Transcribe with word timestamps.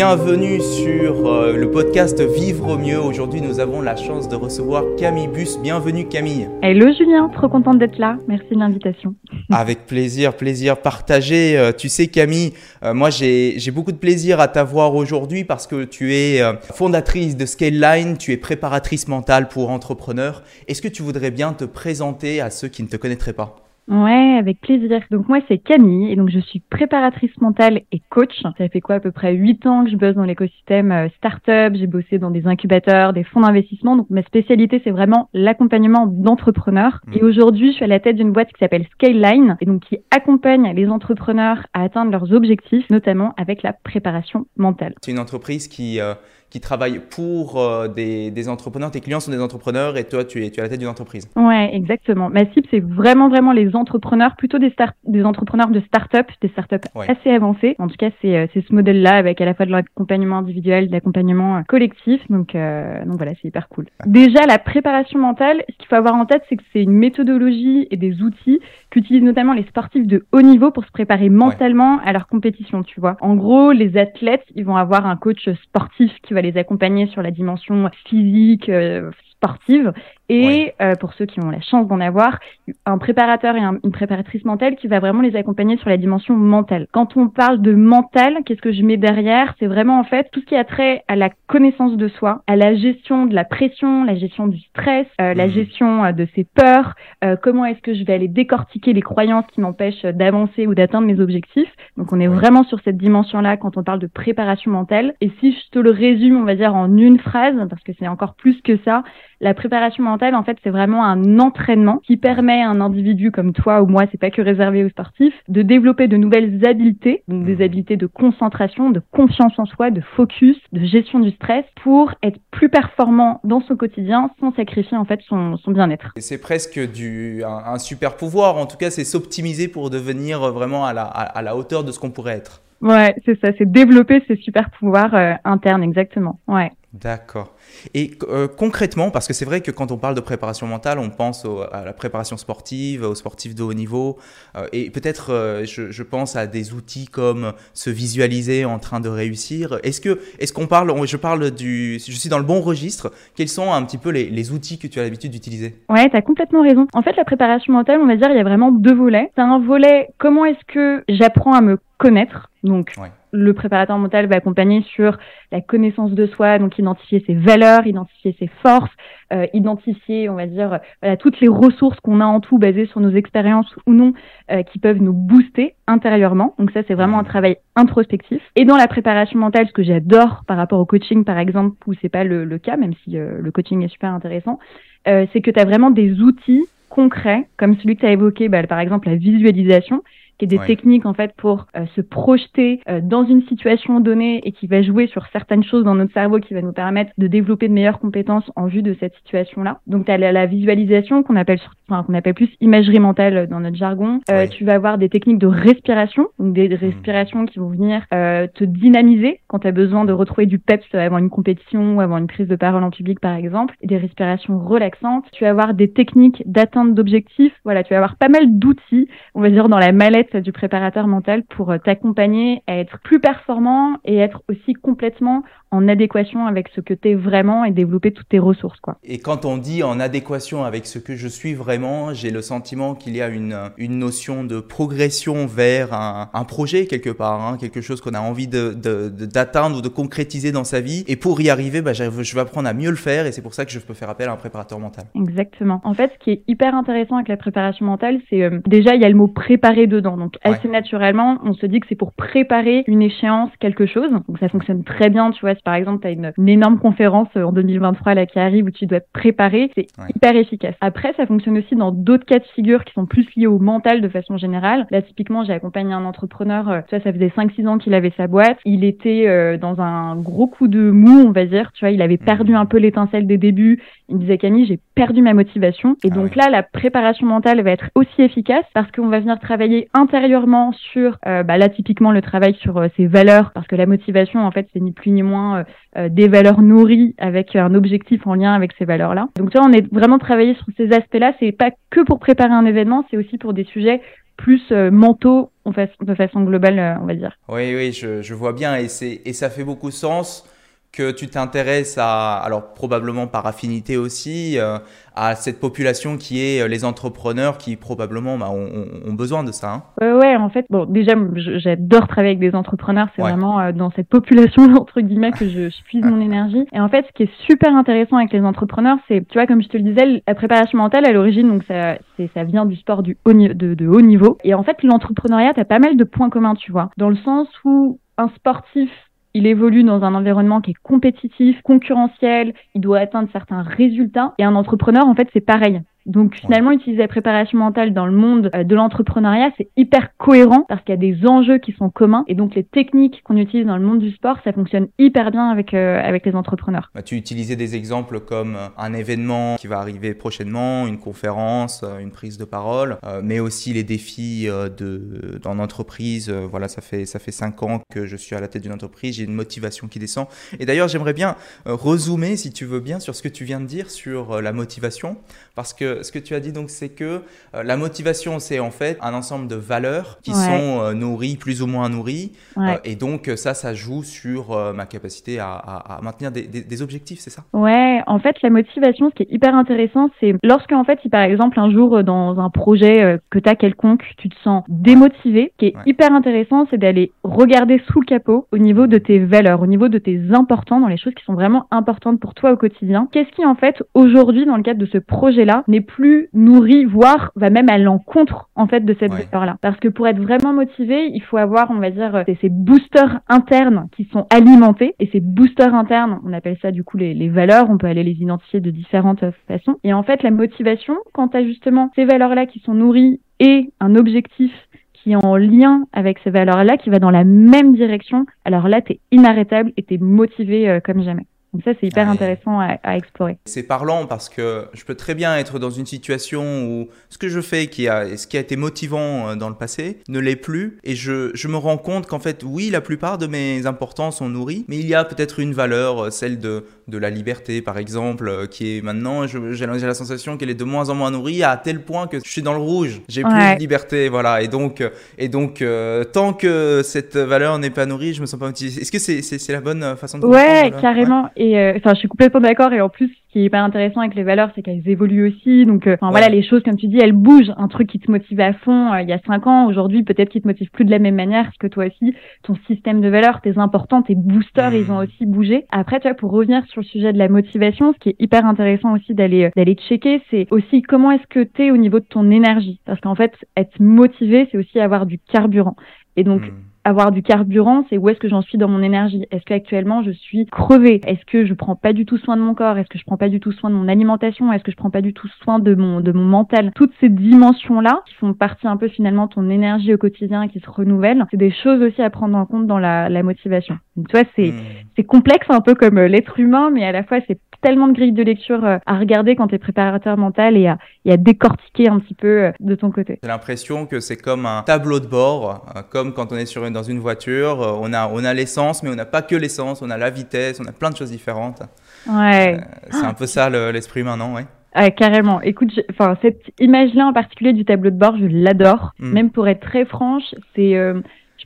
Bienvenue 0.00 0.60
sur 0.60 1.26
euh, 1.26 1.56
le 1.56 1.72
podcast 1.72 2.20
Vivre 2.20 2.68
au 2.68 2.78
mieux. 2.78 3.00
Aujourd'hui, 3.00 3.40
nous 3.40 3.58
avons 3.58 3.82
la 3.82 3.96
chance 3.96 4.28
de 4.28 4.36
recevoir 4.36 4.84
Camille 4.96 5.26
Bus. 5.26 5.58
Bienvenue 5.58 6.06
Camille. 6.06 6.48
Hello 6.62 6.86
Julien, 6.96 7.28
trop 7.30 7.48
contente 7.48 7.80
d'être 7.80 7.98
là. 7.98 8.16
Merci 8.28 8.46
de 8.52 8.60
l'invitation. 8.60 9.16
Avec 9.50 9.86
plaisir, 9.86 10.36
plaisir 10.36 10.80
partagé. 10.82 11.58
Euh, 11.58 11.72
tu 11.72 11.88
sais 11.88 12.06
Camille, 12.06 12.52
euh, 12.84 12.94
moi 12.94 13.10
j'ai 13.10 13.72
beaucoup 13.72 13.90
de 13.90 13.96
plaisir 13.96 14.38
à 14.38 14.46
t'avoir 14.46 14.94
aujourd'hui 14.94 15.42
parce 15.42 15.66
que 15.66 15.82
tu 15.82 16.14
es 16.14 16.42
fondatrice 16.60 17.36
de 17.36 17.44
Scaleline, 17.44 18.18
tu 18.18 18.30
es 18.30 18.36
préparatrice 18.36 19.08
mentale 19.08 19.48
pour 19.48 19.68
entrepreneurs. 19.68 20.44
Est-ce 20.68 20.80
que 20.80 20.86
tu 20.86 21.02
voudrais 21.02 21.32
bien 21.32 21.54
te 21.54 21.64
présenter 21.64 22.40
à 22.40 22.50
ceux 22.50 22.68
qui 22.68 22.84
ne 22.84 22.88
te 22.88 22.96
connaîtraient 22.96 23.32
pas? 23.32 23.67
Ouais, 23.88 24.36
avec 24.38 24.60
plaisir. 24.60 25.00
Donc 25.10 25.28
moi 25.28 25.38
c'est 25.48 25.58
Camille 25.58 26.12
et 26.12 26.16
donc 26.16 26.28
je 26.28 26.38
suis 26.40 26.60
préparatrice 26.60 27.30
mentale 27.40 27.82
et 27.90 28.02
coach. 28.10 28.42
Ça 28.42 28.68
fait 28.68 28.80
quoi 28.80 28.96
à 28.96 29.00
peu 29.00 29.12
près 29.12 29.32
huit 29.32 29.66
ans 29.66 29.84
que 29.84 29.90
je 29.90 29.96
bosse 29.96 30.14
dans 30.14 30.24
l'écosystème 30.24 30.92
euh, 30.92 31.08
startup. 31.16 31.74
J'ai 31.74 31.86
bossé 31.86 32.18
dans 32.18 32.30
des 32.30 32.46
incubateurs, 32.46 33.14
des 33.14 33.24
fonds 33.24 33.40
d'investissement. 33.40 33.96
Donc 33.96 34.10
ma 34.10 34.22
spécialité 34.22 34.82
c'est 34.84 34.90
vraiment 34.90 35.30
l'accompagnement 35.32 36.06
d'entrepreneurs. 36.06 37.00
Mmh. 37.06 37.12
Et 37.16 37.22
aujourd'hui 37.22 37.70
je 37.72 37.76
suis 37.76 37.84
à 37.84 37.88
la 37.88 37.98
tête 37.98 38.16
d'une 38.16 38.32
boîte 38.32 38.48
qui 38.48 38.58
s'appelle 38.58 38.86
Scaleline 38.92 39.56
et 39.60 39.64
donc 39.64 39.84
qui 39.84 39.98
accompagne 40.10 40.74
les 40.74 40.88
entrepreneurs 40.88 41.66
à 41.72 41.82
atteindre 41.82 42.10
leurs 42.10 42.32
objectifs, 42.32 42.90
notamment 42.90 43.32
avec 43.38 43.62
la 43.62 43.72
préparation 43.72 44.46
mentale. 44.56 44.94
C'est 45.02 45.12
une 45.12 45.18
entreprise 45.18 45.66
qui 45.66 45.98
euh, 45.98 46.14
qui 46.50 46.60
travaillent 46.60 47.00
pour 47.10 47.60
euh, 47.60 47.88
des, 47.88 48.30
des, 48.30 48.48
entrepreneurs. 48.48 48.90
Tes 48.90 49.00
clients 49.00 49.20
sont 49.20 49.30
des 49.30 49.40
entrepreneurs 49.40 49.96
et 49.96 50.04
toi, 50.04 50.24
tu 50.24 50.44
es, 50.44 50.50
tu 50.50 50.58
es 50.58 50.60
à 50.60 50.62
la 50.64 50.70
tête 50.70 50.78
d'une 50.78 50.88
entreprise. 50.88 51.28
Ouais, 51.36 51.70
exactement. 51.74 52.30
Ma 52.30 52.46
cible, 52.52 52.66
c'est 52.70 52.80
vraiment, 52.80 53.28
vraiment 53.28 53.52
les 53.52 53.76
entrepreneurs, 53.76 54.34
plutôt 54.36 54.58
des, 54.58 54.70
start 54.70 54.96
des 55.04 55.24
entrepreneurs 55.24 55.68
de 55.68 55.80
start-up, 55.80 56.26
des 56.40 56.48
start-up 56.48 56.82
assez 56.94 57.30
avancés. 57.30 57.76
En 57.78 57.88
tout 57.88 57.96
cas, 57.98 58.10
c'est 58.22 58.36
euh, 58.36 58.46
ce 58.54 58.74
modèle-là 58.74 59.16
avec 59.16 59.40
à 59.40 59.44
la 59.44 59.54
fois 59.54 59.66
de 59.66 59.72
l'accompagnement 59.72 60.38
individuel, 60.38 60.88
de 60.88 60.92
l'accompagnement 60.92 61.58
euh, 61.58 61.62
collectif. 61.62 62.20
Donc, 62.30 62.54
euh, 62.54 63.04
donc 63.04 63.16
voilà, 63.16 63.32
c'est 63.40 63.48
hyper 63.48 63.68
cool. 63.68 63.86
Déjà, 64.06 64.46
la 64.46 64.58
préparation 64.58 65.18
mentale, 65.18 65.64
ce 65.68 65.76
qu'il 65.76 65.86
faut 65.86 65.96
avoir 65.96 66.14
en 66.14 66.26
tête, 66.26 66.42
c'est 66.48 66.56
que 66.56 66.62
c'est 66.72 66.82
une 66.82 66.92
méthodologie 66.92 67.86
et 67.90 67.96
des 67.96 68.22
outils 68.22 68.60
qu'utilisent 68.90 69.22
notamment 69.22 69.52
les 69.52 69.64
sportifs 69.64 70.06
de 70.06 70.26
haut 70.32 70.42
niveau 70.42 70.70
pour 70.70 70.84
se 70.84 70.90
préparer 70.90 71.28
mentalement 71.28 71.98
à 72.04 72.12
leur 72.12 72.26
compétition, 72.26 72.82
tu 72.82 73.00
vois. 73.00 73.16
En 73.20 73.34
gros, 73.34 73.72
les 73.72 73.96
athlètes, 73.98 74.44
ils 74.54 74.64
vont 74.64 74.76
avoir 74.76 75.06
un 75.06 75.16
coach 75.16 75.48
sportif 75.62 76.10
qui 76.22 76.34
va 76.34 76.37
les 76.42 76.56
accompagner 76.56 77.06
sur 77.06 77.22
la 77.22 77.30
dimension 77.30 77.90
physique, 78.06 78.68
euh, 78.68 79.10
sportive 79.32 79.92
et 80.28 80.74
euh, 80.82 80.94
pour 80.96 81.14
ceux 81.14 81.26
qui 81.26 81.40
ont 81.40 81.50
la 81.50 81.60
chance 81.60 81.88
d'en 81.88 82.00
avoir, 82.00 82.38
un 82.84 82.98
préparateur 82.98 83.56
et 83.56 83.60
une 83.60 83.92
préparatrice 83.92 84.44
mentale 84.44 84.76
qui 84.76 84.86
va 84.86 85.00
vraiment 85.00 85.22
les 85.22 85.36
accompagner 85.36 85.76
sur 85.78 85.88
la 85.88 85.96
dimension 85.96 86.36
mentale. 86.36 86.86
Quand 86.92 87.16
on 87.16 87.28
parle 87.28 87.62
de 87.62 87.72
mental, 87.72 88.38
qu'est-ce 88.44 88.60
que 88.60 88.72
je 88.72 88.82
mets 88.82 88.96
derrière? 88.96 89.54
C'est 89.58 89.66
vraiment 89.66 89.98
en 89.98 90.04
fait 90.04 90.28
tout 90.32 90.40
ce 90.40 90.46
qui 90.46 90.56
a 90.56 90.64
trait 90.64 91.02
à 91.08 91.16
la 91.16 91.30
connaissance 91.46 91.96
de 91.96 92.08
soi, 92.08 92.42
à 92.46 92.56
la 92.56 92.74
gestion 92.74 93.26
de 93.26 93.34
la 93.34 93.44
pression, 93.44 94.04
la 94.04 94.16
gestion 94.16 94.48
du 94.48 94.58
stress, 94.58 95.06
euh, 95.20 95.34
la 95.34 95.46
mmh. 95.46 95.50
gestion 95.50 96.04
euh, 96.04 96.12
de 96.12 96.26
ses 96.34 96.44
peurs, 96.44 96.94
comment 97.42 97.64
est-ce 97.64 97.80
que 97.80 97.94
je 97.94 98.04
vais 98.04 98.14
aller 98.14 98.28
décortiquer 98.28 98.92
les 98.92 99.02
croyances 99.02 99.46
qui 99.52 99.60
m'empêchent 99.60 100.02
d'avancer 100.04 100.66
ou 100.66 100.74
d'atteindre 100.74 101.06
mes 101.06 101.20
objectifs. 101.20 101.70
Donc 101.96 102.12
on 102.12 102.20
est 102.20 102.26
vraiment 102.26 102.64
sur 102.64 102.80
cette 102.80 102.96
dimension-là 102.96 103.56
quand 103.56 103.76
on 103.76 103.82
parle 103.82 103.98
de 103.98 104.06
préparation 104.06 104.70
mentale. 104.70 105.14
Et 105.20 105.30
si 105.40 105.52
je 105.52 105.70
te 105.70 105.78
le 105.78 105.90
résume, 105.90 106.36
on 106.36 106.44
va 106.44 106.54
dire 106.54 106.74
en 106.74 106.96
une 106.96 107.18
phrase, 107.18 107.54
parce 107.68 107.82
que 107.82 107.92
c'est 107.98 108.08
encore 108.08 108.34
plus 108.34 108.60
que 108.62 108.76
ça, 108.84 109.02
la 109.40 109.54
préparation 109.54 110.02
mentale, 110.02 110.34
en 110.34 110.42
fait, 110.42 110.58
c'est 110.64 110.70
vraiment 110.70 111.04
un 111.04 111.38
entraînement 111.38 111.98
qui 111.98 112.16
permet 112.16 112.62
à 112.62 112.68
un 112.68 112.80
individu 112.80 113.30
comme 113.30 113.52
toi 113.52 113.82
ou 113.82 113.86
moi, 113.86 114.04
c'est 114.10 114.18
pas 114.18 114.30
que 114.30 114.42
réservé 114.42 114.84
aux 114.84 114.88
sportifs, 114.88 115.34
de 115.48 115.62
développer 115.62 116.08
de 116.08 116.16
nouvelles 116.16 116.66
habiletés, 116.66 117.22
donc 117.28 117.44
des 117.44 117.56
mmh. 117.56 117.62
habiletés 117.62 117.96
de 117.96 118.06
concentration, 118.06 118.90
de 118.90 119.00
confiance 119.12 119.58
en 119.58 119.66
soi, 119.66 119.90
de 119.90 120.00
focus, 120.16 120.56
de 120.72 120.84
gestion 120.84 121.20
du 121.20 121.30
stress 121.30 121.64
pour 121.82 122.12
être 122.22 122.38
plus 122.50 122.68
performant 122.68 123.40
dans 123.44 123.60
son 123.60 123.76
quotidien 123.76 124.30
sans 124.40 124.52
sacrifier 124.54 124.96
en 124.96 125.04
fait 125.04 125.20
son, 125.28 125.56
son 125.56 125.70
bien-être. 125.70 126.12
C'est 126.16 126.40
presque 126.40 126.80
du, 126.92 127.42
un, 127.44 127.78
super 127.78 128.16
pouvoir, 128.16 128.56
en 128.56 128.66
tout 128.66 128.76
cas, 128.76 128.90
c'est 128.90 129.04
s'optimiser 129.04 129.68
pour 129.68 129.90
devenir 129.90 130.40
vraiment 130.52 130.84
à 130.84 130.92
la, 130.92 131.02
à, 131.02 131.42
la 131.42 131.56
hauteur 131.56 131.84
de 131.84 131.92
ce 131.92 131.98
qu'on 131.98 132.10
pourrait 132.10 132.36
être. 132.36 132.62
Ouais, 132.80 133.14
c'est 133.24 133.40
ça, 133.40 133.50
c'est 133.58 133.70
développer 133.70 134.22
ses 134.28 134.36
super 134.36 134.70
pouvoirs 134.70 135.14
euh, 135.14 135.34
internes, 135.44 135.82
exactement. 135.82 136.38
Ouais. 136.46 136.70
D'accord. 136.94 137.52
Et 137.94 138.12
euh, 138.30 138.48
concrètement, 138.48 139.10
parce 139.10 139.28
que 139.28 139.34
c'est 139.34 139.44
vrai 139.44 139.60
que 139.60 139.70
quand 139.70 139.92
on 139.92 139.98
parle 139.98 140.14
de 140.14 140.20
préparation 140.20 140.66
mentale, 140.66 140.98
on 140.98 141.10
pense 141.10 141.46
à 141.70 141.84
la 141.84 141.92
préparation 141.92 142.38
sportive, 142.38 143.02
aux 143.02 143.14
sportifs 143.14 143.54
de 143.54 143.62
haut 143.62 143.74
niveau, 143.74 144.16
euh, 144.56 144.66
et 144.72 144.88
peut-être 144.88 145.30
euh, 145.30 145.64
je, 145.66 146.02
pense 146.02 146.34
à 146.34 146.46
des 146.46 146.72
outils 146.72 147.06
comme 147.06 147.52
se 147.74 147.90
visualiser 147.90 148.64
en 148.64 148.78
train 148.78 149.00
de 149.00 149.10
réussir. 149.10 149.78
Est-ce 149.82 150.00
que 150.00 150.18
est-ce 150.38 150.54
qu'on 150.54 150.66
parle, 150.66 150.90
je 151.06 151.16
parle 151.18 151.50
du, 151.50 151.98
je 151.98 152.12
suis 152.12 152.30
dans 152.30 152.38
le 152.38 152.44
bon 152.44 152.62
registre. 152.62 153.12
Quels 153.36 153.48
sont 153.48 153.70
un 153.70 153.82
petit 153.82 153.98
peu 153.98 154.08
les, 154.08 154.30
les 154.30 154.50
outils 154.50 154.78
que 154.78 154.86
tu 154.86 154.98
as 154.98 155.02
l'habitude 155.02 155.30
d'utiliser? 155.30 155.76
Ouais, 155.90 156.08
tu 156.08 156.16
as 156.16 156.22
complètement 156.22 156.62
raison. 156.62 156.86
En 156.94 157.02
fait, 157.02 157.14
la 157.16 157.24
préparation 157.24 157.74
mentale, 157.74 158.00
on 158.00 158.06
va 158.06 158.16
dire, 158.16 158.30
il 158.30 158.36
y 158.36 158.40
a 158.40 158.44
vraiment 158.44 158.72
deux 158.72 158.94
volets. 158.94 159.30
C'est 159.36 159.42
un 159.42 159.58
volet 159.58 160.08
comment 160.16 160.46
est-ce 160.46 160.64
que 160.72 161.04
j'apprends 161.10 161.52
à 161.52 161.60
me 161.60 161.78
connaître. 161.98 162.50
Donc, 162.62 162.94
le 163.30 163.52
préparateur 163.52 163.98
mental 163.98 164.26
va 164.26 164.36
accompagner 164.36 164.82
sur 164.82 165.18
la 165.52 165.60
connaissance 165.60 166.12
de 166.12 166.26
soi, 166.26 166.58
donc 166.58 166.78
identifier 166.78 167.22
ses 167.26 167.34
valeurs, 167.34 167.86
identifier 167.86 168.34
ses 168.38 168.48
forces, 168.62 168.90
euh, 169.32 169.46
identifier, 169.52 170.28
on 170.28 170.34
va 170.34 170.46
dire, 170.46 170.80
voilà, 171.02 171.16
toutes 171.16 171.40
les 171.40 171.48
ressources 171.48 171.98
qu'on 172.00 172.20
a 172.20 172.24
en 172.24 172.40
tout 172.40 172.58
basées 172.58 172.86
sur 172.86 173.00
nos 173.00 173.10
expériences 173.10 173.72
ou 173.86 173.92
non 173.92 174.12
euh, 174.50 174.62
qui 174.62 174.78
peuvent 174.78 175.02
nous 175.02 175.12
booster 175.12 175.74
intérieurement. 175.86 176.54
Donc 176.58 176.70
ça, 176.70 176.80
c'est 176.88 176.94
vraiment 176.94 177.18
un 177.18 177.24
travail 177.24 177.56
introspectif. 177.76 178.40
Et 178.56 178.64
dans 178.64 178.76
la 178.76 178.88
préparation 178.88 179.38
mentale, 179.38 179.66
ce 179.66 179.72
que 179.72 179.82
j'adore 179.82 180.44
par 180.46 180.56
rapport 180.56 180.80
au 180.80 180.86
coaching, 180.86 181.24
par 181.24 181.38
exemple, 181.38 181.76
où 181.86 181.94
c'est 182.00 182.08
pas 182.08 182.24
le, 182.24 182.44
le, 182.44 182.58
cas, 182.58 182.76
même 182.76 182.94
si 183.04 183.18
euh, 183.18 183.38
le 183.40 183.52
coaching 183.52 183.82
est 183.84 183.88
super 183.88 184.12
intéressant, 184.14 184.58
euh, 185.06 185.26
c'est 185.32 185.40
que 185.40 185.50
tu 185.50 185.60
as 185.60 185.64
vraiment 185.64 185.90
des 185.90 186.20
outils 186.20 186.66
concrets, 186.88 187.46
comme 187.56 187.76
celui 187.76 187.96
que 187.96 188.00
tu 188.00 188.06
as 188.06 188.12
évoqué, 188.12 188.48
bah, 188.48 188.66
par 188.66 188.80
exemple 188.80 189.08
la 189.08 189.16
visualisation, 189.16 190.02
qui 190.38 190.44
est 190.44 190.48
des 190.48 190.58
techniques 190.58 191.04
en 191.04 191.14
fait 191.14 191.32
pour 191.36 191.66
euh, 191.76 191.84
se 191.96 192.00
projeter 192.00 192.80
euh, 192.88 193.00
dans 193.02 193.24
une 193.24 193.42
situation 193.42 194.00
donnée 194.00 194.40
et 194.44 194.52
qui 194.52 194.66
va 194.66 194.82
jouer 194.82 195.08
sur 195.08 195.26
certaines 195.32 195.64
choses 195.64 195.84
dans 195.84 195.94
notre 195.94 196.12
cerveau 196.12 196.38
qui 196.38 196.54
va 196.54 196.62
nous 196.62 196.72
permettre 196.72 197.12
de 197.18 197.26
développer 197.26 197.68
de 197.68 197.72
meilleures 197.72 197.98
compétences 197.98 198.50
en 198.54 198.66
vue 198.66 198.82
de 198.82 198.96
cette 199.00 199.14
situation-là. 199.16 199.80
Donc 199.86 200.06
tu 200.06 200.12
as 200.12 200.18
la, 200.18 200.46
visualisation 200.46 201.22
qu'on 201.22 201.36
appelle 201.36 201.58
enfin, 201.88 202.04
qu'on 202.04 202.14
appelle 202.14 202.34
plus 202.34 202.50
imagerie 202.60 203.00
mentale 203.00 203.48
dans 203.48 203.60
notre 203.60 203.76
jargon. 203.76 204.20
Euh, 204.30 204.46
tu 204.46 204.64
vas 204.64 204.74
avoir 204.74 204.96
des 204.96 205.08
techniques 205.08 205.38
de 205.38 205.46
respiration, 205.46 206.28
donc 206.38 206.54
des, 206.54 206.68
mmh. 206.68 206.74
respirations 206.74 207.46
qui 207.46 207.58
vont 207.58 207.70
venir 207.70 208.06
te 208.10 208.64
dynamiser 208.64 209.40
quand 209.48 209.60
tu 209.60 209.68
as 209.68 209.72
besoin 209.72 210.04
de 210.04 210.12
retrouver 210.12 210.46
du 210.46 210.58
peps 210.58 210.86
avant 210.94 211.18
une 211.18 211.30
compétition 211.30 211.96
ou 211.96 212.00
avant 212.00 212.18
une 212.18 212.28
prise 212.28 212.46
de 212.46 212.56
parole 212.56 212.84
en 212.84 212.90
public 212.90 213.20
par 213.20 213.34
exemple, 213.34 213.74
et 213.82 213.86
des 213.86 213.98
respirations 213.98 214.58
relaxantes. 214.58 215.24
Tu 215.32 215.44
vas 215.44 215.50
avoir 215.50 215.74
des 215.74 215.90
techniques 215.90 216.42
d'atteinte 216.46 216.94
d'objectifs. 216.94 217.54
Voilà, 217.64 217.82
tu 217.82 217.90
vas 217.90 217.96
avoir 217.96 218.16
pas 218.16 218.28
mal 218.28 218.58
d'outils, 218.58 219.08
on 219.34 219.40
va 219.40 219.50
dire 219.50 219.68
dans 219.68 219.78
la 219.78 219.92
mallette 219.92 220.27
du 220.36 220.52
préparateur 220.52 221.06
mental 221.06 221.42
pour 221.44 221.70
euh, 221.70 221.78
t'accompagner 221.78 222.62
à 222.66 222.76
être 222.76 222.98
plus 223.00 223.20
performant 223.20 223.98
et 224.04 224.16
être 224.16 224.42
aussi 224.48 224.74
complètement 224.74 225.42
en 225.70 225.88
adéquation 225.88 226.46
avec 226.46 226.68
ce 226.74 226.80
que 226.80 226.94
tu 226.94 227.10
es 227.10 227.14
vraiment 227.14 227.64
et 227.64 227.70
développer 227.70 228.12
toutes 228.12 228.28
tes 228.28 228.38
ressources. 228.38 228.80
Quoi. 228.80 228.98
Et 229.04 229.18
quand 229.18 229.44
on 229.44 229.56
dit 229.56 229.82
en 229.82 230.00
adéquation 230.00 230.64
avec 230.64 230.86
ce 230.86 230.98
que 230.98 231.16
je 231.16 231.28
suis 231.28 231.54
vraiment, 231.54 232.12
j'ai 232.14 232.30
le 232.30 232.42
sentiment 232.42 232.94
qu'il 232.94 233.16
y 233.16 233.22
a 233.22 233.28
une, 233.28 233.56
une 233.76 233.98
notion 233.98 234.44
de 234.44 234.60
progression 234.60 235.46
vers 235.46 235.92
un, 235.92 236.30
un 236.32 236.44
projet 236.44 236.86
quelque 236.86 237.10
part, 237.10 237.40
hein, 237.40 237.56
quelque 237.58 237.80
chose 237.80 238.00
qu'on 238.00 238.14
a 238.14 238.20
envie 238.20 238.48
d'atteindre 238.48 239.68
de, 239.68 239.74
de, 239.74 239.78
ou 239.78 239.82
de 239.82 239.88
concrétiser 239.88 240.52
dans 240.52 240.64
sa 240.64 240.80
vie. 240.80 241.04
Et 241.06 241.16
pour 241.16 241.40
y 241.40 241.50
arriver, 241.50 241.82
bah, 241.82 241.92
je 241.92 242.34
vais 242.34 242.40
apprendre 242.40 242.68
à 242.68 242.74
mieux 242.74 242.90
le 242.90 242.96
faire 242.96 243.26
et 243.26 243.32
c'est 243.32 243.42
pour 243.42 243.54
ça 243.54 243.64
que 243.64 243.70
je 243.70 243.78
peux 243.78 243.94
faire 243.94 244.10
appel 244.10 244.28
à 244.28 244.32
un 244.32 244.36
préparateur 244.36 244.78
mental. 244.78 245.04
Exactement. 245.14 245.80
En 245.84 245.94
fait, 245.94 246.10
ce 246.14 246.24
qui 246.24 246.30
est 246.30 246.42
hyper 246.48 246.74
intéressant 246.74 247.16
avec 247.16 247.28
la 247.28 247.36
préparation 247.36 247.86
mentale, 247.86 248.20
c'est 248.30 248.42
euh, 248.42 248.60
déjà, 248.66 248.94
il 248.94 249.02
y 249.02 249.04
a 249.04 249.08
le 249.08 249.14
mot 249.14 249.28
préparer 249.28 249.86
dedans. 249.86 250.16
Donc 250.16 250.34
assez 250.42 250.68
naturellement, 250.68 251.38
on 251.44 251.52
se 251.52 251.66
dit 251.66 251.80
que 251.80 251.86
c'est 251.88 251.94
pour 251.94 252.12
préparer 252.12 252.84
une 252.86 253.02
échéance, 253.02 253.50
quelque 253.60 253.86
chose. 253.86 254.10
Donc 254.10 254.38
ça 254.38 254.48
fonctionne 254.48 254.84
très 254.84 255.10
bien, 255.10 255.30
tu 255.30 255.40
vois, 255.40 255.54
si 255.58 255.62
par 255.62 255.74
exemple 255.74 256.00
tu 256.00 256.08
as 256.08 256.10
une, 256.12 256.48
énorme 256.48 256.78
conférence 256.78 257.28
euh, 257.36 257.42
en 257.42 257.52
2023 257.52 258.14
là 258.14 258.26
qui 258.26 258.38
arrive 258.38 258.66
où 258.66 258.70
tu 258.70 258.86
dois 258.86 259.00
te 259.00 259.10
préparer, 259.12 259.70
c'est 259.74 259.86
hyper 260.08 260.36
efficace. 260.36 260.74
Après, 260.80 261.12
ça 261.16 261.26
fonctionne 261.26 261.58
aussi 261.58 261.74
dans 261.74 261.92
d'autres 261.92 262.24
cas 262.24 262.38
de 262.38 262.44
figure 262.54 262.84
qui 262.84 262.94
sont 262.94 263.06
plus 263.06 263.26
liés 263.36 263.46
au 263.46 263.58
mental 263.58 264.00
de 264.00 264.08
façon 264.08 264.36
générale. 264.36 264.86
Là, 264.90 265.02
typiquement, 265.02 265.44
j'ai 265.44 265.52
accompagné 265.52 265.92
un 265.92 266.04
entrepreneur, 266.04 266.68
euh, 266.68 266.80
tu 266.88 266.96
vois, 266.96 267.04
ça 267.04 267.12
faisait 267.12 267.32
5-6 267.36 267.66
ans 267.66 267.78
qu'il 267.78 267.94
avait 267.94 268.12
sa 268.16 268.26
boîte. 268.26 268.58
Il 268.64 268.84
était 268.84 269.26
euh, 269.26 269.56
dans 269.58 269.80
un 269.80 270.16
gros 270.16 270.46
coup 270.46 270.68
de 270.68 270.90
mou, 270.90 271.26
on 271.26 271.32
va 271.32 271.44
dire, 271.44 271.72
tu 271.72 271.84
vois, 271.84 271.90
il 271.90 272.02
avait 272.02 272.16
perdu 272.16 272.52
mmh. 272.52 272.56
un 272.56 272.66
peu 272.66 272.78
l'étincelle 272.78 273.26
des 273.26 273.38
débuts. 273.38 273.82
Il 274.08 274.16
me 274.16 274.20
disait, 274.20 274.38
Camille, 274.38 274.66
j'ai 274.66 274.78
perdu 274.94 275.22
ma 275.22 275.34
motivation. 275.34 275.96
Et 276.04 276.08
ah 276.10 276.14
donc 276.14 276.36
là, 276.36 276.48
la 276.50 276.62
préparation 276.62 277.26
mentale 277.26 277.60
va 277.62 277.70
être 277.70 277.90
aussi 277.94 278.22
efficace 278.22 278.64
parce 278.74 278.90
qu'on 278.92 279.08
va 279.08 279.20
venir 279.20 279.38
travailler 279.38 279.88
intérieurement 279.94 280.72
sur, 280.72 281.18
euh, 281.26 281.42
bah 281.42 281.58
là 281.58 281.68
typiquement 281.68 282.12
le 282.12 282.22
travail 282.22 282.54
sur 282.54 282.82
ses 282.96 283.06
valeurs, 283.06 283.52
parce 283.52 283.66
que 283.66 283.76
la 283.76 283.86
motivation 283.86 284.40
en 284.40 284.50
fait 284.50 284.68
c'est 284.72 284.80
ni 284.80 284.92
plus 284.92 285.10
ni 285.10 285.22
moins 285.22 285.47
euh, 285.56 286.08
des 286.08 286.28
valeurs 286.28 286.62
nourries 286.62 287.14
avec 287.18 287.56
un 287.56 287.74
objectif 287.74 288.26
en 288.26 288.34
lien 288.34 288.54
avec 288.54 288.72
ces 288.78 288.84
valeurs-là. 288.84 289.28
Donc 289.36 289.50
vois, 289.52 289.66
on 289.66 289.72
est 289.72 289.92
vraiment 289.92 290.18
travaillé 290.18 290.54
sur 290.54 290.66
ces 290.76 290.92
aspects-là. 290.92 291.32
C'est 291.40 291.52
pas 291.52 291.70
que 291.90 292.04
pour 292.04 292.18
préparer 292.18 292.52
un 292.52 292.66
événement, 292.66 293.04
c'est 293.10 293.16
aussi 293.16 293.38
pour 293.38 293.52
des 293.52 293.64
sujets 293.64 294.00
plus 294.36 294.70
mentaux 294.70 295.50
de 295.66 296.14
façon 296.14 296.42
globale, 296.42 296.98
on 297.02 297.06
va 297.06 297.14
dire. 297.14 297.36
Oui, 297.48 297.74
oui, 297.74 297.92
je, 297.92 298.34
vois 298.34 298.52
bien 298.52 298.76
et, 298.76 298.86
et 299.02 299.32
ça 299.32 299.50
fait 299.50 299.64
beaucoup 299.64 299.90
sens 299.90 300.48
que 300.92 301.10
tu 301.10 301.28
t'intéresses 301.28 301.98
à, 301.98 302.36
alors 302.38 302.72
probablement 302.74 303.26
par 303.26 303.46
affinité 303.46 303.96
aussi, 303.96 304.58
euh, 304.58 304.78
à 305.14 305.34
cette 305.34 305.60
population 305.60 306.16
qui 306.16 306.40
est 306.40 306.62
euh, 306.62 306.68
les 306.68 306.84
entrepreneurs 306.84 307.58
qui 307.58 307.76
probablement 307.76 308.38
bah, 308.38 308.50
ont, 308.50 309.12
besoin 309.12 309.44
de 309.44 309.52
ça. 309.52 309.82
Hein. 310.00 310.16
ouais, 310.18 310.36
en 310.36 310.48
fait, 310.48 310.64
bon, 310.70 310.86
déjà, 310.86 311.14
j'adore 311.58 312.08
travailler 312.08 312.36
avec 312.36 312.40
des 312.40 312.56
entrepreneurs. 312.56 313.08
C'est 313.16 313.22
vraiment 313.22 313.60
euh, 313.60 313.72
dans 313.72 313.90
cette 313.90 314.08
population 314.08 314.62
entre 314.76 315.00
guillemets 315.00 315.32
que 315.32 315.48
je, 315.48 315.68
je 315.68 315.84
puise 315.84 316.04
mon 316.04 316.20
énergie. 316.20 316.64
Et 316.72 316.80
en 316.80 316.88
fait, 316.88 317.04
ce 317.06 317.12
qui 317.12 317.24
est 317.24 317.32
super 317.46 317.74
intéressant 317.74 318.16
avec 318.16 318.32
les 318.32 318.42
entrepreneurs, 318.42 318.98
c'est, 319.08 319.26
tu 319.28 319.38
vois, 319.38 319.46
comme 319.46 319.62
je 319.62 319.68
te 319.68 319.76
le 319.76 319.82
disais, 319.82 320.22
la 320.26 320.34
préparation 320.34 320.78
mentale 320.78 321.04
à 321.04 321.12
l'origine, 321.12 321.48
donc 321.48 321.64
ça, 321.68 321.96
ça 322.34 322.44
vient 322.44 322.64
du 322.64 322.76
sport 322.76 323.02
du 323.02 323.16
haut, 323.24 323.32
de, 323.32 323.74
de 323.74 323.86
haut 323.86 324.00
niveau. 324.00 324.38
Et 324.44 324.54
en 324.54 324.62
fait, 324.62 324.82
l'entrepreneuriat, 324.82 325.52
a 325.56 325.64
pas 325.64 325.80
mal 325.80 325.96
de 325.96 326.04
points 326.04 326.30
communs, 326.30 326.54
tu 326.54 326.70
vois, 326.70 326.90
dans 326.96 327.08
le 327.08 327.16
sens 327.16 327.48
où 327.64 327.98
un 328.16 328.28
sportif 328.36 328.90
il 329.34 329.46
évolue 329.46 329.84
dans 329.84 330.02
un 330.02 330.14
environnement 330.14 330.60
qui 330.60 330.72
est 330.72 330.82
compétitif, 330.82 331.60
concurrentiel, 331.62 332.54
il 332.74 332.80
doit 332.80 332.98
atteindre 332.98 333.28
certains 333.32 333.62
résultats. 333.62 334.34
Et 334.38 334.44
un 334.44 334.54
entrepreneur, 334.54 335.06
en 335.06 335.14
fait, 335.14 335.28
c'est 335.32 335.40
pareil. 335.40 335.82
Donc 336.08 336.34
finalement, 336.36 336.72
utiliser 336.72 337.02
la 337.02 337.08
préparation 337.08 337.58
mentale 337.58 337.92
dans 337.92 338.06
le 338.06 338.12
monde 338.12 338.50
euh, 338.54 338.64
de 338.64 338.74
l'entrepreneuriat, 338.74 339.50
c'est 339.58 339.68
hyper 339.76 340.16
cohérent 340.16 340.64
parce 340.66 340.82
qu'il 340.82 340.94
y 340.94 340.98
a 340.98 341.00
des 341.00 341.26
enjeux 341.26 341.58
qui 341.58 341.72
sont 341.72 341.90
communs 341.90 342.24
et 342.28 342.34
donc 342.34 342.54
les 342.54 342.64
techniques 342.64 343.22
qu'on 343.24 343.36
utilise 343.36 343.66
dans 343.66 343.76
le 343.76 343.84
monde 343.84 343.98
du 343.98 344.10
sport, 344.12 344.38
ça 344.42 344.52
fonctionne 344.54 344.88
hyper 344.98 345.30
bien 345.30 345.50
avec 345.50 345.74
euh, 345.74 346.00
avec 346.02 346.24
les 346.24 346.34
entrepreneurs. 346.34 346.90
Bah, 346.94 347.02
tu 347.02 347.14
utilisais 347.16 347.56
des 347.56 347.76
exemples 347.76 348.20
comme 348.20 348.56
euh, 348.56 348.68
un 348.78 348.94
événement 348.94 349.56
qui 349.56 349.66
va 349.66 349.80
arriver 349.80 350.14
prochainement, 350.14 350.86
une 350.86 350.98
conférence, 350.98 351.84
une 352.00 352.10
prise 352.10 352.38
de 352.38 352.44
parole, 352.46 352.96
mais 353.22 353.38
aussi 353.40 353.74
les 353.74 353.84
défis 353.84 354.46
de 354.46 355.38
dans 355.42 355.54
l'entreprise. 355.54 356.30
voilà, 356.30 356.68
ça 356.68 356.80
fait 356.80 357.04
ça 357.04 357.18
fait 357.18 357.32
cinq 357.32 357.62
ans 357.62 357.80
que 357.90 358.06
je 358.06 358.16
suis 358.16 358.34
à 358.34 358.40
la 358.40 358.48
tête 358.48 358.62
d'une 358.62 358.72
entreprise, 358.72 359.16
j'ai 359.16 359.24
une 359.24 359.34
motivation 359.34 359.88
qui 359.88 359.98
descend. 359.98 360.26
Et 360.58 360.64
d'ailleurs, 360.64 360.88
j'aimerais 360.88 361.12
bien 361.12 361.36
rezoomer, 361.66 362.36
si 362.36 362.52
tu 362.52 362.64
veux 362.64 362.80
bien, 362.80 362.98
sur 362.98 363.14
ce 363.14 363.22
que 363.22 363.28
tu 363.28 363.44
viens 363.44 363.60
de 363.60 363.66
dire 363.66 363.90
sur 363.90 364.40
la 364.40 364.52
motivation, 364.52 365.18
parce 365.54 365.74
que 365.74 365.97
ce 366.02 366.12
que 366.12 366.18
tu 366.18 366.34
as 366.34 366.40
dit, 366.40 366.52
donc, 366.52 366.70
c'est 366.70 366.88
que 366.88 367.22
euh, 367.54 367.62
la 367.62 367.76
motivation, 367.76 368.38
c'est 368.38 368.58
en 368.58 368.70
fait 368.70 368.98
un 369.00 369.14
ensemble 369.14 369.48
de 369.48 369.54
valeurs 369.54 370.18
qui 370.22 370.32
sont 370.32 370.80
euh, 370.80 370.94
nourries, 370.94 371.36
plus 371.36 371.62
ou 371.62 371.66
moins 371.66 371.88
nourries. 371.88 372.32
Euh, 372.56 372.76
et 372.84 372.96
donc, 372.96 373.30
ça, 373.36 373.54
ça 373.54 373.74
joue 373.74 374.02
sur 374.02 374.56
ma 374.74 374.86
capacité 374.86 375.38
à, 375.38 376.00
maintenir 376.02 376.30
des, 376.32 376.82
objectifs, 376.82 377.18
c'est 377.20 377.30
ça? 377.30 377.42
Ouais, 377.52 378.00
en 378.06 378.18
fait, 378.18 378.36
la 378.42 378.50
motivation, 378.50 379.10
ce 379.10 379.14
qui 379.14 379.22
est 379.24 379.34
hyper 379.34 379.54
intéressant, 379.54 380.10
c'est 380.20 380.34
lorsque, 380.44 380.72
en 380.72 380.84
fait, 380.84 380.98
si 381.02 381.08
par 381.08 381.22
exemple, 381.22 381.58
un 381.58 381.70
jour, 381.70 382.04
dans 382.04 382.38
un 382.38 382.50
projet 382.50 383.18
que 383.30 383.38
tu 383.38 383.48
as 383.48 383.56
quelconque, 383.56 384.04
tu 384.16 384.28
te 384.28 384.36
sens 384.44 384.62
démotivé, 384.68 385.52
ce 385.54 385.58
qui 385.58 385.66
est 385.66 385.74
hyper 385.86 386.12
intéressant, 386.12 386.66
c'est 386.70 386.78
d'aller 386.78 387.12
regarder 387.24 387.82
sous 387.90 388.00
le 388.00 388.06
capot 388.06 388.46
au 388.52 388.58
niveau 388.58 388.86
de 388.86 388.98
tes 388.98 389.18
valeurs, 389.18 389.62
au 389.62 389.66
niveau 389.66 389.88
de 389.88 389.98
tes 389.98 390.20
importants, 390.32 390.80
dans 390.80 390.88
les 390.88 390.98
choses 390.98 391.14
qui 391.14 391.24
sont 391.24 391.34
vraiment 391.34 391.66
importantes 391.70 392.20
pour 392.20 392.34
toi 392.34 392.52
au 392.52 392.56
quotidien. 392.56 393.08
Qu'est-ce 393.12 393.30
qui, 393.30 393.44
en 393.44 393.54
fait, 393.54 393.82
aujourd'hui, 393.94 394.46
dans 394.46 394.56
le 394.56 394.62
cadre 394.62 394.80
de 394.80 394.86
ce 394.86 394.98
projet-là, 394.98 395.64
n'est 395.68 395.80
plus 395.88 396.28
nourri, 396.32 396.84
voire 396.84 397.32
va 397.34 397.50
même 397.50 397.68
à 397.68 397.78
l'encontre 397.78 398.48
en 398.54 398.66
fait 398.66 398.84
de 398.84 398.94
cette 399.00 399.12
valeur-là. 399.12 399.56
Parce 399.60 399.78
que 399.80 399.88
pour 399.88 400.06
être 400.06 400.20
vraiment 400.20 400.52
motivé, 400.52 401.10
il 401.12 401.22
faut 401.22 401.38
avoir, 401.38 401.70
on 401.70 401.78
va 401.78 401.90
dire, 401.90 402.14
euh, 402.14 402.22
ces 402.40 402.48
boosters 402.48 403.20
internes 403.28 403.88
qui 403.96 404.04
sont 404.12 404.26
alimentés. 404.30 404.94
Et 405.00 405.08
ces 405.12 405.20
boosters 405.20 405.74
internes, 405.74 406.20
on 406.24 406.32
appelle 406.32 406.58
ça 406.62 406.70
du 406.70 406.84
coup 406.84 406.96
les, 406.96 407.14
les 407.14 407.28
valeurs. 407.28 407.68
On 407.70 407.78
peut 407.78 407.86
aller 407.86 408.04
les 408.04 408.22
identifier 408.22 408.60
de 408.60 408.70
différentes 408.70 409.24
façons. 409.48 409.76
Et 409.82 409.92
en 409.92 410.02
fait, 410.02 410.22
la 410.22 410.30
motivation, 410.30 410.96
quand 411.12 411.28
tu 411.28 411.38
as 411.38 411.44
justement 411.44 411.90
ces 411.96 412.04
valeurs-là 412.04 412.46
qui 412.46 412.60
sont 412.60 412.74
nourries 412.74 413.20
et 413.40 413.72
un 413.80 413.94
objectif 413.94 414.52
qui 414.92 415.12
est 415.12 415.24
en 415.24 415.36
lien 415.36 415.84
avec 415.92 416.18
ces 416.24 416.30
valeurs-là, 416.30 416.76
qui 416.76 416.90
va 416.90 416.98
dans 416.98 417.10
la 417.10 417.24
même 417.24 417.74
direction, 417.74 418.26
alors 418.44 418.68
là, 418.68 418.82
tu 418.82 418.92
es 418.92 419.00
inarrêtable 419.12 419.72
et 419.76 419.82
tu 419.82 419.94
es 419.94 419.98
motivé 419.98 420.68
euh, 420.68 420.80
comme 420.80 421.02
jamais. 421.02 421.26
Donc 421.54 421.62
ça, 421.64 421.70
c'est 421.80 421.86
hyper 421.86 422.08
intéressant 422.10 422.60
à, 422.60 422.96
explorer. 422.96 423.38
C'est 423.46 423.62
parlant 423.62 424.06
parce 424.06 424.28
que 424.28 424.66
je 424.74 424.84
peux 424.84 424.94
très 424.94 425.14
bien 425.14 425.36
être 425.38 425.58
dans 425.58 425.70
une 425.70 425.86
situation 425.86 426.66
où 426.66 426.88
ce 427.08 427.16
que 427.16 427.28
je 427.28 427.40
fais, 427.40 427.68
qui 427.68 427.88
a, 427.88 428.18
ce 428.18 428.26
qui 428.26 428.36
a 428.36 428.40
été 428.40 428.56
motivant 428.56 429.28
euh, 429.28 429.34
dans 429.34 429.48
le 429.48 429.54
passé, 429.54 429.98
ne 430.08 430.18
l'est 430.18 430.36
plus. 430.36 430.78
Et 430.84 430.94
je, 430.94 431.30
je 431.32 431.48
me 431.48 431.56
rends 431.56 431.78
compte 431.78 432.06
qu'en 432.06 432.18
fait, 432.18 432.42
oui, 432.44 432.68
la 432.68 432.82
plupart 432.82 433.16
de 433.16 433.26
mes 433.26 433.66
importants 433.66 434.10
sont 434.10 434.28
nourris, 434.28 434.66
mais 434.68 434.78
il 434.78 434.86
y 434.86 434.94
a 434.94 435.04
peut-être 435.04 435.40
une 435.40 435.54
valeur, 435.54 436.04
euh, 436.04 436.10
celle 436.10 436.38
de, 436.38 436.66
de 436.86 436.98
la 436.98 437.08
liberté, 437.08 437.62
par 437.62 437.78
exemple, 437.78 438.28
euh, 438.28 438.46
qui 438.46 438.76
est 438.76 438.82
maintenant, 438.82 439.26
j'ai 439.26 439.66
la 439.66 439.94
sensation 439.94 440.36
qu'elle 440.36 440.50
est 440.50 440.54
de 440.54 440.64
moins 440.64 440.90
en 440.90 440.94
moins 440.94 441.10
nourrie 441.10 441.42
à 441.42 441.56
tel 441.56 441.82
point 441.82 442.08
que 442.08 442.18
je 442.22 442.30
suis 442.30 442.42
dans 442.42 442.52
le 442.52 442.60
rouge. 442.60 443.00
J'ai 443.08 443.22
plus 443.22 443.32
de 443.32 443.58
liberté, 443.58 444.10
voilà. 444.10 444.42
Et 444.42 444.48
donc, 444.48 444.82
et 445.16 445.28
donc 445.28 445.64
tant 446.12 446.32
que 446.34 446.82
cette 446.84 447.16
valeur 447.16 447.58
n'est 447.58 447.70
pas 447.70 447.86
nourrie, 447.86 448.12
je 448.12 448.20
me 448.20 448.26
sens 448.26 448.38
pas 448.38 448.46
motivé. 448.46 448.82
Est-ce 448.82 448.92
que 448.92 448.98
c'est 448.98 449.52
la 449.52 449.60
bonne 449.60 449.96
façon 449.96 450.18
de 450.18 450.26
Ouais, 450.26 450.72
carrément. 450.80 451.30
Et 451.38 451.56
euh, 451.56 451.74
enfin, 451.76 451.94
je 451.94 452.00
suis 452.00 452.08
complètement 452.08 452.40
d'accord. 452.40 452.72
Et 452.72 452.80
en 452.80 452.88
plus, 452.88 453.06
ce 453.06 453.32
qui 453.32 453.38
est 453.38 453.44
hyper 453.44 453.62
intéressant 453.62 454.00
avec 454.00 454.16
les 454.16 454.24
valeurs, 454.24 454.50
c'est 454.54 454.62
qu'elles 454.62 454.86
évoluent 454.88 455.28
aussi. 455.28 455.64
Donc, 455.66 455.86
euh, 455.86 455.96
voilà, 456.00 456.28
les 456.28 456.42
choses, 456.42 456.64
comme 456.64 456.76
tu 456.76 456.88
dis, 456.88 456.98
elles 456.98 457.12
bougent. 457.12 457.52
Un 457.56 457.68
truc 457.68 457.88
qui 457.88 458.00
te 458.00 458.10
motivait 458.10 458.42
à 458.42 458.52
fond 458.54 458.92
euh, 458.92 459.02
il 459.02 459.08
y 459.08 459.12
a 459.12 459.20
cinq 459.24 459.46
ans, 459.46 459.66
aujourd'hui, 459.66 460.02
peut-être 460.02 460.30
qu'il 460.30 460.42
te 460.42 460.48
motive 460.48 460.68
plus 460.72 460.84
de 460.84 460.90
la 460.90 460.98
même 460.98 461.14
manière, 461.14 461.48
que 461.60 461.68
toi 461.68 461.86
aussi, 461.86 462.14
ton 462.42 462.56
système 462.66 463.00
de 463.00 463.08
valeurs, 463.08 463.40
tes 463.40 463.56
importants, 463.56 464.02
tes 464.02 464.16
boosters, 464.16 464.74
ils 464.74 464.90
ont 464.90 465.00
mmh. 465.00 465.04
aussi 465.04 465.26
bougé. 465.26 465.64
Après, 465.70 466.00
tu 466.00 466.08
vois, 466.08 466.16
pour 466.16 466.32
revenir 466.32 466.66
sur 466.66 466.80
le 466.80 466.86
sujet 466.86 467.12
de 467.12 467.18
la 467.18 467.28
motivation, 467.28 467.92
ce 467.92 467.98
qui 467.98 468.08
est 468.08 468.16
hyper 468.18 468.44
intéressant 468.44 468.94
aussi 468.94 469.14
d'aller 469.14 469.50
d'aller 469.56 469.76
checker, 469.76 470.20
c'est 470.30 470.48
aussi 470.50 470.82
comment 470.82 471.12
est-ce 471.12 471.26
que 471.28 471.44
tu 471.44 471.66
es 471.66 471.70
au 471.70 471.76
niveau 471.76 472.00
de 472.00 472.06
ton 472.06 472.32
énergie. 472.32 472.80
Parce 472.84 473.00
qu'en 473.00 473.14
fait, 473.14 473.32
être 473.56 473.78
motivé, 473.78 474.48
c'est 474.50 474.58
aussi 474.58 474.80
avoir 474.80 475.06
du 475.06 475.18
carburant. 475.18 475.76
Et 476.16 476.24
donc, 476.24 476.42
mmh 476.42 476.54
avoir 476.88 477.12
du 477.12 477.22
carburant, 477.22 477.84
c'est 477.88 477.98
où 477.98 478.08
est-ce 478.08 478.18
que 478.18 478.28
j'en 478.28 478.42
suis 478.42 478.58
dans 478.58 478.68
mon 478.68 478.82
énergie? 478.82 479.26
Est-ce 479.30 479.44
qu'actuellement 479.44 480.02
je 480.02 480.10
suis 480.10 480.46
crevée? 480.46 481.00
Est-ce 481.06 481.24
que 481.26 481.46
je 481.46 481.54
prends 481.54 481.76
pas 481.76 481.92
du 481.92 482.06
tout 482.06 482.18
soin 482.18 482.36
de 482.36 482.42
mon 482.42 482.54
corps? 482.54 482.78
Est-ce 482.78 482.88
que 482.88 482.98
je 482.98 483.04
prends 483.04 483.16
pas 483.16 483.28
du 483.28 483.40
tout 483.40 483.52
soin 483.52 483.70
de 483.70 483.74
mon 483.74 483.88
alimentation? 483.88 484.52
Est-ce 484.52 484.64
que 484.64 484.72
je 484.72 484.76
prends 484.76 484.90
pas 484.90 485.02
du 485.02 485.12
tout 485.12 485.28
soin 485.42 485.58
de 485.58 485.74
mon 485.74 486.00
de 486.00 486.12
mon 486.12 486.24
mental? 486.24 486.72
Toutes 486.74 486.94
ces 487.00 487.08
dimensions 487.08 487.80
là 487.80 488.02
qui 488.06 488.14
font 488.14 488.34
partie 488.34 488.66
un 488.66 488.76
peu 488.76 488.88
finalement 488.88 489.26
de 489.26 489.34
ton 489.34 489.50
énergie 489.50 489.92
au 489.94 489.98
quotidien 489.98 490.48
qui 490.48 490.60
se 490.60 490.70
renouvelle, 490.70 491.24
c'est 491.30 491.36
des 491.36 491.52
choses 491.52 491.82
aussi 491.82 492.02
à 492.02 492.10
prendre 492.10 492.36
en 492.36 492.46
compte 492.46 492.66
dans 492.66 492.78
la, 492.78 493.08
la 493.08 493.22
motivation. 493.22 493.78
Donc 493.96 494.08
tu 494.08 494.16
vois, 494.16 494.26
c'est 494.34 494.52
mmh. 494.52 494.60
c'est 494.96 495.04
complexe 495.04 495.46
un 495.50 495.60
peu 495.60 495.74
comme 495.74 495.98
euh, 495.98 496.08
l'être 496.08 496.40
humain, 496.40 496.70
mais 496.72 496.84
à 496.84 496.92
la 496.92 497.02
fois 497.02 497.18
c'est 497.26 497.38
tellement 497.60 497.88
de 497.88 497.92
grilles 497.92 498.12
de 498.12 498.22
lecture 498.22 498.64
euh, 498.64 498.78
à 498.86 498.98
regarder 498.98 499.34
quand 499.34 499.48
tu 499.48 499.56
es 499.56 499.58
préparateur 499.58 500.16
mental 500.16 500.56
et 500.56 500.68
à, 500.68 500.78
et 501.04 501.12
à 501.12 501.16
décortiquer 501.16 501.88
un 501.88 501.98
petit 501.98 502.14
peu 502.14 502.44
euh, 502.44 502.52
de 502.60 502.74
ton 502.76 502.90
côté. 502.92 503.18
J'ai 503.22 503.28
l'impression 503.28 503.86
que 503.86 503.98
c'est 503.98 504.16
comme 504.16 504.46
un 504.46 504.62
tableau 504.62 505.00
de 505.00 505.08
bord, 505.08 505.64
comme 505.90 506.14
quand 506.14 506.32
on 506.32 506.36
est 506.36 506.46
sur 506.46 506.64
une, 506.64 506.76
dans 506.78 506.84
une 506.84 507.00
voiture, 507.00 507.58
on 507.80 507.92
a, 507.92 508.08
on 508.08 508.24
a 508.24 508.32
l'essence, 508.34 508.82
mais 508.82 508.90
on 508.90 508.94
n'a 508.94 509.04
pas 509.04 509.22
que 509.22 509.34
l'essence, 509.34 509.82
on 509.82 509.90
a 509.90 509.96
la 509.96 510.10
vitesse, 510.10 510.60
on 510.60 510.68
a 510.68 510.72
plein 510.72 510.90
de 510.90 510.96
choses 510.96 511.10
différentes. 511.10 511.60
Ouais. 512.08 512.60
c'est 512.90 513.04
un 513.04 513.14
peu 513.14 513.26
ça 513.26 513.50
l'esprit 513.50 514.00
humain, 514.00 514.16
non 514.16 514.34
ouais. 514.34 514.46
Ouais, 514.76 514.92
carrément. 514.92 515.40
Écoute, 515.40 515.72
enfin 515.90 516.16
cette 516.22 516.42
image-là 516.60 517.06
en 517.06 517.12
particulier 517.12 517.52
du 517.52 517.64
tableau 517.64 517.90
de 517.90 517.96
bord, 517.96 518.16
je 518.16 518.26
l'adore. 518.26 518.92
Hmm. 519.00 519.12
Même 519.12 519.30
pour 519.30 519.48
être 519.48 519.60
très 519.60 519.84
franche, 519.84 520.34
c'est 520.54 520.76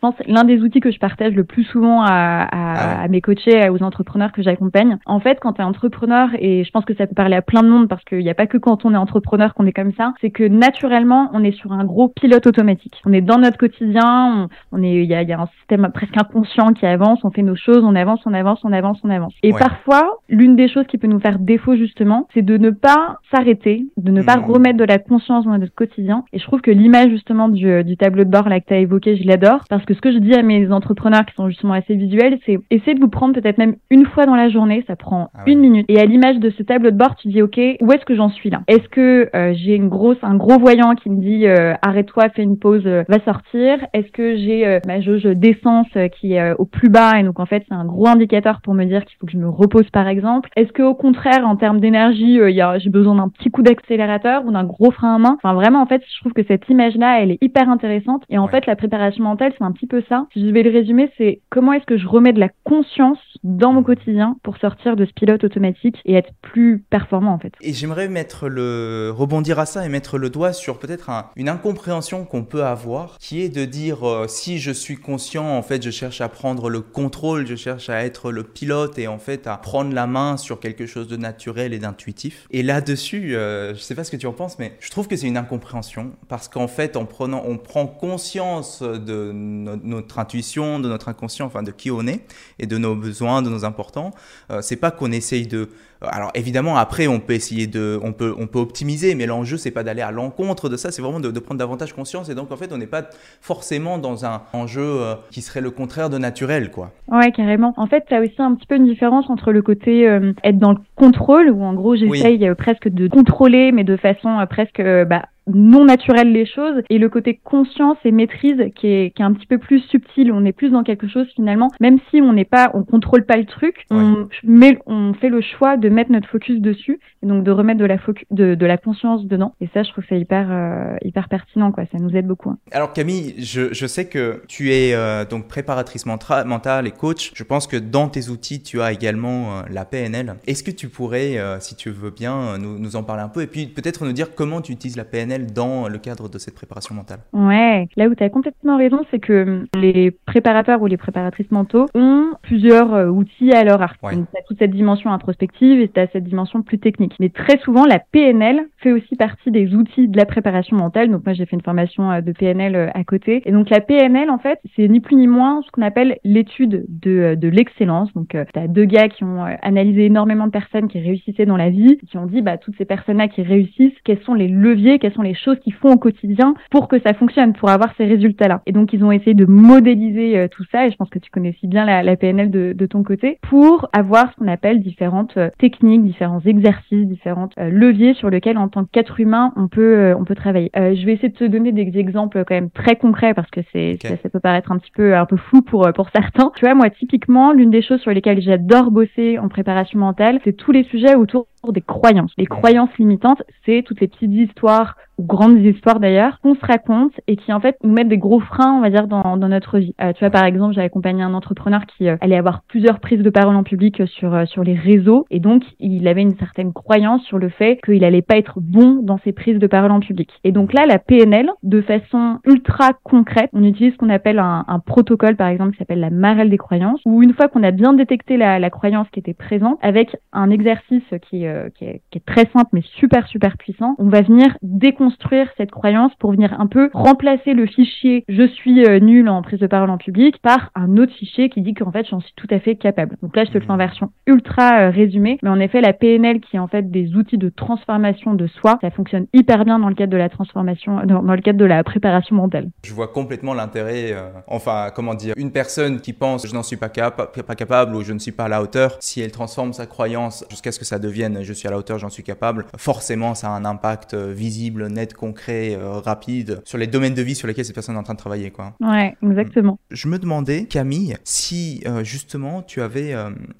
pense 0.03 0.15
l'un 0.27 0.45
des 0.45 0.61
outils 0.61 0.81
que 0.81 0.91
je 0.91 0.99
partage 0.99 1.33
le 1.33 1.45
plus 1.45 1.65
souvent 1.65 2.03
à, 2.03 2.09
à, 2.11 2.49
ah 2.51 3.03
à 3.03 3.09
mes 3.09 3.21
coachés, 3.21 3.69
aux 3.71 3.83
entrepreneurs 3.83 4.33
que 4.33 4.43
j'accompagne. 4.43 4.99
En 5.07 5.21
fait, 5.21 5.39
quand 5.41 5.55
tu 5.55 5.63
es 5.63 5.65
entrepreneur, 5.65 6.29
et 6.39 6.65
je 6.65 6.71
pense 6.71 6.85
que 6.85 6.95
ça 6.95 7.07
peut 7.07 7.15
parler 7.15 7.37
à 7.37 7.43
plein 7.43 7.63
de 7.63 7.69
monde 7.69 7.89
parce 7.89 8.05
qu'il 8.05 8.19
n'y 8.19 8.31
a 8.31 8.35
pas 8.35 8.47
que 8.47 8.59
quand 8.59 8.85
on 8.85 8.93
est 8.93 8.97
entrepreneur 8.97 9.55
qu'on 9.55 9.67
est 9.67 9.73
comme 9.73 9.93
ça, 9.93 10.13
c'est 10.21 10.31
que 10.31 10.45
naturellement, 10.45 11.31
on 11.33 11.45
est 11.45 11.53
sur 11.53 11.73
un 11.73 11.85
gros 11.85 12.09
pilote 12.09 12.47
automatique. 12.47 13.01
On 13.07 13.13
est 13.13 13.21
dans 13.21 13.39
notre 13.39 13.57
quotidien, 13.57 14.49
on, 14.73 14.83
est, 14.83 15.05
il 15.05 15.05
y 15.05 15.15
a, 15.15 15.23
y 15.23 15.33
a, 15.33 15.41
un 15.41 15.49
système 15.59 15.89
presque 15.95 16.17
inconscient 16.17 16.73
qui 16.73 16.85
avance, 16.85 17.21
on 17.23 17.31
fait 17.31 17.43
nos 17.43 17.57
choses, 17.57 17.85
on 17.85 17.95
avance, 17.95 18.21
on 18.27 18.35
avance, 18.35 18.61
on 18.65 18.73
avance, 18.73 18.99
on 19.05 19.11
avance. 19.11 19.33
Et 19.45 19.53
parfois, 19.53 20.19
l'une 20.29 20.57
des 20.57 20.69
choses 20.69 20.87
qui 20.89 20.99
peut 20.99 21.07
nous 21.07 21.21
faire 21.21 21.39
défaut 21.39 21.77
justement, 21.77 22.27
c'est 22.35 22.43
de 22.43 22.57
ne 22.57 22.71
pas 22.71 23.19
s'arrêter, 23.33 23.87
de 23.97 24.11
ne 24.11 24.23
pas 24.23 24.37
mmh. 24.37 24.45
remettre 24.45 24.79
de 24.79 24.85
la 24.85 24.99
conscience 24.99 25.45
dans 25.45 25.57
notre 25.57 25.75
quotidien. 25.75 26.25
Et 26.33 26.41
je 26.41 26.45
trouve 26.45 26.61
que 26.61 26.73
l'image 26.73 27.11
justement 27.11 27.49
du, 27.49 27.85
du 27.85 27.97
tableau 27.97 28.25
de 28.25 28.31
bord 28.31 28.49
là 28.49 28.61
que 28.61 28.67
tu 28.67 28.75
as 28.75 28.79
évoqué, 28.79 29.17
je 29.17 29.27
l'adore 29.27 29.61
parce 29.69 29.85
que 29.85 29.92
ce 29.93 30.01
que 30.01 30.13
je 30.13 30.19
dis 30.19 30.35
à 30.35 30.43
mes 30.43 30.71
entrepreneurs 30.73 31.25
qui 31.27 31.35
sont 31.35 31.49
justement 31.49 31.75
assez 31.75 31.95
visuels, 31.95 32.39
c'est 32.47 32.59
essayer 32.71 32.95
de 32.95 33.01
vous 33.01 33.09
prendre 33.09 33.35
peut-être 33.35 33.59
même 33.59 33.77
une 33.91 34.07
fois 34.07 34.27
dans 34.27 34.35
la 34.35 34.49
journée, 34.49 34.85
ça 34.87 34.97
prend 34.97 35.29
ah 35.35 35.43
une 35.47 35.61
minute. 35.61 35.87
Et 35.89 35.99
à 35.99 36.05
l'image 36.05 36.39
de 36.39 36.51
ce 36.51 36.63
tableau 36.63 36.91
de 36.91 36.97
bord, 36.97 37.17
tu 37.17 37.29
dis, 37.29 37.43
OK, 37.43 37.59
où 37.59 37.93
est-ce 37.93 38.05
que 38.05 38.15
j'en 38.15 38.29
suis 38.29 38.51
là? 38.51 38.63
Est-ce 38.69 38.89
que 38.89 39.29
euh, 39.35 39.53
j'ai 39.55 39.75
une 39.75 39.89
grosse, 39.89 40.19
un 40.23 40.37
gros 40.37 40.59
voyant 40.59 40.95
qui 40.95 41.11
me 41.11 41.21
dit, 41.21 41.47
euh, 41.47 41.75
arrête-toi, 41.83 42.29
fais 42.31 42.43
une 42.43 42.59
pause, 42.59 42.87
euh, 42.87 43.05
va 43.09 43.19
sortir? 43.21 43.79
Est-ce 43.93 44.11
que 44.13 44.37
j'ai 44.37 44.81
ma 44.87 45.01
jauge 45.01 45.25
d'essence 45.25 45.89
qui 46.19 46.35
est 46.35 46.53
au 46.59 46.65
plus 46.65 46.89
bas 46.89 47.19
et 47.19 47.23
donc 47.23 47.41
en 47.41 47.47
fait 47.47 47.65
c'est 47.69 47.75
un 47.75 47.85
gros 47.85 48.07
indicateur 48.07 48.61
pour 48.63 48.75
me 48.75 48.85
dire 48.85 49.05
qu'il 49.05 49.17
faut 49.19 49.27
que 49.27 49.33
je 49.33 49.39
me 49.39 49.49
repose 49.49 49.89
par 49.91 50.09
exemple? 50.09 50.49
Est-ce 50.57 50.73
que 50.73 50.83
au 50.83 50.95
contraire, 50.95 51.47
en 51.47 51.57
termes 51.57 51.81
d'énergie, 51.81 52.39
j'ai 52.79 52.91
besoin 52.91 53.17
d'un 53.17 53.29
petit 53.29 53.51
coup 53.51 53.63
d'accélérateur 53.63 54.45
ou 54.45 54.53
d'un 54.53 54.65
gros 54.65 54.91
frein 54.91 55.17
à 55.17 55.19
main? 55.19 55.37
Enfin 55.43 55.55
vraiment, 55.55 55.83
en 55.83 55.87
fait, 55.87 56.03
je 56.09 56.21
trouve 56.21 56.33
que 56.33 56.45
cette 56.45 56.69
image-là, 56.69 57.21
elle 57.21 57.33
est 57.33 57.39
hyper 57.43 57.69
intéressante. 57.69 58.23
Et 58.31 58.39
en 58.39 58.49
fait, 58.49 58.67
la 58.67 58.77
préparation 58.77 59.25
mentale, 59.25 59.53
c'est 59.57 59.65
un 59.65 59.73
petit 59.73 59.82
petit 59.83 59.87
peu 59.87 60.03
ça. 60.09 60.27
Je 60.35 60.47
vais 60.47 60.63
le 60.63 60.71
résumer, 60.71 61.11
c'est 61.19 61.41
comment 61.51 61.73
est-ce 61.73 61.87
que 61.87 61.99
je 61.99 62.07
remets 62.07 62.33
de 62.33 62.41
la 62.41 62.51
conscience 62.65 63.19
dans 63.43 63.73
mon 63.73 63.83
quotidien 63.83 64.37
pour 64.43 64.57
sortir 64.59 64.97
de 64.97 65.05
ce 65.05 65.13
pilote 65.13 65.43
automatique 65.43 65.97
et 66.05 66.15
être 66.15 66.31
plus 66.43 66.85
performant 66.91 67.33
en 67.33 67.39
fait. 67.39 67.53
Et 67.61 67.73
j'aimerais 67.73 68.09
mettre 68.09 68.49
le 68.49 69.13
rebondir 69.15 69.59
à 69.59 69.67
ça 69.67 69.85
et 69.85 69.89
mettre 69.89 70.19
le 70.19 70.31
doigt 70.31 70.53
sur 70.53 70.79
peut-être 70.79 71.11
une 71.37 71.49
incompréhension 71.49 72.25
qu'on 72.25 72.45
peut 72.45 72.65
avoir, 72.65 73.19
qui 73.19 73.43
est 73.43 73.49
de 73.49 73.65
dire 73.65 74.09
euh, 74.09 74.27
si 74.29 74.59
je 74.59 74.71
suis 74.71 74.97
conscient, 74.97 75.45
en 75.45 75.63
fait, 75.63 75.83
je 75.83 75.91
cherche 75.91 76.21
à 76.21 76.29
prendre 76.29 76.71
le 76.71 76.81
contrôle, 76.81 77.47
je 77.47 77.57
cherche 77.57 77.89
à 77.89 78.05
être 78.05 78.31
le 78.31 78.45
pilote 78.45 78.99
et 78.99 79.09
en 79.09 79.19
fait 79.19 79.47
à 79.47 79.57
prendre 79.57 79.93
la 79.93 80.07
main 80.07 80.37
sur 80.37 80.61
quelque 80.61 80.87
chose 80.87 81.09
de 81.09 81.17
naturel 81.17 81.73
et 81.73 81.79
d'intuitif. 81.79 82.47
Et 82.51 82.63
là-dessus, 82.63 83.35
euh, 83.35 83.75
je 83.75 83.81
sais 83.81 83.95
pas 83.95 84.05
ce 84.05 84.11
que 84.11 84.17
tu 84.17 84.27
en 84.27 84.33
penses, 84.33 84.59
mais 84.59 84.77
je 84.79 84.91
trouve 84.91 85.09
que 85.09 85.17
c'est 85.17 85.27
une 85.27 85.37
incompréhension 85.37 86.13
parce 86.29 86.49
qu'en 86.49 86.69
fait, 86.69 86.97
en 86.97 87.05
prenant, 87.05 87.43
on 87.47 87.59
prend 87.59 87.87
conscience 87.87 88.83
de 88.83 89.33
notre 89.33 89.72
intuition, 90.19 90.79
de 90.79 90.89
notre 90.89 91.09
inconscient, 91.09 91.47
enfin 91.47 91.63
de 91.63 91.71
qui 91.71 91.91
on 91.91 92.07
est 92.07 92.21
et 92.59 92.67
de 92.67 92.79
nos 92.79 92.95
besoins, 92.95 93.43
de 93.43 93.51
nos 93.51 93.65
importants. 93.65 94.13
Euh, 94.51 94.61
c'est 94.63 94.77
pas 94.77 94.91
qu'on 94.91 95.13
essaye 95.13 95.47
de 95.47 95.69
alors 96.11 96.31
évidemment, 96.35 96.77
après, 96.77 97.07
on 97.07 97.21
peut 97.21 97.35
essayer 97.35 97.67
de, 97.67 97.99
on 98.03 98.13
peut, 98.13 98.35
on 98.39 98.47
peut 98.47 98.59
optimiser, 98.59 99.15
mais 99.15 99.27
l'enjeu 99.27 99.57
c'est 99.57 99.71
pas 99.71 99.83
d'aller 99.83 100.03
à 100.03 100.11
l'encontre 100.11 100.69
de 100.69 100.77
ça, 100.77 100.91
c'est 100.91 101.03
vraiment 101.03 101.21
de, 101.21 101.31
prendre 101.39 101.59
davantage 101.59 101.93
conscience. 101.93 102.29
Et 102.29 102.35
donc 102.35 102.51
en 102.53 102.57
fait, 102.57 102.73
on 102.73 102.79
n'est 102.79 102.87
pas 102.87 103.03
forcément 103.41 103.99
dans 103.99 104.25
un 104.25 104.43
enjeu 104.53 104.83
euh, 104.83 105.15
qui 105.31 105.43
serait 105.43 105.61
le 105.61 105.71
contraire 105.71 106.11
de 106.11 106.19
naturel, 106.19 106.71
quoi. 106.71 106.91
Ouais, 107.09 107.31
carrément. 107.33 107.75
En 107.77 107.87
fait, 107.87 108.05
as 108.11 108.21
aussi 108.21 108.35
un 108.39 108.55
petit 108.55 108.67
peu 108.67 108.77
une 108.77 108.87
différence 108.87 109.29
entre 109.31 109.53
le 109.53 109.63
côté 109.63 110.09
euh, 110.09 110.33
être 110.45 110.59
dans 110.59 110.73
le 110.73 110.79
contrôle, 110.97 111.51
où 111.51 111.63
en 111.63 111.75
gros 111.75 111.97
j'essaye 111.97 112.47
euh, 112.47 112.55
presque 112.55 112.89
de 112.89 113.09
contrôler, 113.09 113.73
mais 113.73 113.85
de 113.85 113.97
façon 113.97 114.45
presque 114.49 114.83
bah, 114.83 115.27
non 115.47 115.85
naturel 115.85 116.33
les 116.33 116.47
choses 116.47 116.83
et 116.89 116.99
le 116.99 117.09
côté 117.09 117.41
conscience 117.43 117.97
et 118.05 118.13
maîtrise 118.13 118.63
qui 118.77 118.87
est, 118.87 119.11
qui 119.15 119.23
est 119.23 119.25
un 119.25 119.33
petit 119.33 119.47
peu 119.47 119.59
plus 119.59 119.81
subtil. 119.81 120.33
On 120.33 120.45
est 120.45 120.53
plus 120.53 120.71
dans 120.71 120.83
quelque 120.83 121.09
chose 121.09 121.27
finalement 121.35 121.69
même 121.81 121.99
si 122.11 122.21
on 122.21 122.33
n'est 122.33 122.45
pas 122.45 122.71
on 122.75 122.85
contrôle 122.85 123.25
pas 123.25 123.37
le 123.37 123.45
truc 123.45 123.85
on 123.91 124.29
met 124.45 124.79
on 124.87 125.15
fait 125.15 125.29
le 125.29 125.41
choix 125.41 125.77
de 125.77 125.89
mettre 125.89 126.13
notre 126.13 126.29
focus 126.29 126.61
dessus 126.61 127.01
et 127.23 127.27
donc 127.27 127.45
de 127.45 127.51
remettre 127.51 127.81
de 127.81 127.85
la 127.85 127.97
de, 128.31 128.55
de 128.55 128.67
la 128.67 128.77
conscience 128.77 129.25
dedans. 129.27 129.55
Et 129.61 129.69
ça 129.75 129.83
je 129.83 129.91
trouve 129.91 130.05
que 130.05 130.09
c'est 130.11 130.21
hyper 130.21 130.49
euh, 130.51 130.97
hyper 131.03 131.29
pertinent 131.29 131.73
quoi. 131.73 131.85
Ça 131.91 131.99
nous 131.99 132.15
aide 132.17 132.27
beaucoup 132.27 132.51
hein. 132.51 132.59
alors 132.71 132.93
Camille 132.93 133.35
je, 133.39 133.73
je 133.73 133.87
sais 133.87 134.07
que 134.07 134.43
tu 134.49 134.73
es 134.73 134.95
euh, 134.95 135.25
donc 135.25 135.49
préparatrice 135.49 136.07
mentale 136.07 136.87
et 136.87 136.93
coach. 136.93 137.33
Je 137.35 137.45
pense 137.45 137.67
que 137.67 137.77
dans 137.77 138.09
tes 138.09 138.29
outils 138.29 138.63
tu 138.63 138.81
as 138.81 138.93
également 138.93 139.59
euh, 139.59 139.63
la 139.71 139.85
PNL 139.85 140.35
est-ce 140.47 140.63
que 140.63 140.71
tu 140.71 140.89
pourrais 140.89 141.39
si 141.61 141.77
tu 141.77 141.91
veux 141.91 142.11
bien 142.11 142.59
nous, 142.59 142.79
nous 142.79 142.97
en 142.97 143.03
parler 143.03 143.23
un 143.23 143.29
peu 143.29 143.43
et 143.43 143.47
puis 143.47 143.67
peut-être 143.67 144.05
nous 144.05 144.13
dire 144.13 144.35
comment 144.35 144.61
tu 144.61 144.73
utilises 144.73 144.97
la 144.97 145.05
PNL 145.05 145.32
dans 145.39 145.89
le 145.89 145.99
cadre 145.99 146.29
de 146.29 146.39
cette 146.39 146.55
préparation 146.55 146.95
mentale. 146.95 147.21
Ouais, 147.33 147.89
là 147.97 148.09
où 148.09 148.15
tu 148.15 148.23
as 148.23 148.31
complètement 148.31 148.77
raison, 148.77 149.01
c'est 149.11 149.19
que 149.19 149.43
hum, 149.43 149.67
les 149.75 150.11
préparateurs 150.11 150.83
ou 150.83 150.87
les 150.87 150.97
préparatrices 150.97 151.51
mentaux 151.51 151.87
ont 151.95 152.33
plusieurs 152.43 152.95
euh, 152.95 153.09
outils 153.09 153.53
à 153.53 153.65
leur 153.65 153.83
arc. 153.83 154.01
tu 154.01 154.07
as 154.07 154.43
toute 154.47 154.59
cette 154.59 154.71
dimension 154.71 155.13
introspective 155.13 155.81
et 155.81 155.89
tu 155.89 156.01
as 156.01 156.07
cette 156.09 156.25
dimension 156.25 156.63
plus 156.63 156.79
technique. 156.79 157.15
Mais 157.21 157.29
très 157.29 157.59
souvent, 157.59 157.85
la 157.85 157.99
PNL 157.99 158.67
fait 158.79 158.93
aussi 158.93 159.17
partie 159.17 159.51
des 159.51 159.75
outils 159.75 160.09
de 160.09 160.17
la 160.17 160.25
préparation 160.25 160.77
mentale. 160.77 161.11
Donc 161.11 161.25
moi, 161.25 161.35
j'ai 161.35 161.47
fait 161.47 161.57
une 161.57 161.63
formation 161.63 162.11
euh, 162.11 162.21
de 162.21 162.33
PNL 162.33 162.77
euh, 162.77 162.89
à 162.95 163.05
côté. 163.05 163.43
Et 163.45 163.53
donc 163.53 163.71
la 163.71 163.81
PNL, 163.81 164.31
en 164.31 164.39
fait, 164.39 164.61
c'est 164.77 164.89
ni 164.89 165.01
plus 165.01 165.17
ni 165.17 165.27
moins 165.27 165.63
ce 165.67 165.71
qu'on 165.71 165.83
appelle 165.83 166.19
l'étude 166.25 166.85
de, 166.89 167.35
de 167.35 167.49
l'excellence. 167.49 168.13
Donc 168.15 168.29
tu 168.31 168.59
as 168.59 168.69
deux 168.69 168.85
gars 168.85 169.09
qui 169.09 169.25
ont 169.25 169.45
analysé 169.63 170.07
énormément 170.07 170.47
de 170.47 170.53
personnes 170.53 170.89
qui 170.89 171.01
réussissaient 171.01 171.47
dans 171.47 171.57
la 171.57 171.71
vie, 171.71 171.99
qui 172.09 172.17
ont 172.17 172.27
dit, 172.27 172.43
bah, 172.43 172.59
toutes 172.59 172.77
ces 172.77 172.85
personnes-là 172.85 173.29
qui 173.29 173.43
réussissent, 173.43 173.95
quels 174.05 174.23
sont 174.23 174.35
les 174.35 174.49
leviers, 174.49 174.99
quels 174.99 175.13
sont 175.13 175.22
les 175.23 175.35
choses 175.35 175.59
qu'ils 175.61 175.75
font 175.75 175.93
au 175.93 175.97
quotidien 175.97 176.55
pour 176.71 176.89
que 176.89 176.99
ça 177.01 177.15
fonctionne, 177.15 177.53
pour 177.53 177.71
avoir 177.71 177.95
ces 177.97 178.05
résultats-là. 178.05 178.63
Et 178.67 178.73
donc, 178.73 178.93
ils 178.93 179.05
ont 179.05 179.13
essayé 179.13 179.35
de 179.35 179.47
modéliser 179.47 180.39
euh, 180.39 180.49
tout 180.49 180.65
ça, 180.71 180.87
et 180.87 180.91
je 180.91 180.97
pense 180.97 181.11
que 181.11 181.19
tu 181.19 181.31
connais 181.31 181.51
aussi 181.51 181.67
bien 181.67 181.85
la, 181.85 182.17
PNL 182.17 182.51
de, 182.51 182.73
de, 182.73 182.87
ton 182.87 183.03
côté, 183.03 183.39
pour 183.43 183.89
avoir 183.93 184.31
ce 184.33 184.37
qu'on 184.37 184.49
appelle 184.49 184.81
différentes 184.81 185.37
euh, 185.37 185.51
techniques, 185.59 186.03
différents 186.03 186.41
exercices, 186.41 187.07
différents 187.07 187.49
euh, 187.59 187.71
leviers 187.71 188.15
sur 188.15 188.31
lesquels, 188.31 188.59
en 188.59 188.69
tant 188.69 188.85
qu'être 188.85 189.21
humain, 189.21 189.53
on 189.57 189.69
peut, 189.69 190.15
on 190.19 190.25
peut 190.25 190.35
travailler. 190.35 190.71
je 190.75 191.05
vais 191.07 191.15
essayer 191.15 191.29
de 191.29 191.37
te 191.37 191.45
donner 191.45 191.73
des 191.73 191.99
exemples 191.99 192.45
quand 192.45 192.55
même 192.55 192.71
très 192.71 192.97
concrets 192.97 193.35
parce 193.35 193.51
que 193.51 193.61
c'est, 193.73 193.99
ça, 194.03 194.29
peut 194.29 194.41
paraître 194.41 194.73
un 194.73 194.79
petit 194.79 194.91
peu, 194.91 195.17
un 195.17 195.27
peu 195.27 195.37
flou 195.37 195.63
pour, 195.63 195.91
pour 195.95 196.11
certains. 196.11 196.51
Tu 196.57 196.65
vois, 196.65 196.75
moi, 196.75 196.91
typiquement, 196.91 197.53
l'une 197.53 197.71
des 197.71 197.83
choses 197.83 198.01
sur 198.01 198.11
lesquelles 198.11 198.41
j'adore 198.41 198.91
bosser 198.91 199.39
en 199.39 199.49
préparation 199.49 199.99
mentale, 199.99 200.41
c'est 200.45 200.57
tous 200.57 200.73
les 200.73 200.85
sujets 200.85 201.15
autour 201.15 201.47
des 201.71 201.83
croyances. 201.83 202.33
Les 202.37 202.47
croyances 202.47 202.91
limitantes, 202.99 203.43
c'est 203.65 203.83
toutes 203.87 204.01
les 204.01 204.09
petites 204.09 204.33
histoires 204.33 204.97
ou 205.19 205.25
grandes 205.25 205.59
histoires 205.59 206.01
d'ailleurs 206.01 206.41
qu'on 206.41 206.55
se 206.55 206.67
raconte 206.67 207.13
et 207.27 207.37
qui 207.37 207.53
en 207.53 207.61
fait 207.61 207.77
nous 207.85 207.93
mettent 207.93 208.09
des 208.09 208.19
gros 208.19 208.41
freins, 208.41 208.73
on 208.73 208.81
va 208.81 208.91
dire, 208.91 209.07
dans, 209.07 209.37
dans 209.37 209.49
notre 209.49 209.79
vie. 209.79 209.95
Euh, 210.01 210.13
tu 210.13 210.21
vois, 210.21 210.31
par 210.31 210.45
exemple, 210.45 210.75
j'ai 210.75 210.81
accompagné 210.81 211.23
un 211.23 211.35
entrepreneur 211.35 211.83
qui 211.87 212.09
euh, 212.09 212.17
allait 212.21 212.37
avoir 212.37 212.63
plusieurs 212.63 212.99
prises 212.99 213.23
de 213.23 213.31
parole 213.31 213.55
en 213.55 213.63
public 213.63 214.03
sur 214.07 214.35
euh, 214.35 214.47
sur 214.47 214.65
les 214.65 214.75
réseaux 214.75 215.27
et 215.31 215.39
donc 215.39 215.63
il 215.79 216.09
avait 216.09 216.23
une 216.23 216.37
certaine 216.37 216.73
croyance 216.73 217.23
sur 217.25 217.39
le 217.39 217.49
fait 217.49 217.79
qu'il 217.85 218.05
allait 218.05 218.23
pas 218.23 218.37
être 218.37 218.61
bon 218.61 219.01
dans 219.03 219.19
ses 219.19 219.33
prises 219.33 219.59
de 219.59 219.67
parole 219.67 219.93
en 219.93 220.01
public. 220.01 220.31
Et 220.45 220.53
donc 220.53 220.73
là, 220.73 220.87
la 220.87 220.99
PNL, 220.99 221.51
de 221.63 221.83
façon 221.83 222.39
ultra 222.45 222.93
concrète, 223.05 223.51
on 223.53 223.63
utilise 223.63 223.93
ce 223.93 223.99
qu'on 223.99 224.09
appelle 224.09 224.39
un, 224.39 224.65
un, 224.67 224.79
protocole, 224.79 225.37
par 225.37 225.49
exemple, 225.49 225.73
qui 225.73 225.79
s'appelle 225.79 226.01
la 226.01 226.11
marelle 226.11 226.51
des 226.51 226.59
croyances, 226.59 227.01
où 227.05 227.23
une 227.23 227.35
fois 227.35 227.49
qu'on 227.49 227.63
a 227.63 227.71
bien 227.71 227.93
détecté 227.93 228.37
la, 228.37 228.59
la 228.59 228.71
croyance 228.71 229.09
qui 229.13 229.21
était 229.21 229.35
présente, 229.35 229.79
avec 229.83 230.17
un 230.33 230.51
exercice 230.51 231.03
qui 231.29 231.47
euh, 231.53 231.69
qui, 231.71 231.85
est, 231.85 232.03
qui, 232.11 232.19
est, 232.19 232.25
très 232.25 232.47
simple 232.53 232.71
mais 232.73 232.83
super 232.97 233.27
super 233.29 233.57
puissant. 233.57 233.95
On 233.99 234.09
va 234.09 234.23
venir 234.23 234.57
déconstruire 234.63 235.49
cette 235.57 235.71
croyance 235.71 236.13
pour 236.19 236.33
venir 236.33 236.59
un 236.61 236.67
peu 236.67 236.91
remplacer 236.93 237.55
le 237.55 237.67
fichier 237.67 238.25
je 238.29 238.47
suis 238.47 238.85
euh, 238.85 238.99
nul 239.01 239.29
en 239.29 239.43
prise 239.43 239.61
de 239.61 239.67
parole 239.67 239.91
en 239.91 239.99
public 239.99 240.39
par 240.43 240.71
un 240.75 240.97
autre 240.97 241.13
fichier 241.13 241.49
qui 241.49 241.63
dit 241.63 241.75
qu'en 241.75 241.93
fait 241.93 242.07
j'en 242.09 242.21
suis 242.21 242.33
tout 242.37 242.47
à 242.51 242.59
fait 242.59 242.77
capable. 242.77 243.17
Donc 243.23 243.37
là 243.37 243.45
je 243.45 243.51
te 243.51 243.59
le 243.59 243.65
fais 243.65 243.71
en 243.71 243.77
version 243.77 244.11
ultra 244.27 244.81
euh, 244.81 244.91
résumée, 244.91 245.39
mais 245.43 245.51
en 245.51 245.61
effet 245.61 245.81
la 245.81 245.93
PNL 245.93 246.41
qui 246.41 246.57
est 246.57 246.61
en 246.61 246.69
fait 246.69 246.91
des 246.91 247.15
outils 247.15 247.39
de 247.39 247.49
transformation 247.49 248.35
de 248.35 248.47
soi, 248.47 248.79
ça 248.81 248.91
fonctionne 248.91 249.27
hyper 249.33 249.65
bien 249.65 249.79
dans 249.79 249.89
le 249.89 249.95
cadre 249.95 250.13
de 250.13 250.17
la 250.17 250.29
transformation, 250.29 251.05
dans, 251.05 251.21
le 251.21 251.41
cadre 251.41 251.59
de 251.59 251.65
la 251.65 251.83
préparation 251.85 252.37
mentale. 252.37 252.71
Je 252.85 252.93
vois 252.93 253.09
complètement 253.09 253.55
l'intérêt, 253.55 254.15
enfin 254.47 254.89
comment 254.95 255.15
dire, 255.15 255.35
une 255.37 255.53
personne 255.53 256.01
qui 256.01 256.13
pense 256.13 256.47
je 256.47 256.55
n'en 256.55 256.63
suis 256.63 256.77
pas, 256.77 256.89
pas 256.89 257.55
capable 257.55 257.95
ou 257.95 258.03
je 258.03 258.13
ne 258.13 258.19
suis 258.19 258.33
pas 258.33 258.45
à 258.45 258.49
la 258.49 258.63
hauteur, 258.63 258.97
si 259.01 259.21
elle 259.21 259.33
transforme 259.33 259.73
sa 259.73 259.87
croyance 259.87 260.45
jusqu'à 260.51 260.73
ce 260.73 260.79
que 260.79 260.85
ça 260.85 260.99
devienne 260.99 261.42
je 261.45 261.53
suis 261.53 261.69
à 261.69 261.71
la 261.71 261.79
hauteur, 261.79 261.99
j'en 261.99 262.11
suis 262.11 262.23
capable, 262.23 262.67
forcément 262.77 263.35
ça 263.35 263.49
a 263.49 263.51
un 263.51 263.65
impact 263.65 264.15
euh, 264.15 264.33
visible, 264.33 264.87
net, 264.89 265.15
concret, 265.15 265.75
euh, 265.75 266.01
rapide 266.01 266.61
sur 266.65 266.79
les 266.79 266.87
domaines 266.87 267.15
de 267.15 267.23
vie 267.23 267.35
sur 267.35 267.47
lesquels 267.47 267.65
cette 267.65 267.75
personne 267.75 267.95
est 267.95 267.99
en 267.99 268.03
train 268.03 268.15
de 268.15 268.19
travailler. 268.19 268.51
Quoi. 268.51 268.75
Ouais, 268.81 269.17
exactement. 269.23 269.79
Je 269.91 270.09
me 270.09 270.19
demandais, 270.19 270.65
Camille, 270.65 271.17
si 271.25 271.83
euh, 271.87 272.05
justement 272.05 272.63
tu 272.63 272.83
avais 272.83 273.15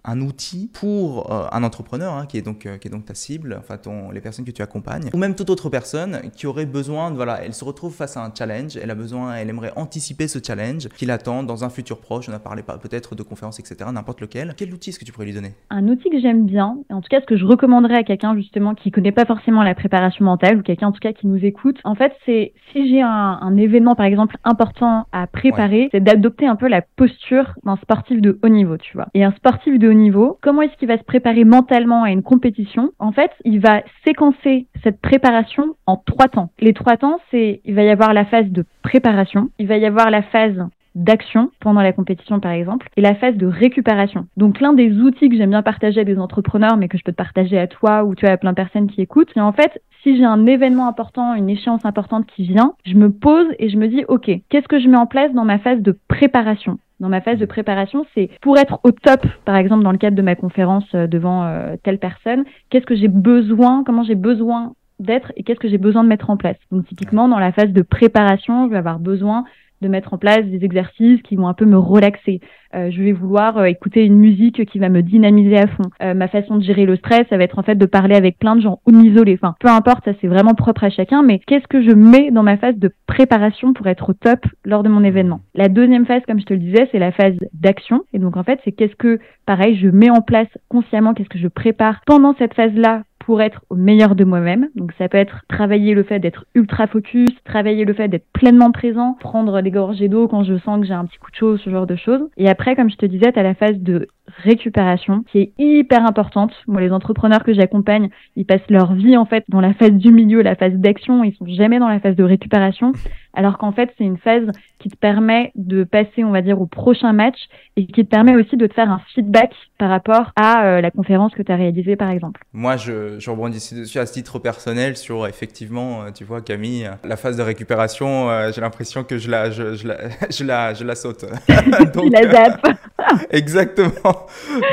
un 0.05 0.21
outil 0.21 0.71
pour 0.73 1.33
un 1.33 1.63
entrepreneur 1.63 2.15
hein, 2.15 2.27
qui, 2.27 2.39
est 2.39 2.43
donc, 2.43 2.61
qui 2.61 2.89
est 2.89 2.91
donc 2.91 3.05
ta 3.05 3.15
cible, 3.15 3.57
enfin 3.59 3.77
ton, 3.77 4.11
les 4.11 4.21
personnes 4.21 4.45
que 4.45 4.51
tu 4.51 4.63
accompagnes, 4.63 5.11
ou 5.13 5.19
même 5.19 5.35
toute 5.35 5.51
autre 5.51 5.69
personne 5.69 6.21
qui 6.35 6.47
aurait 6.47 6.67
besoin, 6.67 7.11
de, 7.11 7.17
voilà, 7.17 7.45
elle 7.45 7.55
se 7.55 7.65
retrouve 7.65 7.95
face 7.95 8.17
à 8.17 8.25
un 8.25 8.33
challenge, 8.37 8.77
elle 8.77 8.91
a 8.91 8.95
besoin, 8.95 9.35
elle 9.37 9.49
aimerait 9.49 9.73
anticiper 9.77 10.29
ce 10.29 10.39
challenge 10.45 10.89
qui 10.89 11.07
l'attend 11.07 11.43
dans 11.43 11.65
un 11.65 11.71
futur 11.71 12.01
proche, 12.01 12.29
on 12.29 12.33
a 12.33 12.39
parlé 12.39 12.63
peut-être 12.63 13.15
de 13.15 13.23
conférences, 13.23 13.59
etc., 13.61 13.91
n'importe 13.93 14.21
lequel. 14.21 14.55
Quel 14.57 14.73
outil 14.73 14.91
est-ce 14.91 14.99
que 14.99 15.05
tu 15.05 15.13
pourrais 15.13 15.27
lui 15.27 15.35
donner? 15.35 15.55
Un 15.71 15.89
outil 15.89 16.11
que 16.11 16.21
j'aime 16.21 16.47
bien, 16.47 16.77
en 16.91 17.01
tout 17.01 17.09
cas 17.09 17.21
ce 17.21 17.27
que 17.27 17.37
je 17.37 17.45
recommande 17.45 17.72
à 17.73 18.03
quelqu'un 18.03 18.37
justement 18.37 18.75
qui 18.75 18.91
connaît 18.91 19.13
pas 19.13 19.25
forcément 19.25 19.63
la 19.63 19.75
préparation 19.75 20.25
mentale 20.25 20.59
ou 20.59 20.63
quelqu'un 20.63 20.89
en 20.89 20.93
tout 20.93 21.01
cas 21.01 21.13
qui 21.13 21.27
nous 21.27 21.45
écoute, 21.45 21.79
en 21.85 21.95
fait, 21.95 22.13
c'est 22.27 22.53
si 22.71 22.89
j'ai 22.89 23.03
un, 23.03 23.39
un, 23.41 23.57
événement 23.57 23.95
par 23.95 24.07
exemple 24.07 24.37
important 24.45 25.07
à 25.13 25.27
préparer, 25.27 25.89
c'est 25.93 26.03
d'adopter 26.03 26.47
un 26.47 26.57
peu 26.57 26.69
la 26.69 26.83
posture 26.83 27.55
d'un 27.65 27.77
sportif 27.77 28.21
de 28.21 28.39
haut 28.43 28.49
niveau, 28.49 28.77
tu 28.77 28.97
vois. 28.97 29.09
Et 29.15 29.25
un 29.25 29.33
sportif 29.33 29.79
de 29.79 29.89
haut 29.89 29.95
niveau, 29.95 30.39
comment 30.43 30.63
est-ce 30.63 30.77
qu'il 30.77 30.89
va 30.89 30.99
se 30.99 31.05
préparer 31.05 31.45
mentalement 31.45 32.03
à 32.03 32.11
une 32.11 32.23
compétition? 32.23 32.93
En 32.99 33.13
fait, 33.13 33.31
il 33.45 33.61
va 33.61 33.83
séquencer 34.05 34.67
cette 34.83 35.01
préparation 35.01 35.75
en 35.87 35.97
trois 35.97 36.29
temps. 36.29 36.51
Les 36.61 36.75
trois 36.75 36.97
temps, 36.97 37.19
c'est 37.31 37.61
il 37.65 37.75
va 37.75 37.83
y 37.83 37.91
avoir 37.91 38.13
la 38.13 38.25
phase 38.25 38.49
de 38.49 38.65
préparation, 38.83 39.51
il 39.59 39.67
va 39.67 39.77
y 39.77 39.87
avoir 39.87 40.11
la 40.11 40.23
phase 40.23 40.67
d'action 40.95 41.51
pendant 41.61 41.83
la 41.83 41.93
compétition 41.93 42.41
par 42.41 42.53
exemple 42.53 42.89
et 42.97 43.01
la 43.01 43.15
phase 43.15 43.37
de 43.37 43.47
récupération. 43.47 44.27
Donc 44.37 44.61
l'un 44.61 44.73
des 44.73 44.93
outils 44.93 45.29
que 45.29 45.37
j'aime 45.37 45.51
bien 45.51 45.63
partager 45.63 46.01
à 46.01 46.05
des 46.05 46.19
entrepreneurs 46.19 46.77
mais 46.77 46.89
que 46.89 46.99
je 46.99 47.05
peux 47.05 47.13
te 47.13 47.17
partager 47.17 47.59
à 47.59 47.67
toi 47.67 48.05
ou 48.05 48.15
tu 48.15 48.27
as 48.27 48.37
plein 48.37 48.51
de 48.51 48.57
personnes 48.57 48.89
qui 48.89 49.01
écoutent, 49.01 49.31
c'est 49.35 49.41
en 49.41 49.53
fait 49.53 49.83
si 50.03 50.17
j'ai 50.17 50.25
un 50.25 50.47
événement 50.47 50.89
important, 50.89 51.35
une 51.35 51.49
échéance 51.49 51.85
importante 51.85 52.27
qui 52.27 52.43
vient, 52.45 52.75
je 52.85 52.95
me 52.95 53.11
pose 53.11 53.47
et 53.59 53.69
je 53.69 53.77
me 53.77 53.87
dis 53.87 54.05
OK, 54.09 54.31
qu'est-ce 54.49 54.69
que 54.69 54.81
je 54.81 54.89
mets 54.89 54.97
en 54.97 55.07
place 55.07 55.33
dans 55.33 55.45
ma 55.45 55.59
phase 55.59 55.81
de 55.81 55.97
préparation? 56.09 56.79
Dans 57.01 57.09
ma 57.09 57.21
phase 57.21 57.39
de 57.39 57.47
préparation, 57.47 58.07
c'est 58.15 58.31
pour 58.41 58.59
être 58.59 58.79
au 58.85 58.93
top, 58.93 59.27
par 59.45 59.57
exemple 59.57 59.83
dans 59.83 59.93
le 59.93 59.99
cadre 59.99 60.17
de 60.17 60.23
ma 60.23 60.37
conférence 60.37 60.85
euh, 60.95 61.07
devant 61.07 61.45
euh, 61.45 61.77
telle 61.83 61.99
personne, 61.99 62.45
qu'est-ce 62.71 62.87
que 62.87 62.95
j'ai 62.95 63.09
besoin, 63.09 63.83
comment 63.85 64.05
j'ai 64.05 64.15
besoin 64.15 64.75
d'être 65.01 65.33
et 65.37 65.43
qu'est-ce 65.43 65.59
que 65.59 65.69
j'ai 65.69 65.79
besoin 65.79 66.05
de 66.05 66.09
mettre 66.09 66.31
en 66.31 66.37
place. 66.37 66.57
Donc 66.71 66.87
typiquement 66.87 67.29
dans 67.29 67.39
la 67.39 67.53
phase 67.53 67.73
de 67.73 67.83
préparation, 67.83 68.67
je 68.67 68.71
vais 68.71 68.79
avoir 68.79 68.99
besoin 68.99 69.45
de 69.83 69.89
mettre 69.89 70.15
en 70.15 70.19
place 70.19 70.45
des 70.47 70.65
exercices 70.65 71.21
qui 71.23 71.37
vont 71.37 71.49
un 71.49 71.55
peu 71.55 71.67
me 71.67 71.77
relaxer. 71.77 72.41
Euh, 72.75 72.91
je 72.91 73.03
vais 73.03 73.13
vouloir 73.13 73.59
euh, 73.59 73.65
écouter 73.65 74.05
une 74.05 74.17
musique 74.17 74.65
qui 74.65 74.79
va 74.79 74.89
me 74.89 75.03
dynamiser 75.03 75.59
à 75.59 75.67
fond. 75.67 75.85
Euh, 76.03 76.15
ma 76.15 76.29
façon 76.29 76.57
de 76.57 76.63
gérer 76.63 76.87
le 76.87 76.97
stress, 76.97 77.27
ça 77.29 77.37
va 77.37 77.45
être 77.45 77.59
en 77.59 77.63
fait 77.63 77.75
de 77.75 77.85
parler 77.85 78.15
avec 78.15 78.39
plein 78.39 78.57
de 78.57 78.63
gens 78.63 78.81
ou 78.87 78.93
de 78.93 78.97
m'isoler. 78.97 79.39
Enfin, 79.41 79.55
peu 79.61 79.69
importe, 79.69 80.05
ça 80.07 80.13
c'est 80.21 80.27
vraiment 80.27 80.55
propre 80.55 80.85
à 80.85 80.91
chacun. 80.91 81.23
Mais 81.23 81.39
qu'est-ce 81.41 81.67
que 81.67 81.83
je 81.83 81.95
mets 81.95 82.31
dans 82.31 82.43
ma 82.43 82.57
phase 82.57 82.77
de 82.77 82.91
préparation 83.07 83.75
pour 83.75 83.87
être 83.89 84.11
au 84.11 84.13
top 84.15 84.41
lors 84.65 84.83
de 84.83 84.89
mon 84.89 85.05
événement? 85.05 85.41
La 85.55 85.69
deuxième 85.69 86.07
phase, 86.07 86.23
comme 86.27 86.41
je 86.41 86.47
te 86.47 86.55
le 86.55 86.61
disais, 86.61 86.89
c'est 86.93 86.99
la 86.99 87.13
phase 87.13 87.35
d'action. 87.53 88.05
Et 88.15 88.19
donc 88.19 88.39
en 88.39 88.43
fait, 88.43 88.59
c'est 88.65 88.73
qu'est-ce 88.73 88.97
que, 88.97 89.19
pareil, 89.45 89.77
je 89.77 89.89
mets 89.89 90.11
en 90.11 90.23
place 90.23 90.49
consciemment, 90.69 91.13
qu'est-ce 91.13 91.29
que 91.29 91.39
je 91.39 91.49
prépare 91.49 92.01
pendant 92.07 92.35
cette 92.39 92.55
phase-là 92.55 93.03
pour 93.25 93.41
être 93.41 93.63
au 93.71 93.77
meilleur 93.77 94.15
de 94.15 94.25
moi-même. 94.25 94.69
Donc 94.75 94.93
ça 94.99 95.09
peut 95.09 95.19
être 95.19 95.43
travailler 95.49 95.95
le 95.95 96.03
fait 96.03 96.19
d'être 96.19 96.45
ultra 96.55 96.87
focus, 96.87 97.31
travailler 97.45 97.85
le 97.85 97.95
fait 97.95 98.09
d'être 98.09 98.27
pleinement 98.33 98.73
présent, 98.73 99.17
prendre 99.21 99.61
des 99.61 99.71
gorgées 99.71 100.09
d'eau 100.09 100.29
quand 100.29 100.45
je 100.45 100.59
sens 100.59 100.81
que 100.81 100.87
j'ai 100.87 100.95
un 100.95 101.05
petit 101.05 101.19
coup 101.19 101.31
de 101.31 101.37
chaud, 101.37 101.57
ce 101.57 101.71
genre 101.71 101.87
de 101.87 101.97
choses. 101.97 102.23
Et 102.37 102.49
après, 102.49 102.77
comme 102.77 102.91
je 102.91 102.97
te 102.97 103.07
disais, 103.07 103.33
tu 103.33 103.43
la 103.43 103.55
phase 103.55 103.79
de 103.79 104.09
récupération 104.45 105.25
qui 105.31 105.39
est 105.39 105.53
hyper 105.59 106.07
importante. 106.07 106.53
Moi, 106.67 106.81
les 106.81 106.93
entrepreneurs 106.93 107.45
que 107.45 107.53
j'accompagne, 107.53 108.09
ils 108.37 108.47
passent 108.47 108.61
leur 108.69 108.95
vie 108.95 109.17
en 109.17 109.25
fait 109.25 109.45
dans 109.49 109.61
la 109.61 109.75
phase 109.75 109.93
du 109.93 110.13
milieu, 110.13 110.43
la 110.43 110.55
phase 110.55 110.75
d'action, 110.75 111.25
ils 111.25 111.35
sont 111.35 111.47
jamais 111.47 111.79
dans 111.79 111.89
la 111.89 112.01
phase 112.01 112.17
de 112.17 112.25
récupération 112.25 112.93
alors 113.35 113.59
qu'en 113.59 113.73
fait, 113.73 113.91
c'est 113.97 114.05
une 114.05 114.19
phase 114.19 114.47
qui 114.79 114.89
te 114.89 114.97
permet 114.97 115.53
de 115.55 115.85
passer, 115.85 116.25
on 116.25 116.31
va 116.31 116.43
dire, 116.43 116.61
au 116.61 116.67
prochain 116.67 117.13
match 117.13 117.39
et 117.77 117.87
qui 117.87 118.05
te 118.05 118.11
permet 118.11 118.35
aussi 118.35 118.57
de 118.57 118.67
te 118.67 118.75
faire 118.75 118.91
un 118.91 119.01
feedback 119.15 119.53
par 119.79 119.89
rapport 119.89 120.33
à 120.37 120.65
euh, 120.65 120.81
la 120.81 120.91
conférence 120.91 121.33
que 121.35 121.43
tu 121.43 121.51
as 121.51 121.57
réalisée, 121.57 121.97
par 121.97 122.11
exemple. 122.11 122.43
Moi, 122.53 122.77
je, 122.77 123.19
je 123.19 123.31
rebondis 123.31 123.75
dessus 123.75 123.99
à 123.99 124.07
ce 124.07 124.13
titre 124.13 124.39
personnel 124.39 124.97
sur, 124.97 125.27
effectivement, 125.27 126.03
euh, 126.03 126.11
tu 126.11 126.25
vois, 126.25 126.41
Camille, 126.41 126.91
la 127.05 127.17
phase 127.17 127.37
de 127.37 127.43
récupération, 127.43 128.29
euh, 128.29 128.51
j'ai 128.53 128.61
l'impression 128.61 129.05
que 129.05 129.19
je 129.19 129.31
la, 129.31 129.51
je, 129.51 129.75
je, 129.75 129.87
la, 129.87 129.97
je, 130.31 130.45
la, 130.45 130.75
je 130.75 130.85
la 130.85 130.95
saute. 130.95 131.25
Donc, 131.95 132.13
la 132.13 132.31
zappe. 132.31 132.67
exactement. 133.31 134.27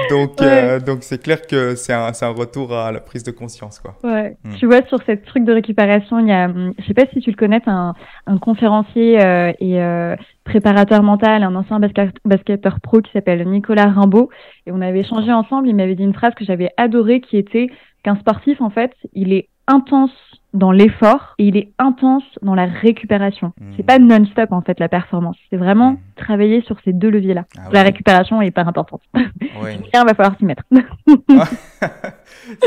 Donc, 0.10 0.38
donc 0.86 1.00
c'est 1.02 1.22
clair 1.22 1.42
que 1.42 1.76
c'est 1.76 1.94
un, 1.94 2.12
un, 2.22 2.30
retour 2.30 2.76
à 2.76 2.92
la 2.92 3.00
prise 3.00 3.24
de 3.24 3.32
conscience, 3.32 3.80
quoi. 3.80 3.96
Ouais. 4.04 4.38
Hmm. 4.44 4.56
Tu 4.56 4.66
vois, 4.66 4.84
sur 4.88 5.00
cette 5.06 5.26
truc 5.26 5.46
de 5.46 5.54
récupération, 5.54 6.20
il 6.20 6.28
y 6.28 6.32
a, 6.32 6.46
hum, 6.46 6.74
je 6.78 6.86
sais 6.86 6.94
pas 6.94 7.06
si 7.12 7.20
tu 7.20 7.32
le 7.32 7.36
connais, 7.36 7.62
un, 7.66 7.94
un 8.28 8.38
conférencier 8.50 9.24
euh, 9.24 9.54
et 9.60 9.80
euh, 9.80 10.16
préparateur 10.44 11.04
mental, 11.04 11.44
un 11.44 11.54
ancien 11.54 11.80
basketteur 12.26 12.80
pro 12.82 13.00
qui 13.00 13.12
s'appelle 13.12 13.48
Nicolas 13.48 13.86
Rimbaud. 13.86 14.30
Et 14.66 14.72
on 14.72 14.82
avait 14.82 15.02
échangé 15.02 15.32
ensemble. 15.32 15.68
Il 15.68 15.76
m'avait 15.76 15.94
dit 15.94 16.04
une 16.04 16.16
phrase 16.16 16.34
que 16.34 16.44
j'avais 16.46 16.72
adorée 16.76 17.22
qui 17.22 17.38
était 17.38 17.70
qu'un 18.02 18.16
sportif, 18.16 18.60
en 18.60 18.72
fait, 18.72 18.92
il 19.14 19.34
est 19.34 19.50
intense 19.68 20.10
dans 20.56 20.72
l'effort 20.72 21.36
et 21.38 21.46
il 21.46 21.58
est 21.58 21.70
intense 21.78 22.24
dans 22.42 22.56
la 22.56 22.66
récupération. 22.66 23.54
Mmh. 23.60 23.72
C'est 23.78 23.84
pas 23.84 24.00
non-stop 24.00 24.52
en 24.52 24.62
fait 24.62 24.80
la 24.80 24.90
performance. 24.90 25.38
C'est 25.52 25.58
vraiment 25.58 25.92
mmh. 25.92 26.00
travailler 26.16 26.62
sur 26.64 26.78
ces 26.84 26.92
deux 26.92 27.12
leviers-là. 27.12 27.46
Ah 27.56 27.70
la 27.72 27.84
récupération 27.84 28.42
est 28.42 28.48
hyper 28.48 28.68
importante. 28.68 29.02
Oui. 29.14 29.78
Il 29.94 30.00
va 30.04 30.16
falloir 30.16 30.36
s'y 30.40 30.46
mettre. 30.46 30.64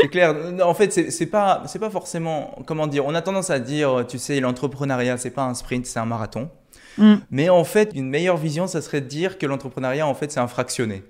c'est 0.03 0.09
clair. 0.09 0.35
En 0.63 0.73
fait, 0.73 0.91
c'est 0.91 1.25
pas 1.25 1.63
c'est 1.65 1.79
pas 1.79 1.89
forcément 1.89 2.55
comment 2.65 2.87
dire. 2.87 3.05
On 3.05 3.15
a 3.15 3.21
tendance 3.21 3.49
à 3.49 3.59
dire, 3.59 4.05
tu 4.07 4.17
sais, 4.17 4.39
l'entrepreneuriat 4.39 5.17
c'est 5.17 5.31
pas 5.31 5.45
un 5.45 5.53
sprint, 5.53 5.85
c'est 5.85 5.99
un 5.99 6.05
marathon. 6.05 6.49
Mmh. 6.97 7.15
Mais 7.31 7.49
en 7.49 7.63
fait, 7.63 7.91
une 7.95 8.09
meilleure 8.09 8.37
vision, 8.37 8.67
ça 8.67 8.81
serait 8.81 9.01
de 9.01 9.07
dire 9.07 9.37
que 9.37 9.45
l'entrepreneuriat 9.45 10.05
en 10.05 10.13
fait 10.13 10.31
c'est 10.31 10.39
un 10.39 10.47
fractionné. 10.47 11.03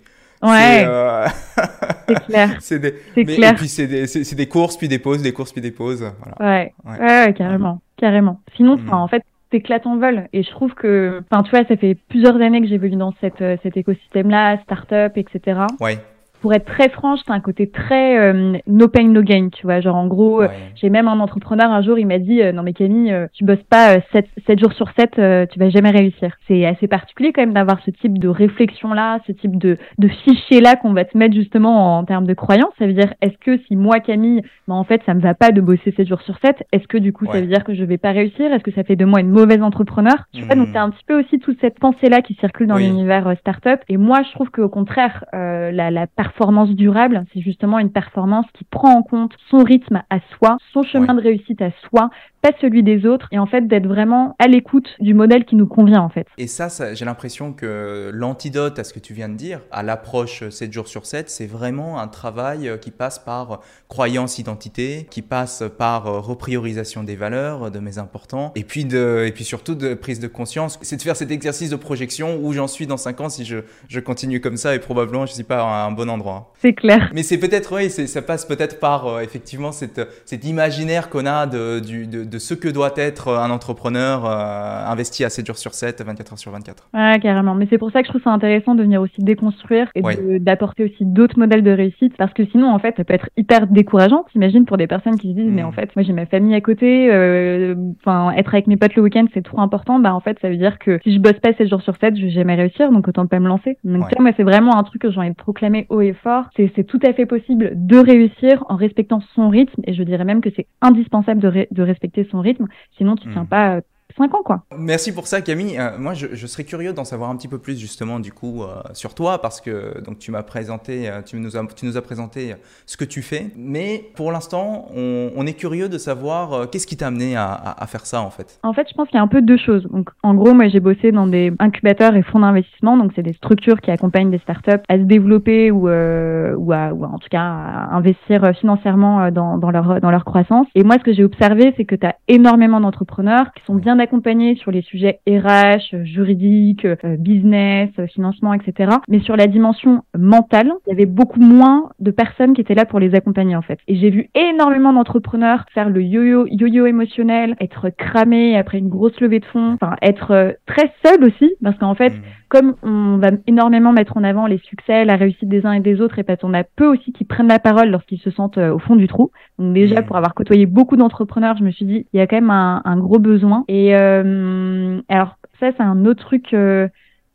Ouais. 0.43 0.83
Euh, 0.85 1.25
c'est 2.07 2.25
clair. 2.25 2.49
c'est 2.59 2.79
des... 2.79 3.25
clair. 3.25 3.53
Et 3.53 3.55
puis 3.55 3.67
c'est 3.67 3.87
des, 3.87 4.35
des, 4.35 4.47
courses, 4.47 4.77
puis 4.77 4.87
des 4.87 4.99
pauses, 4.99 5.21
des 5.21 5.31
courses, 5.31 5.53
puis 5.53 5.61
des 5.61 5.71
pauses. 5.71 6.05
Voilà. 6.19 6.35
Ouais. 6.39 6.73
ouais. 6.85 6.99
ouais. 6.99 7.33
carrément. 7.33 7.81
Carrément. 7.97 8.41
Sinon, 8.57 8.77
mm. 8.77 8.93
en 8.93 9.07
fait, 9.07 9.23
t'éclates 9.51 9.87
en 9.87 9.97
vol. 9.97 10.27
Et 10.33 10.43
je 10.43 10.49
trouve 10.51 10.73
que, 10.73 11.23
enfin, 11.31 11.43
tu 11.43 11.51
vois, 11.51 11.65
ça 11.65 11.77
fait 11.77 11.97
plusieurs 12.09 12.35
années 12.41 12.61
que 12.61 12.67
j'évolue 12.67 12.97
dans 12.97 13.13
cette, 13.21 13.41
euh, 13.41 13.55
cet 13.63 13.77
écosystème-là, 13.77 14.59
start-up, 14.63 15.13
etc. 15.15 15.61
Ouais 15.79 15.99
pour 16.43 16.53
être 16.53 16.65
très 16.65 16.89
franche, 16.89 17.21
c'est 17.25 17.31
un 17.31 17.39
côté 17.39 17.69
très 17.69 18.19
euh, 18.19 18.57
no 18.67 18.89
pain 18.89 19.07
no 19.07 19.21
gain, 19.21 19.47
tu 19.47 19.65
vois. 19.65 19.79
Genre 19.79 19.95
en 19.95 20.07
gros, 20.07 20.41
euh, 20.41 20.49
j'ai 20.75 20.89
même 20.89 21.07
un 21.07 21.21
entrepreneur 21.21 21.71
un 21.71 21.81
jour, 21.81 21.97
il 21.97 22.05
m'a 22.05 22.19
dit 22.19 22.41
euh, 22.41 22.51
non 22.51 22.63
mais 22.63 22.73
Camille, 22.73 23.15
tu 23.31 23.45
bosses 23.45 23.63
pas 23.69 24.01
7, 24.11 24.27
7 24.45 24.59
jours 24.59 24.73
sur 24.73 24.89
7, 24.99 25.11
tu 25.49 25.57
vas 25.57 25.69
jamais 25.69 25.91
réussir. 25.91 26.35
C'est 26.49 26.65
assez 26.65 26.89
particulier 26.89 27.31
quand 27.31 27.43
même 27.43 27.53
d'avoir 27.53 27.79
ce 27.85 27.91
type 27.91 28.19
de 28.19 28.27
réflexion 28.27 28.91
là, 28.93 29.19
ce 29.25 29.31
type 29.31 29.57
de 29.57 29.77
de 29.99 30.07
fichier 30.09 30.59
là 30.59 30.75
qu'on 30.75 30.91
va 30.91 31.05
te 31.05 31.17
mettre 31.17 31.33
justement 31.33 31.97
en, 31.97 32.03
termes 32.03 32.27
de 32.27 32.33
croyance. 32.33 32.73
Ça 32.77 32.87
veut 32.87 32.93
dire 32.93 33.13
est-ce 33.21 33.37
que 33.37 33.57
si 33.65 33.77
moi 33.77 34.01
Camille, 34.01 34.41
bah, 34.67 34.73
en 34.73 34.83
fait 34.83 35.01
ça 35.05 35.13
me 35.13 35.21
va 35.21 35.35
pas 35.35 35.51
de 35.51 35.61
bosser 35.61 35.93
7 35.95 36.09
jours 36.09 36.21
sur 36.23 36.37
7, 36.43 36.61
est-ce 36.73 36.89
que 36.89 36.97
du 36.97 37.13
coup 37.13 37.25
ça 37.25 37.39
veut 37.39 37.47
dire 37.47 37.63
que 37.63 37.73
je 37.73 37.85
vais 37.85 37.97
pas 37.97 38.11
réussir? 38.11 38.51
Est-ce 38.51 38.63
que 38.63 38.73
ça 38.73 38.83
fait 38.83 38.97
de 38.97 39.05
moi 39.05 39.21
une 39.21 39.29
mauvaise 39.29 39.61
entrepreneur? 39.61 40.25
Tu 40.33 40.41
vois, 40.41 40.55
donc 40.55 40.73
t'as 40.73 40.81
un 40.81 40.89
petit 40.89 41.05
peu 41.07 41.17
aussi 41.17 41.39
toute 41.39 41.61
cette 41.61 41.79
pensée 41.79 42.09
là 42.09 42.21
qui 42.21 42.33
circule 42.33 42.67
dans 42.67 42.77
l'univers 42.77 43.33
startup. 43.39 43.79
Et 43.87 43.95
moi 43.95 44.23
je 44.27 44.31
trouve 44.33 44.49
qu'au 44.49 44.67
contraire 44.67 45.23
la, 45.31 45.89
la 45.89 46.07
performance 46.33 46.71
durable, 46.71 47.25
c'est 47.31 47.41
justement 47.41 47.77
une 47.77 47.91
performance 47.91 48.47
qui 48.53 48.63
prend 48.63 48.91
en 48.91 49.03
compte 49.03 49.33
son 49.49 49.59
rythme 49.59 50.01
à 50.09 50.17
soi, 50.35 50.57
son 50.71 50.81
chemin 50.81 51.13
de 51.13 51.21
réussite 51.21 51.61
à 51.61 51.69
soi, 51.87 52.09
pas 52.43 52.51
celui 52.59 52.83
des 52.83 53.05
autres, 53.05 53.27
et 53.31 53.39
en 53.39 53.45
fait 53.45 53.67
d'être 53.67 53.87
vraiment 53.87 54.35
à 54.37 54.47
l'écoute 54.47 54.89
du 54.99 55.13
modèle 55.13 55.45
qui 55.45 55.55
nous 55.55 55.65
convient 55.65 56.01
en 56.01 56.09
fait. 56.09 56.27
Et 56.37 56.47
ça, 56.47 56.67
j'ai 56.93 57.05
l'impression 57.05 57.53
que 57.53 58.11
l'antidote 58.13 58.77
à 58.79 58.83
ce 58.83 58.93
que 58.93 58.99
tu 58.99 59.13
viens 59.13 59.29
de 59.29 59.35
dire, 59.35 59.61
à 59.71 59.81
l'approche 59.81 60.47
7 60.49 60.73
jours 60.73 60.89
sur 60.89 61.05
7, 61.05 61.29
c'est 61.29 61.45
vraiment 61.45 62.01
un 62.01 62.09
travail 62.09 62.69
qui 62.81 62.91
passe 62.91 63.17
par 63.17 63.61
croyance 63.87 64.39
identité, 64.39 65.07
qui 65.09 65.21
passe 65.21 65.63
par 65.77 66.03
repriorisation 66.25 67.03
des 67.03 67.15
valeurs, 67.15 67.71
de 67.71 67.79
mes 67.79 67.97
importants, 67.97 68.51
et 68.55 68.65
puis, 68.65 68.83
de, 68.83 69.23
et 69.25 69.31
puis 69.31 69.45
surtout 69.45 69.75
de 69.75 69.93
prise 69.93 70.19
de 70.19 70.27
conscience. 70.27 70.79
C'est 70.81 70.97
de 70.97 71.01
faire 71.01 71.15
cet 71.15 71.31
exercice 71.31 71.69
de 71.69 71.77
projection 71.77 72.39
où 72.43 72.51
j'en 72.51 72.67
suis 72.67 72.87
dans 72.87 72.97
5 72.97 73.21
ans 73.21 73.29
si 73.29 73.45
je, 73.45 73.59
je 73.87 73.99
continue 74.01 74.41
comme 74.41 74.57
ça, 74.57 74.75
et 74.75 74.79
probablement 74.79 75.25
je 75.25 75.31
ne 75.31 75.35
suis 75.35 75.43
pas 75.43 75.61
à 75.63 75.85
un 75.85 75.91
bon 75.91 76.09
endroit. 76.09 76.51
C'est 76.61 76.73
clair. 76.73 77.09
Mais 77.13 77.23
c'est 77.23 77.37
peut-être, 77.37 77.73
oui, 77.73 77.89
ça 77.89 78.21
passe 78.21 78.45
peut-être 78.45 78.79
par 78.79 79.07
euh, 79.07 79.21
effectivement 79.21 79.71
cette, 79.71 80.01
cet 80.25 80.43
imaginaire 80.43 81.09
qu'on 81.09 81.25
a 81.25 81.47
de, 81.47 81.79
du, 81.79 82.07
de 82.07 82.32
de 82.33 82.39
ce 82.39 82.55
que 82.55 82.67
doit 82.67 82.93
être 82.97 83.29
un 83.29 83.51
entrepreneur 83.51 84.25
euh, 84.25 84.87
investi 84.87 85.23
à 85.23 85.29
7 85.29 85.45
jours 85.45 85.57
sur 85.57 85.73
7, 85.73 86.03
24 86.03 86.33
heures 86.33 86.39
sur 86.39 86.51
24. 86.51 86.89
Ouais, 86.93 87.19
carrément. 87.21 87.53
Mais 87.53 87.67
c'est 87.69 87.77
pour 87.77 87.91
ça 87.91 88.01
que 88.01 88.07
je 88.07 88.11
trouve 88.11 88.23
ça 88.23 88.31
intéressant 88.31 88.73
de 88.73 88.81
venir 88.81 89.01
aussi 89.01 89.21
déconstruire 89.21 89.87
et 89.93 90.01
d'apporter 90.39 90.83
aussi 90.85 91.05
d'autres 91.05 91.37
modèles 91.37 91.63
de 91.63 91.71
réussite 91.71 92.17
parce 92.17 92.33
que 92.33 92.43
sinon, 92.47 92.73
en 92.73 92.79
fait, 92.79 92.95
ça 92.97 93.03
peut 93.03 93.13
être 93.13 93.29
hyper 93.37 93.67
décourageant. 93.67 94.25
T'imagines 94.31 94.65
pour 94.65 94.77
des 94.77 94.87
personnes 94.87 95.17
qui 95.17 95.29
se 95.29 95.35
disent, 95.35 95.51
mais 95.51 95.63
en 95.63 95.69
mm. 95.69 95.73
fait, 95.73 95.95
moi 95.95 96.03
j'ai 96.03 96.13
ma 96.13 96.25
famille 96.25 96.55
à 96.55 96.61
côté, 96.61 97.11
euh, 97.11 97.75
enfin, 98.01 98.31
être 98.35 98.53
avec 98.53 98.65
mes 98.65 98.77
potes 98.77 98.95
le 98.95 99.03
week-end, 99.03 99.25
c'est 99.33 99.43
trop 99.43 99.59
important. 99.59 99.99
Bah, 99.99 100.15
en 100.15 100.19
fait, 100.19 100.37
ça 100.41 100.49
veut 100.49 100.57
dire 100.57 100.79
que 100.79 100.99
si 101.03 101.13
je 101.13 101.19
bosse 101.19 101.39
pas 101.39 101.53
7 101.53 101.69
jours 101.69 101.81
sur 101.83 101.95
7, 101.97 102.17
je 102.17 102.23
vais 102.23 102.31
jamais 102.31 102.55
réussir, 102.55 102.91
donc 102.91 103.07
autant 103.07 103.27
pas 103.27 103.39
me 103.39 103.47
lancer. 103.47 103.77
Donc, 103.83 104.07
moi, 104.19 104.31
c'est 104.35 104.43
vraiment 104.43 104.75
un 104.75 104.83
truc 104.83 105.03
que 105.03 105.11
j'ai 105.11 105.19
envie 105.19 105.29
de 105.29 105.35
proclamer 105.35 105.85
haut 105.89 106.01
et 106.01 106.13
fort. 106.13 106.45
C'est 106.55 106.87
tout 106.87 106.99
à 107.05 107.13
fait 107.13 107.27
possible 107.27 107.73
de 107.75 107.97
réussir 107.97 108.63
en 108.69 108.75
respectant 108.75 109.21
son 109.35 109.49
rythme 109.49 109.81
et 109.85 109.93
je 109.93 110.01
dirais 110.01 110.25
même 110.25 110.41
que 110.41 110.49
c'est 110.55 110.65
indispensable 110.81 111.41
de, 111.41 111.67
de 111.69 111.83
respecter 111.83 112.22
son 112.25 112.39
rythme. 112.39 112.67
Sinon, 112.97 113.15
tu 113.15 113.29
tiens 113.31 113.43
hmm. 113.43 113.47
pas 113.47 113.81
5 114.17 114.33
ans, 114.35 114.43
quoi. 114.43 114.63
Merci 114.77 115.13
pour 115.13 115.27
ça, 115.27 115.41
Camille. 115.41 115.77
Euh, 115.79 115.97
moi, 115.97 116.13
je, 116.13 116.47
serais 116.47 116.63
curieux 116.63 116.93
d'en 116.93 117.03
savoir 117.03 117.29
un 117.29 117.35
petit 117.35 117.47
peu 117.47 117.57
plus, 117.57 117.79
justement, 117.79 118.19
du 118.19 118.31
coup, 118.31 118.63
euh, 118.63 118.81
sur 118.93 119.15
toi, 119.15 119.41
parce 119.41 119.59
que 119.59 120.01
donc, 120.01 120.19
tu 120.19 120.31
m'as 120.31 120.43
présenté, 120.43 121.09
euh, 121.09 121.21
tu 121.21 121.37
nous 121.37 121.57
as, 121.57 121.65
tu 121.75 121.85
nous 121.85 121.97
as 121.97 122.01
présenté 122.01 122.55
ce 122.85 122.97
que 122.97 123.05
tu 123.05 123.21
fais. 123.21 123.47
Mais 123.55 124.05
pour 124.15 124.31
l'instant, 124.31 124.87
on, 124.95 125.45
est 125.45 125.53
curieux 125.53 125.89
de 125.89 125.97
savoir 125.97 126.69
qu'est-ce 126.69 126.87
qui 126.87 126.95
t'a 126.95 127.07
amené 127.07 127.35
à, 127.35 127.85
faire 127.87 128.05
ça, 128.05 128.21
en 128.21 128.29
fait? 128.29 128.59
En 128.63 128.73
fait, 128.73 128.87
je 128.89 128.93
pense 128.93 129.09
qu'il 129.09 129.17
y 129.17 129.19
a 129.19 129.23
un 129.23 129.27
peu 129.27 129.41
deux 129.41 129.57
choses. 129.57 129.85
Donc, 129.91 130.09
en 130.23 130.33
gros, 130.35 130.53
moi, 130.53 130.69
j'ai 130.69 130.79
bossé 130.79 131.11
dans 131.11 131.27
des 131.27 131.51
incubateurs 131.59 132.15
et 132.15 132.23
fonds 132.23 132.39
d'investissement. 132.39 132.95
Donc, 132.97 133.11
c'est 133.15 133.23
des 133.23 133.33
structures 133.33 133.81
qui 133.81 133.91
accompagnent 133.91 134.31
des 134.31 134.39
startups 134.39 134.81
à 134.87 134.97
se 134.97 135.03
développer 135.03 135.71
ou, 135.71 135.89
ou, 135.89 136.71
à, 136.71 136.93
ou 136.93 137.03
en 137.03 137.17
tout 137.17 137.29
cas 137.29 137.41
à 137.41 137.95
investir 137.95 138.53
financièrement 138.59 139.31
dans, 139.31 139.57
dans, 139.57 139.71
leur, 139.71 139.99
dans 139.99 140.11
leur 140.11 140.23
croissance. 140.23 140.67
Et 140.75 140.83
moi, 140.83 140.95
ce 140.97 141.03
que 141.03 141.13
j'ai 141.13 141.23
observé, 141.23 141.73
c'est 141.75 141.85
que 141.85 141.95
tu 141.95 142.05
as 142.05 142.15
énormément 142.27 142.79
d'entrepreneurs 142.79 143.51
qui 143.53 143.63
sont 143.65 143.75
bien 143.75 143.99
accompagner 144.03 144.55
sur 144.55 144.71
les 144.71 144.81
sujets 144.81 145.19
RH, 145.27 146.03
juridiques, 146.03 146.85
euh, 146.85 147.17
business, 147.17 147.89
financement, 148.13 148.53
etc. 148.53 148.91
Mais 149.07 149.19
sur 149.19 149.35
la 149.35 149.47
dimension 149.47 150.03
mentale, 150.17 150.71
il 150.85 150.89
y 150.89 150.93
avait 150.93 151.05
beaucoup 151.05 151.39
moins 151.39 151.89
de 151.99 152.11
personnes 152.11 152.53
qui 152.53 152.61
étaient 152.61 152.75
là 152.75 152.85
pour 152.85 152.99
les 152.99 153.15
accompagner 153.15 153.55
en 153.55 153.61
fait. 153.61 153.79
Et 153.87 153.95
j'ai 153.95 154.09
vu 154.09 154.29
énormément 154.35 154.93
d'entrepreneurs 154.93 155.65
faire 155.73 155.89
le 155.89 156.01
yo-yo, 156.01 156.45
yo-yo 156.49 156.85
émotionnel, 156.85 157.55
être 157.59 157.89
cramé 157.89 158.57
après 158.57 158.77
une 158.77 158.89
grosse 158.89 159.19
levée 159.19 159.39
de 159.39 159.45
fonds, 159.45 159.73
enfin 159.73 159.95
être 160.01 160.31
euh, 160.31 160.51
très 160.65 160.91
seul 161.03 161.23
aussi, 161.23 161.53
parce 161.63 161.77
qu'en 161.77 161.95
fait, 161.95 162.09
mmh. 162.09 162.21
Comme 162.53 162.75
on 162.83 163.17
va 163.17 163.31
énormément 163.47 163.93
mettre 163.93 164.15
en 164.15 164.23
avant 164.23 164.45
les 164.45 164.59
succès, 164.59 165.05
la 165.05 165.15
réussite 165.15 165.49
des 165.49 165.65
uns 165.65 165.71
et 165.71 165.79
des 165.79 166.01
autres, 166.01 166.19
et 166.19 166.23
parce 166.23 166.39
qu'on 166.39 166.53
a 166.53 166.63
peu 166.63 166.85
aussi 166.85 167.11
qui 167.11 167.25
prennent 167.25 167.47
la 167.47 167.57
parole 167.57 167.89
lorsqu'ils 167.89 168.19
se 168.19 168.29
sentent 168.29 168.59
euh, 168.59 168.71
au 168.71 168.77
fond 168.77 168.95
du 168.95 169.07
trou. 169.07 169.31
Donc 169.57 169.73
déjà, 169.73 170.01
mmh. 170.01 170.05
pour 170.05 170.17
avoir 170.17 170.35
côtoyé 170.35 170.67
beaucoup 170.67 170.95
d'entrepreneurs, 170.95 171.57
je 171.57 171.63
me 171.63 171.71
suis 171.71 171.85
dit, 171.85 172.05
il 172.13 172.17
y 172.17 172.21
a 172.21 172.27
quand 172.27 172.35
même 172.35 172.51
un, 172.51 172.83
un 172.85 172.97
gros 172.97 173.17
besoin. 173.17 173.65
Et 173.67 173.95
euh, 173.95 175.01
alors 175.09 175.37
ça, 175.59 175.71
c'est 175.75 175.81
un 175.81 176.05
autre 176.05 176.23
truc 176.23 176.53
euh, 176.53 176.87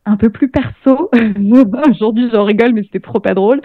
un 0.07 0.17
peu 0.17 0.31
plus 0.31 0.51
perso. 0.51 1.11
Aujourd'hui, 1.91 2.31
j'en 2.33 2.45
rigole, 2.45 2.73
mais 2.73 2.85
c'était 2.85 3.01
trop 3.01 3.19
pas 3.19 3.35
drôle. 3.35 3.61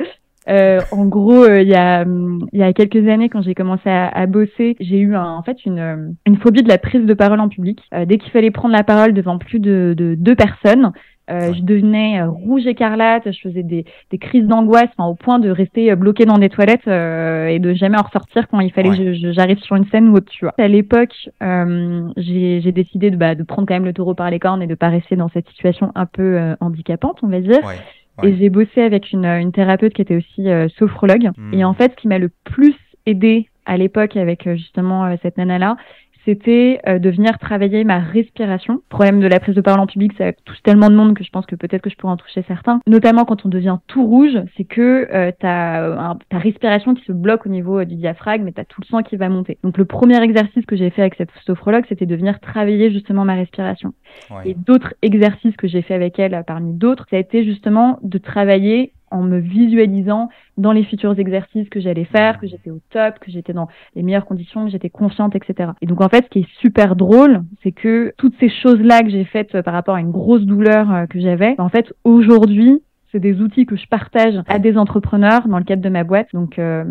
Euh, 0.50 0.80
en 0.92 1.06
gros, 1.06 1.44
euh, 1.44 1.62
il 1.62 1.70
y, 1.70 1.76
a, 1.76 2.04
il 2.04 2.60
y 2.60 2.64
a 2.64 2.74
quelques 2.74 3.08
années, 3.08 3.30
quand 3.30 3.42
j'ai 3.42 3.56
commencé 3.56 3.90
à, 3.90 4.08
à 4.10 4.26
bosser, 4.26 4.76
j'ai 4.80 5.00
eu 5.00 5.16
un, 5.16 5.26
en 5.26 5.44
fait 5.44 5.66
une, 5.66 6.16
une 6.26 6.38
phobie 6.38 6.64
de 6.64 6.68
la 6.68 6.78
prise 6.78 7.06
de 7.06 7.14
parole 7.14 7.40
en 7.40 7.50
public. 7.50 7.80
Euh, 7.94 8.06
dès 8.06 8.18
qu'il 8.18 8.32
fallait 8.32 8.52
prendre 8.52 8.74
la 8.74 8.84
parole 8.84 9.14
devant 9.14 9.38
plus 9.38 9.60
de, 9.60 9.94
de 9.98 10.16
deux 10.16 10.36
personnes, 10.36 10.92
euh, 11.30 11.54
je 11.54 11.62
devenais 11.62 12.22
euh, 12.22 12.30
rouge 12.30 12.68
écarlate, 12.68 13.32
je 13.32 13.40
faisais 13.40 13.64
des, 13.64 13.86
des 14.12 14.18
crises 14.18 14.46
d'angoisse, 14.46 14.90
enfin, 14.98 15.10
au 15.10 15.16
point 15.16 15.40
de 15.40 15.50
rester 15.50 15.96
bloquée 15.96 16.26
dans 16.26 16.38
des 16.38 16.50
toilettes 16.50 16.88
et 16.88 17.60
de 17.60 17.74
jamais 17.74 17.98
en 17.98 18.04
ressortir 18.04 18.48
quand 18.50 18.60
il 18.60 18.72
fallait 18.72 18.90
que 18.90 19.32
j'arrive 19.32 19.60
sur 19.60 19.76
une 19.76 19.86
scène 19.88 20.10
ou 20.10 20.16
autre, 20.16 20.32
tu 20.32 20.46
vois. 20.46 20.54
À 20.58 20.68
l'époque, 20.68 21.30
j'ai 22.18 22.72
décidé 22.72 23.12
de, 23.12 23.16
bah, 23.16 23.36
de 23.36 23.44
prendre 23.44 23.68
quand 23.68 23.76
même 23.76 23.86
le 23.86 23.94
taureau 23.94 24.14
par 24.14 24.30
les 24.30 24.40
cornes 24.40 24.62
et 24.62 24.68
de 24.68 24.76
pas 24.76 24.90
rester 24.90 25.16
dans 25.16 25.30
cette 25.30 25.48
situation 25.50 25.92
un 25.96 26.06
peu 26.06 26.56
handicapante, 26.60 27.20
on 27.24 27.28
va 27.28 27.40
dire. 27.40 27.62
Et 28.22 28.36
j'ai 28.36 28.50
bossé 28.50 28.82
avec 28.82 29.12
une, 29.12 29.26
une, 29.26 29.52
thérapeute 29.52 29.94
qui 29.94 30.02
était 30.02 30.16
aussi 30.16 30.48
euh, 30.50 30.68
sophrologue. 30.78 31.32
Hmm. 31.36 31.54
Et 31.54 31.64
en 31.64 31.74
fait, 31.74 31.92
ce 31.92 31.96
qui 31.96 32.08
m'a 32.08 32.20
le 32.20 32.30
plus 32.44 32.76
aidé 33.06 33.50
à 33.66 33.78
l'époque 33.78 34.16
avec 34.16 34.46
euh, 34.46 34.56
justement 34.56 35.06
euh, 35.06 35.16
cette 35.24 35.38
nana-là, 35.38 35.78
c'était 36.26 36.80
euh, 36.88 37.00
de 37.00 37.10
venir 37.10 37.38
travailler 37.38 37.84
ma 37.84 38.00
respiration. 38.00 38.82
problème 38.90 39.20
de 39.20 39.28
la 39.28 39.40
prise 39.40 39.56
de 39.56 39.62
parole 39.62 39.82
en 39.82 39.88
public, 39.88 40.14
ça 40.18 40.32
touche 40.34 40.62
tellement 40.64 40.90
de 40.90 40.96
monde 40.96 41.16
que 41.16 41.24
je 41.24 41.30
pense 41.30 41.46
que 41.46 41.56
peut-être 41.56 41.82
que 41.82 41.90
je 41.90 41.96
pourrais 41.96 42.14
en 42.14 42.18
toucher 42.18 42.44
certains. 42.48 42.80
Notamment 42.88 43.26
quand 43.26 43.46
on 43.46 43.50
devient 43.50 43.78
tout 43.88 44.06
rouge, 44.06 44.38
c'est 44.56 44.64
que 44.64 45.08
euh, 45.14 45.32
t'as 45.38 46.16
ta 46.30 46.38
respiration 46.38 46.94
qui 46.94 47.04
se 47.06 47.12
bloque 47.12 47.46
au 47.46 47.50
niveau 47.50 47.80
euh, 47.80 47.86
du 47.86 47.96
diaphragme 47.96 48.48
et 48.48 48.54
t'as 48.54 48.66
tout 48.66 48.82
le 48.82 48.88
sang 48.88 49.04
qui 49.04 49.18
va 49.18 49.30
monter. 49.30 49.58
Donc 49.64 49.78
le 49.78 49.86
premier 49.86 50.22
exercice 50.22 50.66
que 50.66 50.76
j'ai 50.76 50.90
fait 50.90 51.02
avec 51.02 51.16
cette 51.16 51.32
sophrologue, 51.46 51.86
c'était 51.90 52.06
de 52.06 52.16
venir 52.16 52.40
travailler 52.40 52.92
justement 52.92 53.26
ma 53.26 53.36
respiration. 53.36 53.94
Et 54.46 54.54
d'autres 54.54 54.94
exercices 55.02 55.56
que 55.56 55.68
j'ai 55.68 55.82
fait 55.82 55.94
avec 55.94 56.20
elle, 56.20 56.44
parmi 56.46 56.74
d'autres, 56.74 57.06
ça 57.10 57.18
a 57.18 57.20
été 57.20 57.44
justement 57.44 58.00
de 58.04 58.18
travailler 58.18 58.94
en 59.14 59.22
me 59.22 59.38
visualisant 59.38 60.30
dans 60.58 60.72
les 60.72 60.84
futurs 60.84 61.18
exercices 61.20 61.70
que 61.70 61.80
j'allais 61.80 62.06
faire, 62.06 62.40
que 62.40 62.48
j'étais 62.48 62.70
au 62.70 62.80
top, 62.90 63.20
que 63.20 63.32
j'étais 63.32 63.54
dans 63.54 63.68
les 63.96 64.04
meilleures 64.04 64.26
conditions, 64.26 64.66
que 64.66 64.72
j'étais 64.72 64.90
confiante, 64.90 65.36
etc. 65.36 65.72
Et 65.82 65.86
donc 65.86 66.02
en 66.02 66.10
fait, 66.10 66.26
ce 66.26 66.30
qui 66.30 66.40
est 66.40 66.60
super 66.60 66.96
drôle, 66.96 67.44
c'est 67.62 67.72
que 67.72 68.14
toutes 68.18 68.36
ces 68.40 68.50
choses-là 68.50 69.04
que 69.04 69.10
j'ai 69.10 69.26
faites 69.26 69.62
par 69.62 69.74
rapport 69.74 69.96
à 69.96 70.02
une 70.02 70.12
grosse 70.12 70.44
douleur 70.44 70.92
euh, 70.92 71.06
que 71.06 71.20
j'avais, 71.20 71.56
en 71.60 71.70
fait, 71.70 71.94
aujourd'hui, 72.04 72.82
c'est 73.14 73.20
des 73.20 73.40
outils 73.42 73.66
que 73.66 73.76
je 73.76 73.88
partage 73.88 74.34
à 74.48 74.60
des 74.60 74.76
entrepreneurs 74.76 75.48
dans 75.48 75.60
le 75.60 75.64
cadre 75.64 75.84
de 75.84 75.90
ma 75.90 76.04
boîte. 76.04 76.28
Donc, 76.34 76.58
euh, 76.58 76.84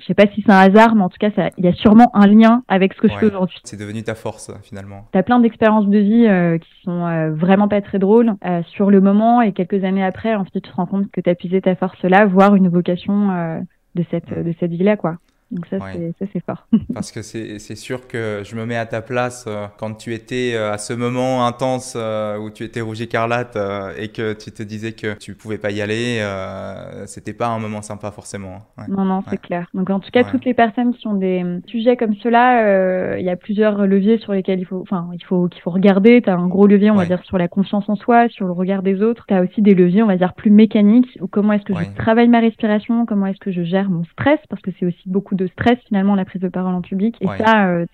je 0.00 0.06
sais 0.06 0.14
pas 0.14 0.26
si 0.34 0.42
c'est 0.44 0.50
un 0.50 0.58
hasard, 0.58 0.94
mais 0.96 1.02
en 1.02 1.10
tout 1.10 1.18
cas, 1.20 1.30
il 1.58 1.64
y 1.64 1.68
a 1.68 1.74
sûrement 1.74 2.10
un 2.14 2.26
lien 2.26 2.62
avec 2.66 2.94
ce 2.94 3.00
que 3.00 3.08
je 3.08 3.14
fais 3.14 3.26
aujourd'hui. 3.26 3.60
C'est 3.62 3.78
devenu 3.78 4.02
ta 4.02 4.14
force, 4.14 4.50
finalement. 4.62 5.04
Tu 5.12 5.18
as 5.18 5.22
plein 5.22 5.38
d'expériences 5.38 5.86
de 5.86 5.98
vie 5.98 6.26
euh, 6.26 6.56
qui 6.58 6.70
sont 6.82 7.04
euh, 7.04 7.30
vraiment 7.34 7.68
pas 7.68 7.82
très 7.82 7.98
drôles 7.98 8.32
euh, 8.44 8.62
sur 8.68 8.90
le 8.90 9.02
moment 9.02 9.42
et 9.42 9.52
quelques 9.52 9.84
années 9.84 10.04
après, 10.04 10.34
en 10.34 10.44
fait, 10.44 10.60
tu 10.60 10.62
te 10.62 10.72
rends 10.74 10.86
compte 10.86 11.10
que 11.10 11.20
tu 11.20 11.28
as 11.28 11.34
puisé 11.34 11.60
ta 11.60 11.76
force 11.76 12.02
là, 12.02 12.24
voire 12.24 12.56
une 12.56 12.68
vocation 12.68 13.28
de 13.94 14.04
cette, 14.10 14.32
de 14.32 14.54
cette 14.58 14.70
vie-là, 14.70 14.96
quoi. 14.96 15.16
Donc 15.50 15.66
ça, 15.66 15.78
c'est 16.18 16.44
fort. 16.44 16.66
Parce 16.94 17.12
que 17.12 17.22
c'est 17.22 17.76
sûr 17.76 18.08
que 18.08 18.42
je 18.44 18.56
me 18.56 18.66
mets 18.66 18.76
à 18.76 18.86
ta 18.86 19.00
place 19.00 19.44
euh, 19.46 19.66
quand 19.78 19.94
tu 19.94 20.12
étais 20.12 20.54
euh, 20.54 20.72
à 20.72 20.78
ce 20.78 20.92
moment 20.92 21.46
intense 21.46 21.94
euh, 21.96 22.36
où 22.36 22.50
tu 22.50 22.64
étais 22.64 22.80
rouge 22.80 23.00
écarlate 23.00 23.56
et 23.96 24.08
que 24.08 24.32
tu 24.32 24.50
te 24.50 24.62
disais 24.62 24.92
que 24.92 25.16
tu 25.16 25.34
pouvais 25.34 25.58
pas 25.58 25.70
y 25.70 25.80
aller, 25.80 26.24
c'était 27.06 27.32
pas 27.32 27.48
un 27.48 27.58
moment 27.58 27.82
sympa 27.82 28.10
forcément. 28.10 28.62
Hein. 28.76 28.86
Non, 28.88 29.04
non, 29.04 29.22
c'est 29.28 29.40
clair. 29.40 29.68
Donc 29.74 29.90
en 29.90 30.00
tout 30.00 30.10
cas, 30.10 30.24
toutes 30.24 30.44
les 30.44 30.54
personnes 30.54 30.94
qui 30.94 31.06
ont 31.06 31.14
des 31.14 31.44
sujets 31.66 31.96
comme 31.96 32.14
cela, 32.16 33.16
il 33.18 33.24
y 33.24 33.30
a 33.30 33.36
plusieurs 33.36 33.86
leviers 33.86 34.18
sur 34.18 34.32
lesquels 34.32 34.58
il 34.58 34.66
faut, 34.66 34.80
enfin, 34.82 35.08
il 35.12 35.24
faut 35.24 35.48
qu'il 35.48 35.62
faut 35.62 35.70
regarder. 35.70 36.22
Tu 36.22 36.30
as 36.30 36.36
un 36.36 36.48
gros 36.48 36.66
levier, 36.66 36.90
on 36.90 36.96
va 36.96 37.06
dire, 37.06 37.22
sur 37.24 37.38
la 37.38 37.48
confiance 37.48 37.88
en 37.88 37.96
soi, 37.96 38.28
sur 38.28 38.46
le 38.46 38.52
regard 38.52 38.82
des 38.82 39.00
autres. 39.02 39.24
Tu 39.28 39.34
as 39.34 39.42
aussi 39.42 39.62
des 39.62 39.74
leviers, 39.74 40.02
on 40.02 40.08
va 40.08 40.16
dire, 40.16 40.34
plus 40.34 40.50
mécaniques, 40.50 41.18
ou 41.20 41.28
comment 41.28 41.52
est-ce 41.52 41.64
que 41.64 41.74
je 41.74 41.96
travaille 41.96 42.28
ma 42.28 42.40
respiration, 42.40 43.06
comment 43.06 43.26
est-ce 43.26 43.40
que 43.40 43.52
je 43.52 43.62
gère 43.62 43.88
mon 43.90 44.04
stress, 44.04 44.40
parce 44.48 44.62
que 44.62 44.70
c'est 44.78 44.86
aussi 44.86 45.02
beaucoup 45.06 45.35
de 45.36 45.46
stress 45.46 45.78
finalement 45.86 46.14
la 46.14 46.24
prise 46.24 46.42
de 46.42 46.48
parole 46.48 46.74
en 46.74 46.80
public. 46.80 47.16
Et 47.20 47.26
ça, 47.38 47.68
euh, 47.68 47.86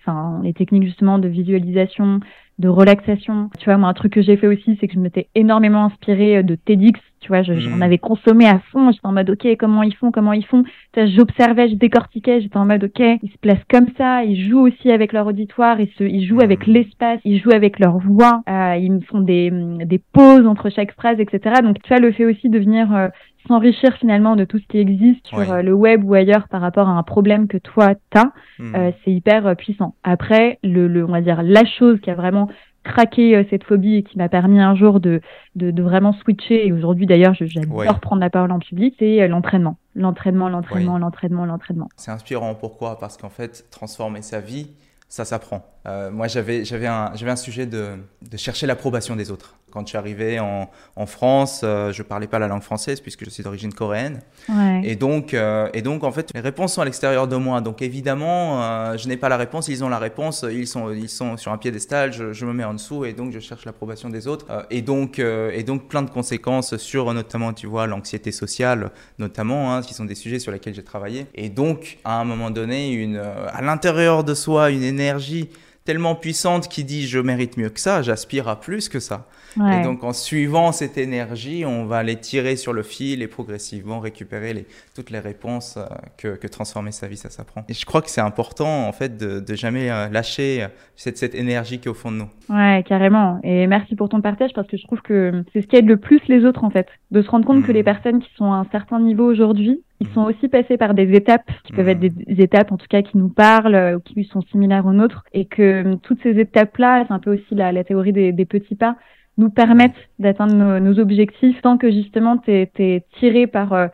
les 0.43 0.53
techniques 0.53 0.83
justement 0.83 1.19
de 1.19 1.27
visualisation, 1.27 2.19
de 2.59 2.67
relaxation. 2.69 3.49
Tu 3.57 3.65
vois, 3.65 3.77
moi, 3.77 3.89
un 3.89 3.93
truc 3.93 4.13
que 4.13 4.21
j'ai 4.21 4.37
fait 4.37 4.47
aussi, 4.47 4.77
c'est 4.79 4.87
que 4.87 4.93
je 4.93 4.99
m'étais 4.99 5.27
énormément 5.35 5.85
inspirée 5.85 6.37
euh, 6.37 6.43
de 6.43 6.55
TEDx. 6.55 6.99
Tu 7.19 7.29
vois, 7.29 7.41
j'en 7.41 7.53
mm. 7.53 7.81
avais 7.81 7.97
consommé 7.97 8.47
à 8.47 8.59
fond. 8.59 8.91
J'étais 8.91 9.07
en 9.07 9.13
mode, 9.13 9.29
OK, 9.29 9.47
comment 9.57 9.81
ils 9.81 9.95
font, 9.95 10.11
comment 10.11 10.33
ils 10.33 10.45
font? 10.45 10.63
J'observais, 10.95 11.69
je 11.69 11.75
décortiquais. 11.75 12.41
J'étais 12.41 12.57
en 12.57 12.65
mode, 12.65 12.83
OK, 12.83 12.99
ils 12.99 13.31
se 13.31 13.37
placent 13.39 13.63
comme 13.69 13.87
ça. 13.97 14.23
Ils 14.23 14.49
jouent 14.49 14.67
aussi 14.67 14.91
avec 14.91 15.13
leur 15.13 15.25
auditoire. 15.25 15.79
Ils, 15.79 15.89
se, 15.97 16.03
ils 16.03 16.25
jouent 16.25 16.41
avec 16.41 16.67
mm. 16.67 16.71
l'espace. 16.71 17.19
Ils 17.23 17.39
jouent 17.39 17.53
avec 17.53 17.79
leur 17.79 17.97
voix. 17.97 18.43
Euh, 18.49 18.75
ils 18.75 18.91
me 18.91 19.01
font 19.01 19.21
des, 19.21 19.51
des 19.85 20.01
pauses 20.11 20.45
entre 20.45 20.69
chaque 20.69 20.93
phrase, 20.93 21.19
etc. 21.19 21.61
Donc, 21.63 21.81
tu 21.81 21.89
vois, 21.89 21.99
le 21.99 22.11
fait 22.11 22.25
aussi 22.25 22.49
de 22.49 22.59
venir 22.59 22.93
euh, 22.93 23.07
s'enrichir 23.47 23.93
finalement 23.95 24.35
de 24.35 24.45
tout 24.45 24.59
ce 24.59 24.67
qui 24.67 24.77
existe 24.77 25.25
sur 25.27 25.39
euh, 25.39 25.61
le 25.61 25.73
web 25.73 26.03
ou 26.03 26.13
ailleurs 26.13 26.47
par 26.47 26.61
rapport 26.61 26.87
à 26.87 26.91
un 26.91 27.03
problème 27.03 27.47
que 27.47 27.57
toi 27.57 27.93
t'as, 28.09 28.31
euh, 28.59 28.91
c'est 29.03 29.11
hyper 29.11 29.47
euh, 29.47 29.55
puissant. 29.55 29.95
Après, 30.03 30.59
le, 30.63 30.87
le, 30.87 31.05
on 31.05 31.11
va 31.11 31.21
dire 31.21 31.43
la 31.43 31.65
chose 31.65 31.99
qui 32.01 32.09
a 32.09 32.15
vraiment 32.15 32.49
craqué 32.83 33.47
cette 33.49 33.63
phobie 33.63 33.95
et 33.95 34.03
qui 34.03 34.17
m'a 34.17 34.27
permis 34.27 34.59
un 34.59 34.75
jour 34.75 34.99
de, 34.99 35.21
de, 35.55 35.71
de 35.71 35.83
vraiment 35.83 36.11
switcher, 36.11 36.67
et 36.67 36.73
aujourd'hui 36.73 37.05
d'ailleurs 37.05 37.33
j'adore 37.33 37.99
prendre 38.01 38.19
la 38.19 38.29
parole 38.29 38.51
en 38.51 38.59
public, 38.59 38.95
c'est 38.99 39.25
l'entraînement. 39.29 39.77
L'entraînement, 39.95 40.49
l'entraînement, 40.49 40.97
l'entraînement, 40.97 41.45
l'entraînement. 41.45 41.87
C'est 41.95 42.11
inspirant, 42.11 42.55
pourquoi? 42.55 42.99
Parce 42.99 43.15
qu'en 43.15 43.29
fait, 43.29 43.65
transformer 43.71 44.21
sa 44.21 44.41
vie, 44.41 44.67
ça 45.07 45.23
s'apprend. 45.23 45.61
Moi, 45.85 46.27
j'avais, 46.27 46.65
j'avais, 46.65 46.87
un, 46.87 47.11
j'avais 47.13 47.31
un 47.31 47.37
sujet 47.37 47.67
de, 47.67 47.91
de 48.29 48.37
chercher 48.37 48.67
l'approbation 48.67 49.15
des 49.15 49.31
autres. 49.31 49.55
Quand 49.73 49.81
je 49.81 49.89
suis 49.89 49.97
arrivé 49.97 50.39
en, 50.39 50.69
en 50.95 51.05
France, 51.07 51.61
euh, 51.63 51.91
je 51.91 52.03
parlais 52.03 52.27
pas 52.27 52.37
la 52.37 52.47
langue 52.47 52.61
française 52.61 53.01
puisque 53.01 53.25
je 53.25 53.31
suis 53.31 53.41
d'origine 53.41 53.73
coréenne. 53.73 54.21
Ouais. 54.47 54.81
Et, 54.83 54.95
donc, 54.95 55.33
euh, 55.33 55.67
et 55.73 55.81
donc, 55.81 56.03
en 56.03 56.11
fait, 56.11 56.29
les 56.35 56.41
réponses 56.41 56.73
sont 56.73 56.83
à 56.83 56.85
l'extérieur 56.85 57.27
de 57.27 57.35
moi. 57.37 57.59
Donc, 57.59 57.81
évidemment, 57.81 58.61
euh, 58.61 58.97
je 58.97 59.07
n'ai 59.07 59.17
pas 59.17 59.29
la 59.29 59.37
réponse. 59.37 59.69
Ils 59.69 59.83
ont 59.83 59.89
la 59.89 59.97
réponse. 59.97 60.45
Ils 60.47 60.67
sont, 60.67 60.91
ils 60.91 61.09
sont 61.09 61.37
sur 61.37 61.51
un 61.51 61.57
piédestal. 61.57 62.13
Je, 62.13 62.33
je 62.33 62.45
me 62.45 62.53
mets 62.53 62.63
en 62.63 62.75
dessous 62.75 63.03
et 63.03 63.13
donc, 63.13 63.31
je 63.31 63.39
cherche 63.39 63.65
l'approbation 63.65 64.09
des 64.09 64.27
autres. 64.27 64.45
et, 64.69 64.83
donc, 64.83 65.17
et 65.17 65.63
donc, 65.63 65.87
plein 65.87 66.03
de 66.03 66.11
conséquences 66.11 66.77
sur 66.77 67.11
notamment, 67.11 67.51
tu 67.51 67.65
vois, 67.65 67.87
l'anxiété 67.87 68.31
sociale, 68.31 68.91
notamment, 69.17 69.73
hein, 69.73 69.81
qui 69.81 69.95
sont 69.95 70.05
des 70.05 70.13
sujets 70.13 70.37
sur 70.37 70.51
lesquels 70.51 70.75
j'ai 70.75 70.83
travaillé. 70.83 71.25
Et 71.33 71.49
donc, 71.49 71.97
à 72.03 72.19
un 72.19 72.25
moment 72.25 72.51
donné, 72.51 72.91
une, 72.91 73.17
à 73.17 73.61
l'intérieur 73.63 74.23
de 74.23 74.35
soi, 74.35 74.69
une 74.69 74.83
énergie 74.83 75.49
tellement 75.85 76.15
puissante 76.15 76.67
qui 76.67 76.83
dit 76.83 77.07
je 77.07 77.19
mérite 77.19 77.57
mieux 77.57 77.69
que 77.69 77.79
ça, 77.79 78.01
j'aspire 78.01 78.47
à 78.47 78.59
plus 78.59 78.89
que 78.89 78.99
ça. 78.99 79.27
Et 79.55 79.83
donc 79.83 80.03
en 80.03 80.13
suivant 80.13 80.71
cette 80.71 80.97
énergie, 80.97 81.63
on 81.63 81.85
va 81.85 82.01
les 82.01 82.15
tirer 82.15 82.55
sur 82.55 82.73
le 82.73 82.81
fil 82.81 83.21
et 83.21 83.27
progressivement 83.27 83.99
récupérer 83.99 84.53
les, 84.53 84.65
toutes 84.95 85.11
les 85.11 85.19
réponses 85.19 85.77
euh, 85.77 85.85
que, 86.17 86.35
que, 86.35 86.47
transformer 86.47 86.91
sa 86.91 87.07
vie, 87.07 87.17
ça 87.17 87.29
s'apprend. 87.29 87.63
Et 87.69 87.73
je 87.73 87.85
crois 87.85 88.01
que 88.01 88.09
c'est 88.09 88.21
important 88.21 88.87
en 88.87 88.91
fait 88.91 89.15
de, 89.15 89.39
de 89.39 89.55
jamais 89.55 89.91
euh, 89.91 90.09
lâcher 90.09 90.63
euh, 90.63 90.67
cette, 90.95 91.19
cette 91.19 91.35
énergie 91.35 91.77
qui 91.77 91.87
est 91.87 91.91
au 91.91 91.93
fond 91.93 92.11
de 92.11 92.17
nous. 92.17 92.29
Ouais, 92.49 92.83
carrément. 92.87 93.39
Et 93.43 93.67
merci 93.67 93.95
pour 93.95 94.09
ton 94.09 94.21
partage 94.21 94.51
parce 94.55 94.67
que 94.67 94.77
je 94.77 94.83
trouve 94.85 95.01
que 95.01 95.43
c'est 95.53 95.61
ce 95.61 95.67
qui 95.67 95.75
aide 95.75 95.87
le 95.87 95.97
plus 95.97 96.21
les 96.27 96.45
autres 96.45 96.63
en 96.63 96.71
fait. 96.71 96.87
De 97.11 97.21
se 97.21 97.29
rendre 97.29 97.45
compte 97.45 97.63
que 97.63 97.71
mmh. 97.71 97.75
les 97.75 97.83
personnes 97.83 98.23
qui 98.23 98.29
sont 98.35 98.51
à 98.51 98.55
un 98.55 98.65
certain 98.71 98.99
niveau 98.99 99.25
aujourd'hui, 99.25 99.83
ils 99.99 100.09
sont 100.09 100.23
aussi 100.23 100.47
passés 100.47 100.77
par 100.77 100.93
des 100.93 101.13
étapes 101.15 101.49
qui 101.63 101.73
peuvent 101.73 101.87
être 101.87 101.99
des 101.99 102.41
étapes 102.41 102.71
en 102.71 102.77
tout 102.77 102.87
cas 102.89 103.01
qui 103.01 103.17
nous 103.17 103.29
parlent 103.29 103.95
ou 103.95 103.99
qui 103.99 104.25
sont 104.25 104.41
similaires 104.41 104.85
aux 104.85 104.91
nôtres. 104.93 105.23
Et 105.33 105.45
que 105.45 105.95
toutes 106.03 106.21
ces 106.23 106.39
étapes-là, 106.39 107.05
c'est 107.07 107.13
un 107.13 107.19
peu 107.19 107.33
aussi 107.33 107.55
la, 107.55 107.71
la 107.71 107.83
théorie 107.83 108.11
des, 108.11 108.31
des 108.31 108.45
petits 108.45 108.75
pas, 108.75 108.97
nous 109.37 109.49
permettent 109.49 109.91
d'atteindre 110.19 110.79
nos, 110.79 110.99
objectifs 110.99 111.61
tant 111.61 111.77
que 111.77 111.91
justement 111.91 112.37
tu 112.37 112.51
es, 112.51 113.05
tiré 113.19 113.47
par 113.47 113.73
euh, 113.73 113.87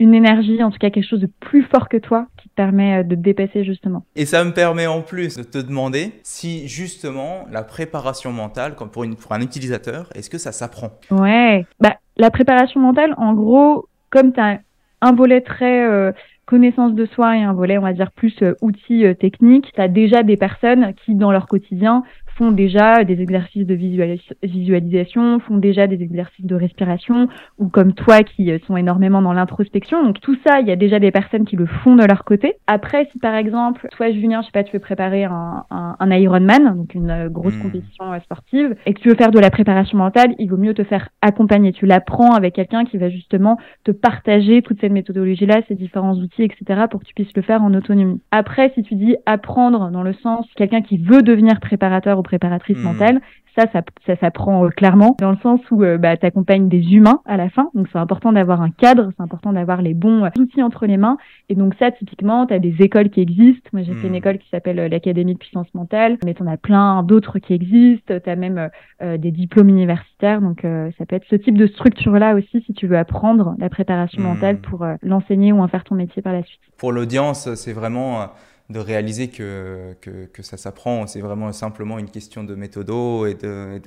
une 0.00 0.14
énergie, 0.14 0.62
en 0.62 0.70
tout 0.70 0.78
cas 0.78 0.90
quelque 0.90 1.08
chose 1.08 1.20
de 1.20 1.30
plus 1.40 1.62
fort 1.62 1.88
que 1.88 1.96
toi 1.96 2.26
qui 2.36 2.48
te 2.48 2.54
permet 2.54 3.00
euh, 3.00 3.02
de 3.02 3.14
te 3.14 3.20
dépasser 3.20 3.64
justement. 3.64 4.04
Et 4.16 4.26
ça 4.26 4.44
me 4.44 4.52
permet 4.52 4.86
en 4.86 5.02
plus 5.02 5.36
de 5.36 5.44
te 5.44 5.58
demander 5.58 6.12
si 6.22 6.66
justement 6.66 7.46
la 7.50 7.62
préparation 7.62 8.32
mentale, 8.32 8.74
comme 8.74 8.90
pour, 8.90 9.04
une, 9.04 9.16
pour 9.16 9.32
un 9.32 9.40
utilisateur, 9.40 10.10
est-ce 10.14 10.30
que 10.30 10.38
ça 10.38 10.52
s'apprend? 10.52 10.90
Ouais, 11.10 11.64
bah, 11.80 11.96
la 12.16 12.30
préparation 12.30 12.80
mentale, 12.80 13.14
en 13.16 13.34
gros, 13.34 13.88
comme 14.10 14.32
tu 14.32 14.40
as 14.40 14.58
un 15.04 15.12
volet 15.12 15.40
très 15.40 15.84
euh, 15.84 16.12
connaissance 16.46 16.94
de 16.94 17.06
soi 17.06 17.36
et 17.36 17.42
un 17.42 17.52
volet, 17.52 17.78
on 17.78 17.82
va 17.82 17.92
dire, 17.92 18.10
plus 18.10 18.34
outils 18.60 19.04
techniques, 19.20 19.72
tu 19.72 19.80
as 19.80 19.88
déjà 19.88 20.22
des 20.22 20.36
personnes 20.36 20.94
qui, 20.94 21.14
dans 21.14 21.32
leur 21.32 21.46
quotidien, 21.46 22.02
font 22.36 22.50
déjà 22.50 23.04
des 23.04 23.20
exercices 23.20 23.66
de 23.66 23.74
visualisation, 23.74 25.40
font 25.40 25.56
déjà 25.56 25.86
des 25.86 26.02
exercices 26.02 26.44
de 26.44 26.54
respiration, 26.54 27.28
ou 27.58 27.68
comme 27.68 27.92
toi 27.92 28.22
qui 28.22 28.50
euh, 28.50 28.58
sont 28.66 28.76
énormément 28.76 29.22
dans 29.22 29.32
l'introspection. 29.32 30.02
Donc 30.02 30.20
tout 30.20 30.36
ça, 30.46 30.60
il 30.60 30.66
y 30.66 30.72
a 30.72 30.76
déjà 30.76 30.98
des 30.98 31.10
personnes 31.10 31.44
qui 31.44 31.56
le 31.56 31.66
font 31.66 31.96
de 31.96 32.04
leur 32.04 32.24
côté. 32.24 32.54
Après, 32.66 33.08
si 33.12 33.18
par 33.18 33.34
exemple, 33.34 33.88
toi 33.96 34.10
Julien, 34.10 34.40
je 34.42 34.46
sais 34.46 34.52
pas, 34.52 34.64
tu 34.64 34.72
veux 34.72 34.80
préparer 34.80 35.24
un, 35.24 35.64
un, 35.70 35.96
un 35.98 36.10
Ironman, 36.10 36.76
donc 36.76 36.94
une 36.94 37.10
euh, 37.10 37.28
grosse 37.28 37.56
hmm. 37.56 37.62
compétition 37.62 38.12
euh, 38.12 38.18
sportive, 38.20 38.74
et 38.86 38.94
que 38.94 39.00
tu 39.00 39.08
veux 39.08 39.16
faire 39.16 39.30
de 39.30 39.38
la 39.38 39.50
préparation 39.50 39.98
mentale, 39.98 40.34
il 40.38 40.48
vaut 40.48 40.56
mieux 40.56 40.74
te 40.74 40.84
faire 40.84 41.08
accompagner. 41.22 41.72
Tu 41.72 41.86
l'apprends 41.86 42.34
avec 42.34 42.54
quelqu'un 42.54 42.84
qui 42.84 42.98
va 42.98 43.08
justement 43.08 43.58
te 43.84 43.92
partager 43.92 44.62
toute 44.62 44.80
cette 44.80 44.92
méthodologie-là, 44.92 45.60
ces 45.68 45.74
différents 45.74 46.14
outils, 46.14 46.42
etc., 46.42 46.84
pour 46.90 47.00
que 47.00 47.06
tu 47.06 47.14
puisses 47.14 47.34
le 47.36 47.42
faire 47.42 47.62
en 47.62 47.72
autonomie. 47.74 48.20
Après, 48.30 48.72
si 48.74 48.82
tu 48.82 48.94
dis 48.94 49.16
apprendre 49.26 49.90
dans 49.90 50.02
le 50.02 50.12
sens 50.14 50.46
quelqu'un 50.56 50.82
qui 50.82 50.98
veut 50.98 51.22
devenir 51.22 51.60
préparateur 51.60 52.18
préparatrice 52.24 52.78
hmm. 52.78 52.82
mentale. 52.82 53.20
Ça, 53.56 53.66
ça, 53.72 53.82
ça 54.04 54.16
s'apprend 54.16 54.64
euh, 54.64 54.68
clairement 54.70 55.14
dans 55.20 55.30
le 55.30 55.36
sens 55.36 55.60
où 55.70 55.84
euh, 55.84 55.96
bah, 55.96 56.16
tu 56.16 56.26
accompagnes 56.26 56.68
des 56.68 56.92
humains 56.92 57.20
à 57.24 57.36
la 57.36 57.48
fin. 57.50 57.70
Donc, 57.74 57.86
c'est 57.92 57.98
important 57.98 58.32
d'avoir 58.32 58.60
un 58.60 58.70
cadre, 58.70 59.12
c'est 59.16 59.22
important 59.22 59.52
d'avoir 59.52 59.80
les 59.80 59.94
bons 59.94 60.24
euh, 60.24 60.30
outils 60.40 60.60
entre 60.60 60.86
les 60.86 60.96
mains. 60.96 61.18
Et 61.48 61.54
donc, 61.54 61.74
ça, 61.78 61.92
typiquement, 61.92 62.46
tu 62.46 62.54
as 62.54 62.58
des 62.58 62.74
écoles 62.80 63.10
qui 63.10 63.20
existent. 63.20 63.70
Moi, 63.72 63.82
j'ai 63.84 63.94
fait 63.94 64.08
une 64.08 64.14
hmm. 64.14 64.16
école 64.16 64.38
qui 64.38 64.48
s'appelle 64.48 64.88
l'Académie 64.90 65.34
de 65.34 65.38
puissance 65.38 65.72
mentale, 65.72 66.18
mais 66.24 66.34
tu 66.34 66.42
en 66.42 66.48
as 66.48 66.56
plein 66.56 67.04
d'autres 67.04 67.38
qui 67.38 67.54
existent. 67.54 68.14
Tu 68.18 68.30
as 68.30 68.36
même 68.36 68.70
des 69.00 69.30
diplômes 69.30 69.68
universitaires. 69.68 70.40
Donc, 70.40 70.62
ça 70.62 71.06
peut 71.06 71.16
être 71.16 71.26
ce 71.30 71.36
type 71.36 71.56
de 71.56 71.66
structure-là 71.66 72.34
aussi 72.34 72.62
si 72.66 72.72
tu 72.74 72.86
veux 72.86 72.98
apprendre 72.98 73.54
la 73.58 73.68
préparation 73.68 74.20
hmm. 74.22 74.26
mentale 74.26 74.58
pour 74.58 74.84
l'enseigner 75.02 75.52
ou 75.52 75.60
en 75.60 75.68
faire 75.68 75.84
ton 75.84 75.94
métier 75.94 76.22
par 76.22 76.32
la 76.32 76.42
suite. 76.42 76.60
Pour 76.78 76.92
l'audience, 76.92 77.54
c'est 77.54 77.72
vraiment 77.72 78.30
de 78.70 78.78
réaliser 78.78 79.28
que, 79.28 79.94
que, 80.00 80.42
ça 80.42 80.56
s'apprend. 80.56 81.06
C'est 81.06 81.20
vraiment 81.20 81.52
simplement 81.52 81.98
une 81.98 82.10
question 82.10 82.44
de 82.44 82.54
méthodo 82.54 83.26
et 83.26 83.34
de, 83.34 83.80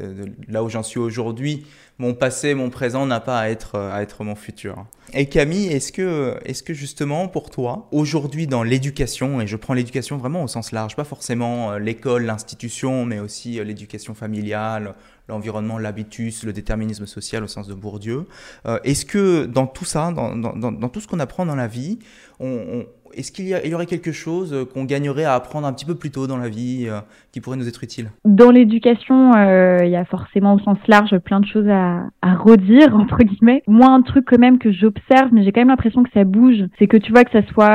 là 0.47 0.63
où 0.63 0.69
j'en 0.69 0.83
suis 0.83 0.99
aujourd'hui. 0.99 1.65
Mon 1.97 2.13
passé, 2.13 2.53
mon 2.53 2.69
présent 2.69 3.07
n'a 3.07 3.19
pas 3.19 3.39
à 3.39 3.49
être, 3.49 3.79
à 3.79 4.03
être 4.03 4.23
mon 4.23 4.35
futur. 4.35 4.85
Et 5.13 5.27
Camille, 5.27 5.67
est-ce 5.67 5.91
que, 5.91 6.37
est-ce 6.45 6.61
que 6.61 6.73
justement 6.73 7.27
pour 7.27 7.49
toi, 7.49 7.87
aujourd'hui 7.91 8.45
dans 8.45 8.61
l'éducation, 8.61 9.41
et 9.41 9.47
je 9.47 9.55
prends 9.55 9.73
l'éducation 9.73 10.17
vraiment 10.17 10.43
au 10.43 10.47
sens 10.47 10.71
large, 10.71 10.95
pas 10.95 11.05
forcément 11.05 11.71
euh, 11.71 11.79
l'école, 11.79 12.25
l'institution, 12.25 13.05
mais 13.05 13.19
aussi 13.19 13.59
euh, 13.59 13.63
l'éducation 13.63 14.13
familiale, 14.13 14.95
l'environnement, 15.29 15.79
l'habitus, 15.79 16.43
le 16.43 16.53
déterminisme 16.53 17.05
social 17.05 17.43
au 17.43 17.47
sens 17.47 17.67
de 17.67 17.73
Bourdieu, 17.73 18.27
euh, 18.65 18.79
est-ce 18.83 19.05
que 19.05 19.45
dans 19.45 19.65
tout 19.65 19.85
ça, 19.85 20.11
dans, 20.11 20.35
dans, 20.35 20.53
dans 20.53 20.89
tout 20.89 20.99
ce 20.99 21.07
qu'on 21.07 21.19
apprend 21.19 21.45
dans 21.45 21.55
la 21.55 21.67
vie, 21.67 21.99
on, 22.39 22.85
est-ce 23.13 23.31
qu'il 23.31 23.47
y, 23.47 23.73
aurait 23.73 23.85
quelque 23.85 24.11
chose 24.11 24.53
euh, 24.53 24.65
qu'on 24.65 24.83
gagnerait 24.83 25.23
à 25.23 25.33
apprendre 25.33 25.67
un 25.67 25.73
petit 25.73 25.85
peu 25.85 25.95
plus 25.95 26.11
tôt 26.11 26.27
dans 26.27 26.37
la 26.37 26.49
vie 26.49 26.85
euh, 26.87 26.99
qui 27.31 27.41
pourrait 27.41 27.57
nous 27.57 27.67
être 27.67 27.83
utile? 27.83 28.11
Dans 28.25 28.51
l'éducation, 28.51 29.33
euh, 29.35 29.79
il 29.83 29.89
y 29.89 29.95
a 29.95 30.05
forcément 30.05 30.55
au 30.55 30.59
sens 30.59 30.77
large 30.87 31.17
plein 31.19 31.39
de 31.39 31.45
choses 31.45 31.67
à, 31.67 32.03
à 32.21 32.35
redire, 32.35 32.95
entre 32.99 33.17
guillemets. 33.19 33.63
Moi, 33.67 33.87
un 33.87 34.01
truc 34.01 34.25
quand 34.29 34.39
même 34.39 34.59
que 34.59 34.71
j'observe, 34.71 35.29
mais 35.31 35.43
j'ai 35.43 35.51
quand 35.51 35.61
même 35.61 35.69
l'impression 35.69 36.03
que 36.03 36.09
ça 36.13 36.23
bouge, 36.23 36.63
c'est 36.79 36.87
que 36.87 36.97
tu 36.97 37.11
vois 37.11 37.23
que 37.23 37.31
ça 37.31 37.45
soit 37.47 37.67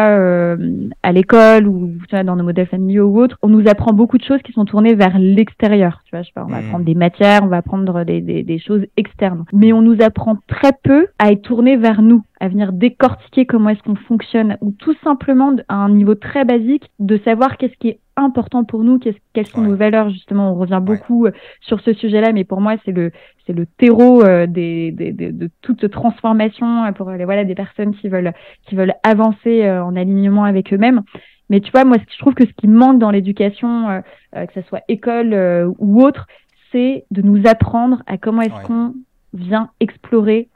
à 1.03 1.13
l'école 1.13 1.67
ou 1.67 1.93
tu 2.09 2.15
vois, 2.15 2.25
dans 2.25 2.37
nos 2.37 2.45
modèles 2.45 2.67
familiaux 2.67 3.07
ou 3.07 3.21
autres, 3.21 3.39
on 3.43 3.49
nous 3.49 3.69
apprend 3.69 3.93
beaucoup 3.93 4.19
de 4.19 4.25
choses 4.25 4.41
qui 4.43 4.53
sont 4.53 4.65
tournées 4.65 4.95
vers 4.95 5.19
l'extérieur. 5.19 6.03
Tu 6.05 6.11
vois, 6.11 6.23
je 6.23 6.29
sais 6.29 6.33
pas, 6.35 6.45
on 6.45 6.51
va 6.51 6.61
mmh. 6.61 6.65
apprendre 6.67 6.85
des 6.85 6.95
matières, 6.95 7.41
on 7.43 7.49
va 7.49 7.59
apprendre 7.59 8.05
des, 8.05 8.21
des, 8.21 8.43
des 8.43 8.59
choses 8.59 8.83
externes. 8.97 9.45
Mais 9.53 9.73
on 9.73 9.83
nous 9.83 10.03
apprend 10.03 10.37
très 10.47 10.73
peu 10.83 11.07
à 11.19 11.33
être 11.33 11.43
tourné 11.43 11.77
vers 11.77 12.03
nous 12.03 12.23
à 12.43 12.49
venir 12.49 12.73
décortiquer 12.73 13.47
comment 13.47 13.69
est-ce 13.69 13.85
qu'on 13.85 13.95
fonctionne, 13.95 14.59
ou 14.61 14.73
tout 14.73 14.97
simplement 15.05 15.55
à 15.69 15.77
un 15.77 15.91
niveau 15.91 16.17
très 16.17 16.45
basique 16.45 16.91
de 16.99 17.17
savoir 17.19 17.57
qu'est-ce 17.57 17.77
qui 17.79 17.87
est 17.91 18.01
important 18.17 18.65
pour 18.65 18.83
nous, 18.83 18.99
quelles 18.99 19.47
sont 19.47 19.61
nos 19.61 19.77
valeurs 19.77 20.11
justement. 20.11 20.51
On 20.51 20.57
revient 20.57 20.81
beaucoup 20.83 21.27
euh, 21.27 21.31
sur 21.61 21.81
ce 21.81 21.93
sujet-là, 21.93 22.33
mais 22.33 22.43
pour 22.43 22.61
moi 22.61 22.75
c'est 22.85 22.91
le 22.91 23.13
c'est 23.47 23.53
le 23.53 23.65
terreau 23.65 24.25
euh, 24.25 24.49
des, 24.49 24.91
des, 24.91 25.13
de 25.13 25.51
toute 25.61 25.89
transformation 25.89 26.93
pour 26.95 27.13
les 27.13 27.25
voilà 27.25 27.45
des 27.45 27.55
personnes 27.55 27.95
qui 27.95 28.09
veulent 28.09 28.33
qui 28.67 28.75
veulent 28.75 28.95
avancer 29.05 29.63
euh, 29.63 29.85
en 29.85 29.95
alignement 29.95 30.43
avec 30.43 30.75
eux-mêmes. 30.75 31.03
Mais 31.49 31.61
tu 31.61 31.71
vois, 31.71 31.85
moi 31.85 31.99
je 32.11 32.19
trouve 32.19 32.35
que 32.35 32.45
ce 32.45 32.53
qui 32.55 32.67
manque 32.67 32.99
dans 32.99 33.11
l'éducation, 33.13 34.03
que 34.33 34.53
ce 34.55 34.63
soit 34.63 34.81
école 34.89 35.35
ou 35.79 36.03
autre, 36.03 36.27
c'est 36.73 37.05
de 37.11 37.21
nous 37.21 37.47
apprendre 37.47 38.03
à 38.07 38.17
comment 38.17 38.41
est-ce 38.41 38.67
qu'on 38.67 38.95
vient 39.35 39.69
explorer 39.79 40.49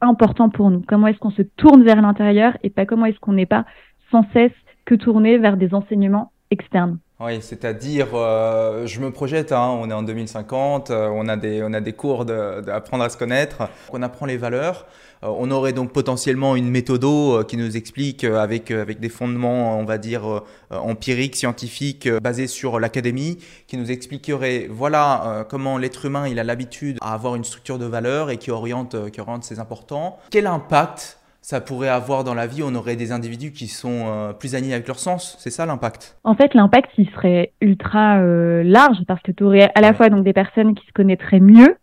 important 0.00 0.48
pour 0.48 0.70
nous. 0.70 0.82
Comment 0.86 1.08
est-ce 1.08 1.18
qu'on 1.18 1.30
se 1.30 1.42
tourne 1.42 1.82
vers 1.82 2.00
l'intérieur 2.00 2.56
et 2.62 2.70
pas 2.70 2.86
comment 2.86 3.06
est-ce 3.06 3.18
qu'on 3.20 3.32
n'est 3.32 3.46
pas 3.46 3.64
sans 4.10 4.24
cesse 4.32 4.52
que 4.84 4.94
tourné 4.94 5.38
vers 5.38 5.56
des 5.56 5.74
enseignements 5.74 6.32
externes 6.50 6.98
oui, 7.22 7.42
c'est-à-dire, 7.42 8.08
euh, 8.14 8.86
je 8.86 8.98
me 8.98 9.10
projette, 9.10 9.52
hein, 9.52 9.76
on 9.78 9.90
est 9.90 9.92
en 9.92 10.02
2050, 10.02 10.90
euh, 10.90 11.10
on, 11.12 11.28
a 11.28 11.36
des, 11.36 11.62
on 11.62 11.74
a 11.74 11.82
des 11.82 11.92
cours 11.92 12.24
d'apprendre 12.24 13.04
à 13.04 13.10
se 13.10 13.18
connaître, 13.18 13.68
on 13.92 14.00
apprend 14.00 14.24
les 14.24 14.38
valeurs. 14.38 14.86
Euh, 15.22 15.28
on 15.28 15.50
aurait 15.50 15.74
donc 15.74 15.92
potentiellement 15.92 16.56
une 16.56 16.70
méthodo 16.70 17.44
qui 17.44 17.58
nous 17.58 17.76
explique 17.76 18.24
avec, 18.24 18.70
avec 18.70 19.00
des 19.00 19.10
fondements, 19.10 19.78
on 19.78 19.84
va 19.84 19.98
dire, 19.98 20.42
empiriques, 20.70 21.36
scientifiques, 21.36 22.08
basés 22.08 22.46
sur 22.46 22.80
l'académie, 22.80 23.36
qui 23.66 23.76
nous 23.76 23.90
expliquerait, 23.90 24.66
voilà 24.70 25.46
comment 25.50 25.76
l'être 25.76 26.06
humain, 26.06 26.26
il 26.26 26.38
a 26.38 26.44
l'habitude 26.44 26.96
à 27.02 27.12
avoir 27.12 27.34
une 27.34 27.44
structure 27.44 27.78
de 27.78 27.84
valeurs 27.84 28.30
et 28.30 28.38
qui 28.38 28.50
oriente, 28.50 29.10
qui 29.10 29.20
oriente 29.20 29.44
ses 29.44 29.58
importants. 29.58 30.18
Quel 30.30 30.46
impact 30.46 31.19
ça 31.42 31.60
pourrait 31.60 31.88
avoir 31.88 32.24
dans 32.24 32.34
la 32.34 32.46
vie, 32.46 32.62
on 32.62 32.74
aurait 32.74 32.96
des 32.96 33.12
individus 33.12 33.52
qui 33.52 33.66
sont 33.66 34.04
euh, 34.06 34.32
plus 34.32 34.54
alignés 34.54 34.74
avec 34.74 34.86
leur 34.86 34.98
sens. 34.98 35.36
C'est 35.38 35.50
ça 35.50 35.66
l'impact? 35.66 36.18
En 36.24 36.34
fait, 36.34 36.54
l'impact, 36.54 36.90
il 36.98 37.08
serait 37.10 37.52
ultra 37.60 38.18
euh, 38.18 38.62
large 38.62 38.98
parce 39.06 39.22
que 39.22 39.32
tu 39.32 39.44
aurais 39.44 39.70
à 39.74 39.80
la 39.80 39.94
fois 39.94 40.10
donc 40.10 40.24
des 40.24 40.32
personnes 40.32 40.74
qui 40.74 40.86
se 40.86 40.92
connaîtraient 40.92 41.40
mieux. 41.40 41.76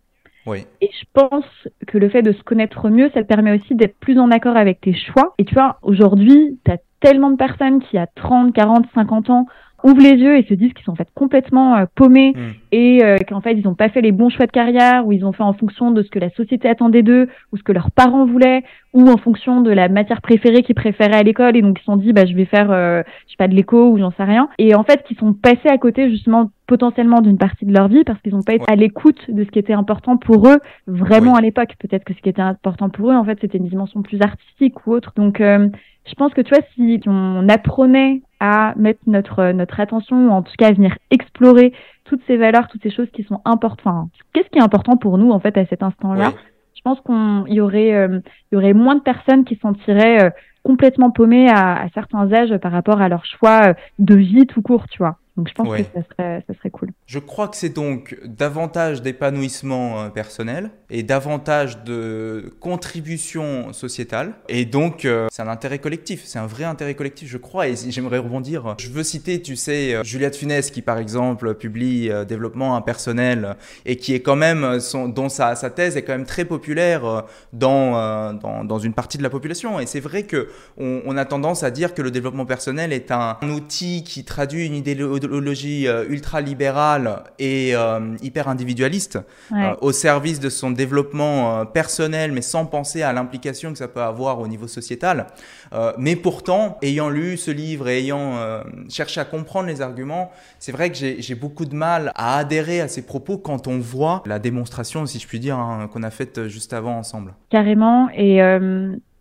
Oui. 0.45 0.65
Et 0.81 0.89
je 0.97 1.05
pense 1.13 1.45
que 1.87 1.97
le 1.97 2.07
fait 2.09 2.21
de 2.21 2.31
se 2.31 2.41
connaître 2.43 2.89
mieux, 2.89 3.09
ça 3.13 3.21
te 3.21 3.27
permet 3.27 3.59
aussi 3.59 3.75
d'être 3.75 3.97
plus 3.99 4.17
en 4.17 4.31
accord 4.31 4.55
avec 4.55 4.79
tes 4.79 4.93
choix. 4.93 5.33
Et 5.37 5.45
tu 5.45 5.53
vois, 5.53 5.77
aujourd'hui, 5.81 6.59
tu 6.63 6.71
as 6.71 6.77
tellement 7.01 7.31
de 7.31 7.35
personnes 7.35 7.81
qui, 7.81 7.97
à 7.97 8.07
30, 8.07 8.53
40, 8.53 8.85
50 8.93 9.29
ans, 9.29 9.45
ouvrent 9.83 10.01
les 10.01 10.15
yeux 10.15 10.37
et 10.37 10.43
se 10.43 10.53
disent 10.53 10.73
qu'ils 10.73 10.83
sont 10.85 10.91
en 10.91 10.95
fait 10.95 11.07
complètement 11.13 11.75
euh, 11.75 11.85
paumés 11.95 12.33
hmm. 12.35 12.51
et 12.71 13.03
euh, 13.03 13.17
qu'en 13.27 13.41
fait 13.41 13.53
ils 13.53 13.63
n'ont 13.63 13.75
pas 13.75 13.89
fait 13.89 14.01
les 14.01 14.11
bons 14.11 14.29
choix 14.29 14.45
de 14.45 14.51
carrière 14.51 15.05
ou 15.05 15.11
ils 15.11 15.25
ont 15.25 15.33
fait 15.33 15.43
en 15.43 15.53
fonction 15.53 15.91
de 15.91 16.01
ce 16.01 16.09
que 16.09 16.19
la 16.19 16.29
société 16.31 16.67
attendait 16.67 17.03
d'eux 17.03 17.29
ou 17.51 17.57
ce 17.57 17.63
que 17.63 17.71
leurs 17.71 17.91
parents 17.91 18.25
voulaient 18.25 18.63
ou 18.93 19.07
en 19.07 19.17
fonction 19.17 19.61
de 19.61 19.69
la 19.69 19.89
matière 19.89 20.21
préférée 20.21 20.63
qu'ils 20.63 20.75
préféraient 20.75 21.17
à 21.17 21.23
l'école 21.23 21.55
et 21.55 21.61
donc 21.61 21.77
ils 21.77 21.81
se 21.81 21.85
sont 21.85 21.97
dit 21.97 22.11
bah 22.13 22.25
je 22.25 22.33
vais 22.33 22.45
faire 22.45 22.71
euh, 22.71 23.03
je 23.25 23.31
sais 23.31 23.37
pas 23.37 23.47
de 23.47 23.55
l'éco 23.55 23.91
ou 23.91 23.99
j'en 23.99 24.11
sais 24.11 24.23
rien. 24.23 24.49
Et 24.57 24.73
en 24.73 24.83
fait 24.83 25.03
qu'ils 25.03 25.17
sont 25.17 25.33
passés 25.33 25.69
à 25.69 25.77
côté 25.77 26.09
justement 26.09 26.49
potentiellement 26.65 27.21
d'une 27.21 27.37
partie 27.37 27.65
de 27.65 27.73
leur 27.73 27.87
vie 27.87 28.03
parce 28.03 28.19
qu'ils 28.21 28.33
n'ont 28.33 28.43
pas 28.43 28.55
été 28.55 28.65
à 28.67 28.75
l'écoute 28.75 29.29
de 29.29 29.43
ce 29.43 29.49
qui 29.49 29.59
était 29.59 29.73
important 29.73 30.17
pour 30.17 30.47
eux 30.47 30.59
vraiment 30.87 31.35
à 31.35 31.41
l'époque. 31.41 31.75
Peut-être 31.79 32.03
que 32.03 32.13
ce 32.13 32.21
qui 32.21 32.29
était 32.29 32.41
important 32.41 32.89
pour 32.89 33.11
eux 33.11 33.15
en 33.15 33.23
fait 33.23 33.37
c'était 33.39 33.59
une 33.59 33.67
dimension 33.69 34.01
plus 34.01 34.19
artistique 34.21 34.87
ou 34.87 34.93
autre. 34.93 35.13
Donc 35.15 35.39
je 36.07 36.15
pense 36.15 36.33
que 36.33 36.41
tu 36.41 36.53
vois, 36.53 36.63
si 36.73 37.01
on 37.05 37.47
apprenait 37.49 38.21
à 38.39 38.73
mettre 38.75 39.01
notre 39.07 39.51
notre 39.51 39.79
attention, 39.79 40.27
ou 40.27 40.31
en 40.31 40.41
tout 40.41 40.53
cas 40.57 40.67
à 40.67 40.71
venir 40.73 40.97
explorer 41.11 41.73
toutes 42.03 42.21
ces 42.27 42.37
valeurs, 42.37 42.67
toutes 42.67 42.83
ces 42.83 42.91
choses 42.91 43.09
qui 43.11 43.23
sont 43.23 43.41
importantes. 43.45 44.11
qu'est-ce 44.33 44.49
qui 44.49 44.59
est 44.59 44.63
important 44.63 44.97
pour 44.97 45.17
nous 45.17 45.31
en 45.31 45.39
fait 45.39 45.57
à 45.57 45.65
cet 45.65 45.83
instant-là? 45.83 46.33
Je 46.75 46.81
pense 46.83 46.99
qu'il 47.01 47.53
y 47.53 47.59
aurait 47.59 47.93
euh, 47.93 48.19
y 48.51 48.55
aurait 48.55 48.73
moins 48.73 48.95
de 48.95 49.01
personnes 49.01 49.43
qui 49.43 49.55
s'en 49.55 49.73
sentiraient 49.73 50.23
euh, 50.23 50.29
complètement 50.63 51.11
paumées 51.11 51.49
à, 51.49 51.81
à, 51.81 51.89
certains 51.89 52.31
âges 52.31 52.55
par 52.57 52.71
rapport 52.71 53.01
à 53.01 53.09
leur 53.09 53.25
choix 53.25 53.69
euh, 53.69 53.73
de 53.99 54.15
vie 54.15 54.45
tout 54.45 54.61
court, 54.61 54.87
tu 54.89 54.99
vois. 54.99 55.17
Donc 55.35 55.49
je 55.49 55.53
pense 55.53 55.67
que 55.67 55.83
ça 55.83 56.01
serait, 56.11 56.43
ça 56.47 56.53
serait 56.53 56.69
cool. 56.69 56.89
Je 57.07 57.19
crois 57.19 57.47
que 57.47 57.55
c'est 57.55 57.69
donc 57.69 58.17
davantage 58.25 59.01
d'épanouissement 59.01 60.01
euh, 60.01 60.09
personnel 60.09 60.71
et 60.89 61.03
davantage 61.03 61.85
de 61.85 62.53
contribution 62.59 63.71
sociétale. 63.71 64.33
Et 64.49 64.65
donc 64.65 65.05
euh, 65.05 65.27
c'est 65.31 65.41
un 65.41 65.47
intérêt 65.47 65.79
collectif, 65.79 66.23
c'est 66.25 66.37
un 66.37 66.47
vrai 66.47 66.65
intérêt 66.65 66.95
collectif, 66.95 67.29
je 67.29 67.37
crois. 67.37 67.69
Et 67.69 67.75
j'aimerais 67.77 68.17
rebondir. 68.17 68.75
Je 68.77 68.89
veux 68.89 69.03
citer, 69.03 69.41
tu 69.41 69.55
sais, 69.55 69.95
euh, 69.95 70.03
Juliette 70.03 70.35
Funès 70.35 70.69
qui 70.69 70.81
par 70.81 70.97
exemple 70.97 71.55
publie 71.55 72.11
Développement 72.27 72.75
impersonnel 72.75 73.55
et 73.85 73.95
qui 73.95 74.13
est 74.13 74.19
quand 74.19 74.35
même, 74.35 74.77
dont 75.07 75.29
sa, 75.29 75.55
thèse 75.55 75.95
est 75.95 76.03
quand 76.03 76.11
même 76.11 76.25
très 76.25 76.43
populaire 76.43 77.23
dans, 77.53 78.33
dans, 78.33 78.79
une 78.79 78.93
partie 78.93 79.17
de 79.17 79.23
la 79.23 79.29
population. 79.29 79.79
Et 79.79 79.85
c'est 79.85 80.01
vrai 80.01 80.23
que 80.23 80.49
on, 80.77 81.01
on, 81.05 81.15
a 81.15 81.23
tendance 81.23 81.63
à 81.63 81.71
dire 81.71 81.93
que 81.93 82.01
le 82.01 82.11
développement 82.11 82.45
personnel 82.45 82.91
est 82.91 83.11
un, 83.11 83.37
un 83.41 83.49
outil 83.49 84.03
qui 84.03 84.25
traduit 84.25 84.65
une 84.65 84.75
idéologie 84.75 85.87
idéologie 85.87 85.87
euh, 87.05 87.15
et 87.37 87.75
euh, 87.75 88.15
hyper 88.21 88.47
individualiste 88.47 89.19
euh, 89.51 89.75
au 89.81 89.91
service 89.91 90.39
de 90.39 90.49
son 90.49 90.71
développement 90.71 91.65
personnel, 91.65 92.31
mais 92.31 92.41
sans 92.41 92.65
penser 92.65 93.03
à 93.03 93.13
l'implication 93.13 93.71
que 93.71 93.77
ça 93.77 93.87
peut 93.87 94.01
avoir 94.01 94.39
au 94.39 94.47
niveau 94.47 94.67
sociétal. 94.67 95.27
mais 95.97 96.15
pourtant, 96.15 96.77
ayant 96.81 97.09
lu 97.09 97.37
ce 97.37 97.51
livre 97.51 97.87
et 97.89 97.99
ayant 97.99 98.33
cherché 98.89 99.21
à 99.21 99.25
comprendre 99.25 99.67
les 99.67 99.81
arguments, 99.81 100.31
c'est 100.59 100.71
vrai 100.71 100.91
que 100.91 100.97
j'ai 100.97 101.35
beaucoup 101.35 101.65
de 101.65 101.75
mal 101.75 102.11
à 102.15 102.37
adhérer 102.37 102.81
à 102.81 102.87
ces 102.87 103.05
propos 103.05 103.37
quand 103.37 103.67
on 103.67 103.77
voit 103.77 104.23
la 104.25 104.39
démonstration, 104.39 105.05
si 105.05 105.19
je 105.19 105.27
puis 105.27 105.39
dire, 105.39 105.57
hein, 105.57 105.89
qu'on 105.91 106.03
a 106.03 106.09
faite 106.09 106.47
juste 106.47 106.73
avant 106.73 106.97
ensemble. 106.97 107.33
Carrément. 107.49 108.09
Et 108.15 108.41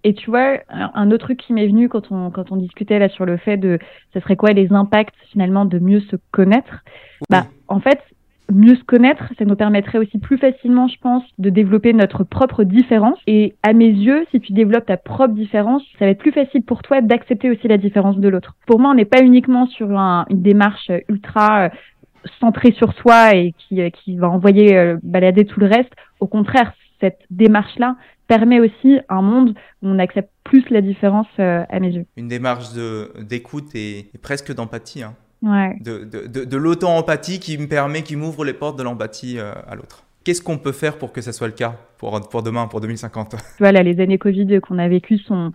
et 0.06 0.14
tu 0.14 0.30
vois, 0.30 0.58
un 0.68 1.10
autre 1.10 1.24
truc 1.24 1.40
qui 1.40 1.52
m'est 1.52 1.66
venu 1.66 1.88
quand 1.88 2.12
on, 2.12 2.30
quand 2.30 2.52
on 2.52 2.56
discutait 2.56 3.00
là 3.00 3.08
sur 3.08 3.26
le 3.26 3.38
fait 3.38 3.56
de 3.56 3.80
ce 4.14 4.20
serait 4.20 4.36
quoi 4.36 4.52
les 4.52 4.72
impacts 4.72 5.16
finalement 5.32 5.64
de 5.64 5.80
mieux 5.80 5.98
se 5.98 6.14
connaître, 6.30 6.84
bah 7.28 7.48
en 7.68 7.80
fait, 7.80 8.00
mieux 8.52 8.76
se 8.76 8.84
connaître, 8.84 9.24
ça 9.38 9.44
nous 9.44 9.56
permettrait 9.56 9.98
aussi 9.98 10.18
plus 10.18 10.38
facilement, 10.38 10.88
je 10.88 10.98
pense, 11.00 11.24
de 11.38 11.50
développer 11.50 11.92
notre 11.92 12.24
propre 12.24 12.64
différence. 12.64 13.18
Et 13.26 13.54
à 13.62 13.72
mes 13.72 13.88
yeux, 13.88 14.26
si 14.30 14.40
tu 14.40 14.52
développes 14.52 14.86
ta 14.86 14.96
propre 14.96 15.34
différence, 15.34 15.82
ça 15.98 16.04
va 16.04 16.12
être 16.12 16.18
plus 16.18 16.32
facile 16.32 16.62
pour 16.62 16.82
toi 16.82 17.00
d'accepter 17.00 17.50
aussi 17.50 17.68
la 17.68 17.78
différence 17.78 18.18
de 18.18 18.28
l'autre. 18.28 18.54
Pour 18.66 18.78
moi, 18.78 18.90
on 18.90 18.94
n'est 18.94 19.04
pas 19.04 19.22
uniquement 19.22 19.66
sur 19.66 19.90
une 19.90 20.24
démarche 20.30 20.90
ultra 21.08 21.66
euh, 21.66 21.68
centrée 22.40 22.72
sur 22.72 22.92
soi 22.94 23.34
et 23.34 23.54
qui, 23.58 23.80
euh, 23.80 23.90
va 24.16 24.28
envoyer 24.28 24.76
euh, 24.76 24.96
balader 25.02 25.44
tout 25.44 25.60
le 25.60 25.66
reste. 25.66 25.92
Au 26.20 26.26
contraire, 26.26 26.72
cette 27.00 27.20
démarche-là, 27.30 27.96
permet 28.28 28.58
aussi 28.58 28.98
un 29.08 29.22
monde 29.22 29.50
où 29.82 29.88
on 29.88 30.00
accepte 30.00 30.30
plus 30.42 30.68
la 30.70 30.80
différence 30.80 31.28
à 31.38 31.78
mes 31.78 31.92
yeux. 31.92 32.06
Une 32.16 32.26
démarche 32.26 32.70
d'écoute 33.20 33.72
et, 33.76 34.10
presque 34.20 34.52
d'empathie. 34.52 35.04
Hein. 35.04 35.14
Ouais. 35.42 35.76
De, 35.80 36.04
de, 36.04 36.44
de, 36.44 36.56
l'auto-empathie 36.56 37.40
qui 37.40 37.58
me 37.58 37.66
permet, 37.66 38.02
qui 38.02 38.16
m'ouvre 38.16 38.44
les 38.44 38.54
portes 38.54 38.78
de 38.78 38.82
l'empathie 38.82 39.38
à 39.38 39.74
l'autre. 39.74 40.06
Qu'est-ce 40.26 40.42
qu'on 40.42 40.58
peut 40.58 40.72
faire 40.72 40.98
pour 40.98 41.12
que 41.12 41.20
ça 41.20 41.32
soit 41.32 41.46
le 41.46 41.52
cas 41.52 41.76
pour, 41.98 42.20
pour 42.28 42.42
demain, 42.42 42.66
pour 42.66 42.80
2050 42.80 43.36
Voilà, 43.60 43.84
les 43.84 44.00
années 44.00 44.18
Covid 44.18 44.60
qu'on 44.60 44.76
a 44.80 44.88
vécues 44.88 45.18
sont, 45.18 45.52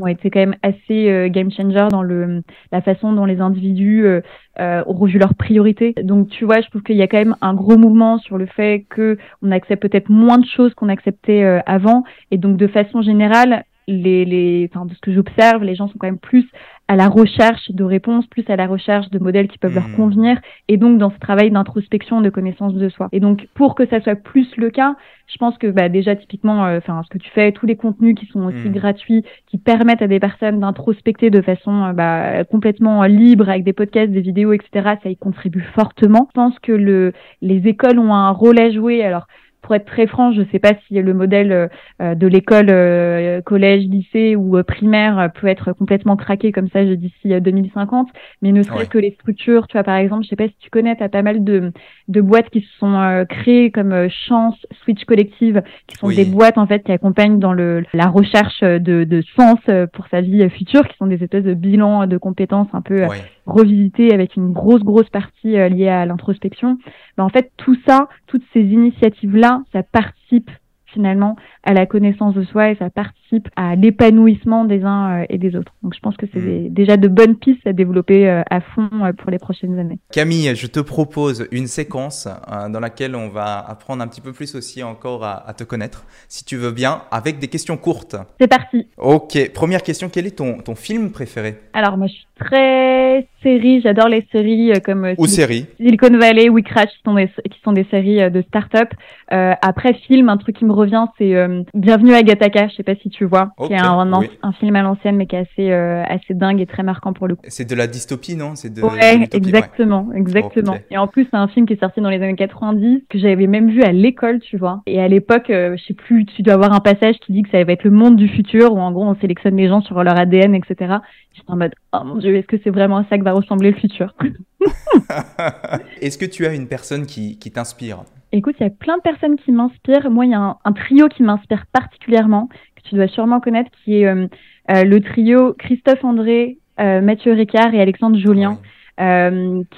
ont 0.00 0.06
été 0.06 0.30
quand 0.30 0.38
même 0.38 0.54
assez 0.62 1.10
euh, 1.10 1.28
game 1.28 1.50
changer 1.50 1.88
dans 1.90 2.02
le, 2.04 2.44
la 2.70 2.82
façon 2.82 3.12
dont 3.14 3.24
les 3.24 3.40
individus 3.40 4.06
euh, 4.06 4.20
euh, 4.60 4.84
ont 4.86 4.92
revu 4.92 5.18
leurs 5.18 5.34
priorités. 5.34 5.92
Donc, 6.04 6.28
tu 6.28 6.44
vois, 6.44 6.60
je 6.60 6.68
trouve 6.68 6.84
qu'il 6.84 6.94
y 6.94 7.02
a 7.02 7.08
quand 7.08 7.18
même 7.18 7.34
un 7.40 7.52
gros 7.52 7.76
mouvement 7.76 8.18
sur 8.18 8.38
le 8.38 8.46
fait 8.46 8.86
que 8.90 9.18
on 9.42 9.50
accepte 9.50 9.82
peut-être 9.82 10.08
moins 10.08 10.38
de 10.38 10.46
choses 10.46 10.72
qu'on 10.74 10.88
acceptait 10.88 11.42
avant. 11.66 12.04
Et 12.30 12.38
donc, 12.38 12.58
de 12.58 12.68
façon 12.68 13.02
générale, 13.02 13.64
les, 13.88 14.24
les, 14.24 14.70
enfin, 14.72 14.86
de 14.86 14.94
ce 14.94 15.00
que 15.00 15.12
j'observe, 15.12 15.64
les 15.64 15.74
gens 15.74 15.88
sont 15.88 15.98
quand 15.98 16.06
même 16.06 16.18
plus 16.18 16.46
à 16.88 16.96
la 16.96 17.08
recherche 17.08 17.70
de 17.70 17.84
réponses, 17.84 18.26
plus 18.26 18.44
à 18.48 18.56
la 18.56 18.66
recherche 18.66 19.08
de 19.10 19.18
modèles 19.18 19.48
qui 19.48 19.58
peuvent 19.58 19.74
leur 19.74 19.88
hmm. 19.88 19.96
convenir, 19.96 20.40
et 20.68 20.76
donc 20.76 20.98
dans 20.98 21.10
ce 21.10 21.18
travail 21.18 21.50
d'introspection, 21.50 22.20
de 22.20 22.28
connaissance 22.28 22.74
de 22.74 22.88
soi. 22.88 23.08
Et 23.12 23.20
donc, 23.20 23.48
pour 23.54 23.74
que 23.74 23.86
ça 23.86 24.00
soit 24.00 24.16
plus 24.16 24.48
le 24.56 24.70
cas, 24.70 24.96
je 25.26 25.38
pense 25.38 25.56
que 25.58 25.68
bah, 25.68 25.88
déjà 25.88 26.14
typiquement, 26.16 26.66
euh, 26.66 26.78
enfin, 26.78 27.02
ce 27.04 27.08
que 27.08 27.18
tu 27.18 27.30
fais, 27.30 27.52
tous 27.52 27.66
les 27.66 27.76
contenus 27.76 28.14
qui 28.14 28.26
sont 28.26 28.44
aussi 28.44 28.68
hmm. 28.68 28.72
gratuits, 28.72 29.24
qui 29.46 29.58
permettent 29.58 30.02
à 30.02 30.08
des 30.08 30.20
personnes 30.20 30.60
d'introspecter 30.60 31.30
de 31.30 31.40
façon 31.40 31.84
euh, 31.84 31.92
bah, 31.92 32.44
complètement 32.44 33.02
libre, 33.04 33.48
avec 33.48 33.64
des 33.64 33.72
podcasts, 33.72 34.12
des 34.12 34.20
vidéos, 34.20 34.52
etc., 34.52 34.96
ça 35.02 35.08
y 35.08 35.16
contribue 35.16 35.64
fortement. 35.74 36.28
Je 36.30 36.34
pense 36.34 36.58
que 36.58 36.72
le, 36.72 37.12
les 37.40 37.66
écoles 37.68 37.98
ont 37.98 38.12
un 38.12 38.30
rôle 38.30 38.58
à 38.60 38.70
jouer. 38.70 39.02
Alors, 39.02 39.26
pour 39.62 39.76
être 39.76 39.86
très 39.86 40.06
franc, 40.06 40.32
je 40.32 40.40
ne 40.40 40.46
sais 40.46 40.58
pas 40.58 40.72
si 40.86 40.94
le 41.00 41.14
modèle 41.14 41.70
euh, 42.00 42.14
de 42.14 42.26
l'école 42.26 42.66
euh, 42.68 43.40
collège, 43.42 43.84
lycée 43.84 44.34
ou 44.34 44.58
euh, 44.58 44.64
primaire 44.64 45.30
peut 45.40 45.46
être 45.46 45.72
complètement 45.72 46.16
craqué 46.16 46.50
comme 46.50 46.68
ça 46.68 46.84
d'ici 46.84 47.40
2050, 47.40 48.08
mais 48.42 48.50
ne 48.50 48.62
serait-ce 48.62 48.90
que 48.90 48.98
les 48.98 49.12
structures, 49.12 49.68
tu 49.68 49.74
vois 49.74 49.84
par 49.84 49.96
exemple, 49.96 50.24
je 50.24 50.30
sais 50.30 50.36
pas 50.36 50.48
si 50.48 50.56
tu 50.58 50.68
connais, 50.68 50.96
tu 50.96 51.02
as 51.04 51.08
pas 51.08 51.22
mal 51.22 51.44
de, 51.44 51.72
de 52.08 52.20
boîtes 52.20 52.50
qui 52.50 52.60
se 52.60 52.78
sont 52.78 53.24
créées 53.28 53.70
comme 53.70 54.08
Chance, 54.08 54.56
Switch 54.82 55.04
Collective, 55.04 55.62
qui 55.86 55.96
sont 55.96 56.08
des 56.08 56.24
boîtes 56.24 56.58
en 56.58 56.66
fait 56.66 56.82
qui 56.82 56.92
accompagnent 56.92 57.38
dans 57.38 57.52
le 57.52 57.84
la 57.94 58.08
recherche 58.08 58.60
de, 58.62 59.04
de 59.04 59.22
sens 59.36 59.60
pour 59.92 60.08
sa 60.08 60.20
vie 60.20 60.48
future, 60.50 60.86
qui 60.88 60.96
sont 60.96 61.06
des 61.06 61.22
espèces 61.22 61.44
de 61.44 61.54
bilans 61.54 62.06
de 62.06 62.16
compétences 62.18 62.68
un 62.72 62.82
peu 62.82 63.06
revisité 63.46 64.12
avec 64.12 64.36
une 64.36 64.52
grosse 64.52 64.82
grosse 64.82 65.08
partie 65.10 65.56
euh, 65.56 65.68
liée 65.68 65.88
à 65.88 66.06
l'introspection. 66.06 66.78
Ben, 67.16 67.24
en 67.24 67.28
fait, 67.28 67.50
tout 67.56 67.76
ça, 67.86 68.08
toutes 68.26 68.44
ces 68.52 68.60
initiatives 68.60 69.36
là, 69.36 69.62
ça 69.72 69.82
participe 69.82 70.50
finalement 70.86 71.36
à 71.62 71.72
la 71.72 71.86
connaissance 71.86 72.34
de 72.34 72.44
soi 72.44 72.70
et 72.70 72.76
ça 72.76 72.90
participe 72.90 73.21
à 73.56 73.76
l'épanouissement 73.76 74.64
des 74.64 74.82
uns 74.84 75.22
euh, 75.22 75.26
et 75.28 75.38
des 75.38 75.56
autres. 75.56 75.72
Donc 75.82 75.94
je 75.94 76.00
pense 76.00 76.16
que 76.16 76.26
c'est 76.32 76.40
hmm. 76.40 76.68
déjà 76.68 76.96
de 76.96 77.08
bonnes 77.08 77.36
pistes 77.36 77.66
à 77.66 77.72
développer 77.72 78.28
euh, 78.28 78.42
à 78.50 78.60
fond 78.60 78.88
euh, 79.02 79.12
pour 79.12 79.30
les 79.30 79.38
prochaines 79.38 79.78
années. 79.78 79.98
Camille, 80.12 80.54
je 80.54 80.66
te 80.66 80.80
propose 80.80 81.46
une 81.50 81.66
séquence 81.66 82.28
dans 82.70 82.80
laquelle 82.80 83.16
on 83.16 83.28
va 83.28 83.58
apprendre 83.58 84.02
un 84.02 84.08
petit 84.08 84.20
peu 84.20 84.32
plus 84.32 84.54
aussi 84.54 84.82
encore 84.82 85.24
à, 85.24 85.52
te 85.56 85.64
connaître, 85.64 86.04
si 86.28 86.44
tu 86.44 86.56
veux 86.56 86.70
bien, 86.70 87.02
avec 87.10 87.38
des 87.38 87.48
questions 87.48 87.76
courtes. 87.76 88.16
C'est 88.40 88.48
parti. 88.48 88.86
Ok, 88.96 89.52
première 89.52 89.82
question, 89.82 90.08
quel 90.08 90.26
est 90.26 90.38
ton, 90.38 90.58
ton 90.58 90.74
film 90.74 91.10
préféré? 91.10 91.56
Alors 91.72 91.96
moi 91.96 92.06
je 92.06 92.12
suis 92.12 92.26
très 92.38 93.26
série, 93.42 93.80
j'adore 93.80 94.08
les 94.08 94.26
séries 94.32 94.72
comme 94.84 95.14
Ou 95.18 95.26
séries 95.26 95.66
Silicon 95.76 96.16
Valley, 96.16 96.48
We 96.48 96.64
Crash, 96.64 96.90
qui 96.90 97.02
sont 97.04 97.14
des, 97.14 97.28
qui 97.28 97.60
sont 97.64 97.72
des 97.72 97.84
séries 97.90 98.30
de 98.30 98.42
start-up. 98.42 98.88
après 99.28 99.94
film, 99.94 100.28
un 100.28 100.36
truc 100.36 100.56
qui 100.56 100.64
me 100.64 100.72
revient, 100.72 101.06
c'est 101.18 101.34
Bienvenue 101.74 102.14
à 102.14 102.22
Gataka, 102.22 102.68
je 102.68 102.74
sais 102.74 102.82
pas 102.82 102.94
si 102.96 103.10
tu 103.10 103.21
vois, 103.24 103.52
qui 103.66 103.72
est 103.72 103.78
un, 103.78 104.12
un, 104.42 104.52
film 104.52 104.76
à 104.76 104.82
l'ancienne 104.82 105.16
mais 105.16 105.26
qui 105.26 105.36
est 105.36 105.40
assez 105.40 105.70
euh, 105.70 106.02
assez 106.04 106.34
dingue 106.34 106.60
et 106.60 106.66
très 106.66 106.82
marquant 106.82 107.12
pour 107.12 107.28
le 107.28 107.36
coup. 107.36 107.44
C'est 107.48 107.68
de 107.68 107.74
la 107.74 107.86
dystopie, 107.86 108.36
non? 108.36 108.54
C'est 108.54 108.72
de 108.72 108.82
Ouais, 108.82 109.28
exactement, 109.32 110.10
exactement. 110.14 110.76
Et 110.90 110.98
en 110.98 111.06
plus, 111.06 111.26
c'est 111.30 111.36
un 111.36 111.48
film 111.48 111.66
qui 111.66 111.74
est 111.74 111.80
sorti 111.80 112.00
dans 112.00 112.10
les 112.10 112.22
années 112.22 112.36
90 112.36 113.04
que 113.08 113.18
j'avais 113.18 113.46
même 113.46 113.70
vu 113.70 113.82
à 113.82 113.92
l'école, 113.92 114.40
tu 114.40 114.56
vois. 114.56 114.82
Et 114.86 115.00
à 115.00 115.08
l'époque, 115.08 115.50
euh, 115.50 115.76
je 115.76 115.84
sais 115.84 115.94
plus, 115.94 116.24
tu 116.26 116.42
dois 116.42 116.54
avoir 116.54 116.72
un 116.72 116.80
passage 116.80 117.16
qui 117.20 117.32
dit 117.32 117.42
que 117.42 117.50
ça 117.50 117.62
va 117.62 117.72
être 117.72 117.84
le 117.84 117.90
monde 117.90 118.16
du 118.16 118.28
futur 118.28 118.72
où 118.72 118.78
en 118.78 118.92
gros 118.92 119.04
on 119.04 119.16
sélectionne 119.16 119.56
les 119.56 119.68
gens 119.68 119.80
sur 119.80 120.02
leur 120.02 120.16
ADN, 120.16 120.54
etc. 120.54 120.96
J'étais 121.34 121.50
en 121.50 121.56
mode, 121.56 121.74
oh 121.92 122.04
mon 122.04 122.16
dieu, 122.16 122.36
est-ce 122.36 122.46
que 122.46 122.56
c'est 122.62 122.70
vraiment 122.70 122.98
à 122.98 123.04
ça 123.08 123.18
que 123.18 123.24
va 123.24 123.32
ressembler 123.32 123.70
le 123.70 123.76
futur? 123.76 124.14
Est-ce 126.00 126.18
que 126.18 126.26
tu 126.26 126.46
as 126.46 126.54
une 126.54 126.68
personne 126.68 127.06
qui, 127.06 127.38
qui 127.38 127.50
t'inspire? 127.50 128.04
Écoute, 128.34 128.56
il 128.60 128.62
y 128.62 128.66
a 128.66 128.70
plein 128.70 128.96
de 128.96 129.02
personnes 129.02 129.36
qui 129.36 129.52
m'inspirent. 129.52 130.10
Moi, 130.10 130.24
il 130.24 130.30
y 130.30 130.34
a 130.34 130.56
un, 130.64 130.72
trio 130.72 131.08
qui 131.08 131.22
m'inspire 131.22 131.66
particulièrement, 131.70 132.48
que 132.82 132.88
tu 132.88 132.94
dois 132.94 133.08
sûrement 133.08 133.40
connaître, 133.40 133.70
qui 133.84 134.02
est 134.02 134.06
euh, 134.06 134.26
euh, 134.70 134.84
le 134.84 135.00
trio 135.00 135.54
Christophe 135.54 136.04
André, 136.04 136.58
euh, 136.80 137.00
Mathieu 137.00 137.32
Ricard 137.32 137.74
et 137.74 137.80
Alexandre 137.80 138.16
Julien. 138.16 138.58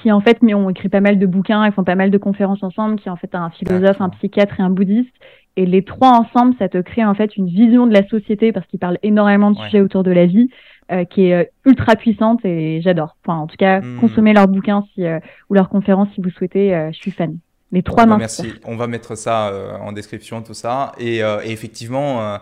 qui 0.01 0.11
en 0.11 0.21
fait 0.21 0.37
ont 0.43 0.69
écrit 0.69 0.89
pas 0.89 1.01
mal 1.01 1.17
de 1.17 1.25
bouquins, 1.25 1.65
ils 1.65 1.71
font 1.71 1.83
pas 1.83 1.95
mal 1.95 2.11
de 2.11 2.17
conférences 2.17 2.63
ensemble, 2.63 2.97
qui 2.97 3.07
est 3.07 3.11
en 3.11 3.15
fait 3.15 3.33
un 3.33 3.49
philosophe, 3.49 3.99
un 3.99 4.09
psychiatre 4.09 4.59
et 4.59 4.63
un 4.63 4.69
bouddhiste. 4.69 5.13
Et 5.57 5.65
les 5.65 5.83
trois 5.83 6.09
ensemble, 6.09 6.53
ça 6.59 6.67
te 6.67 6.77
crée 6.77 7.05
en 7.05 7.15
fait 7.15 7.37
une 7.37 7.47
vision 7.47 7.87
de 7.87 7.93
la 7.93 8.05
société 8.07 8.51
parce 8.51 8.67
qu'ils 8.67 8.79
parlent 8.79 8.99
énormément 9.03 9.51
de 9.51 9.57
sujets 9.57 9.79
autour 9.79 10.03
de 10.03 10.11
la 10.11 10.25
vie, 10.25 10.49
qui 11.09 11.27
est 11.27 11.51
ultra 11.65 11.95
puissante 11.95 12.43
et 12.43 12.81
j'adore. 12.81 13.15
Enfin, 13.25 13.39
en 13.39 13.47
tout 13.47 13.55
cas, 13.55 13.79
mmh. 13.79 13.99
consommez 14.01 14.33
leurs 14.33 14.49
bouquins 14.49 14.83
si, 14.93 15.05
ou 15.49 15.53
leurs 15.53 15.69
conférences 15.69 16.09
si 16.13 16.21
vous 16.21 16.29
souhaitez. 16.29 16.89
je 16.91 16.97
suis 16.97 17.11
fan. 17.11 17.37
Les 17.71 17.81
trois 17.81 18.05
bah, 18.05 18.17
Merci. 18.17 18.53
On 18.65 18.75
va 18.75 18.85
mettre 18.85 19.15
ça 19.15 19.79
en 19.81 19.93
description, 19.93 20.43
tout 20.43 20.53
ça. 20.53 20.91
Et, 20.99 21.21
effectivement, 21.45 22.37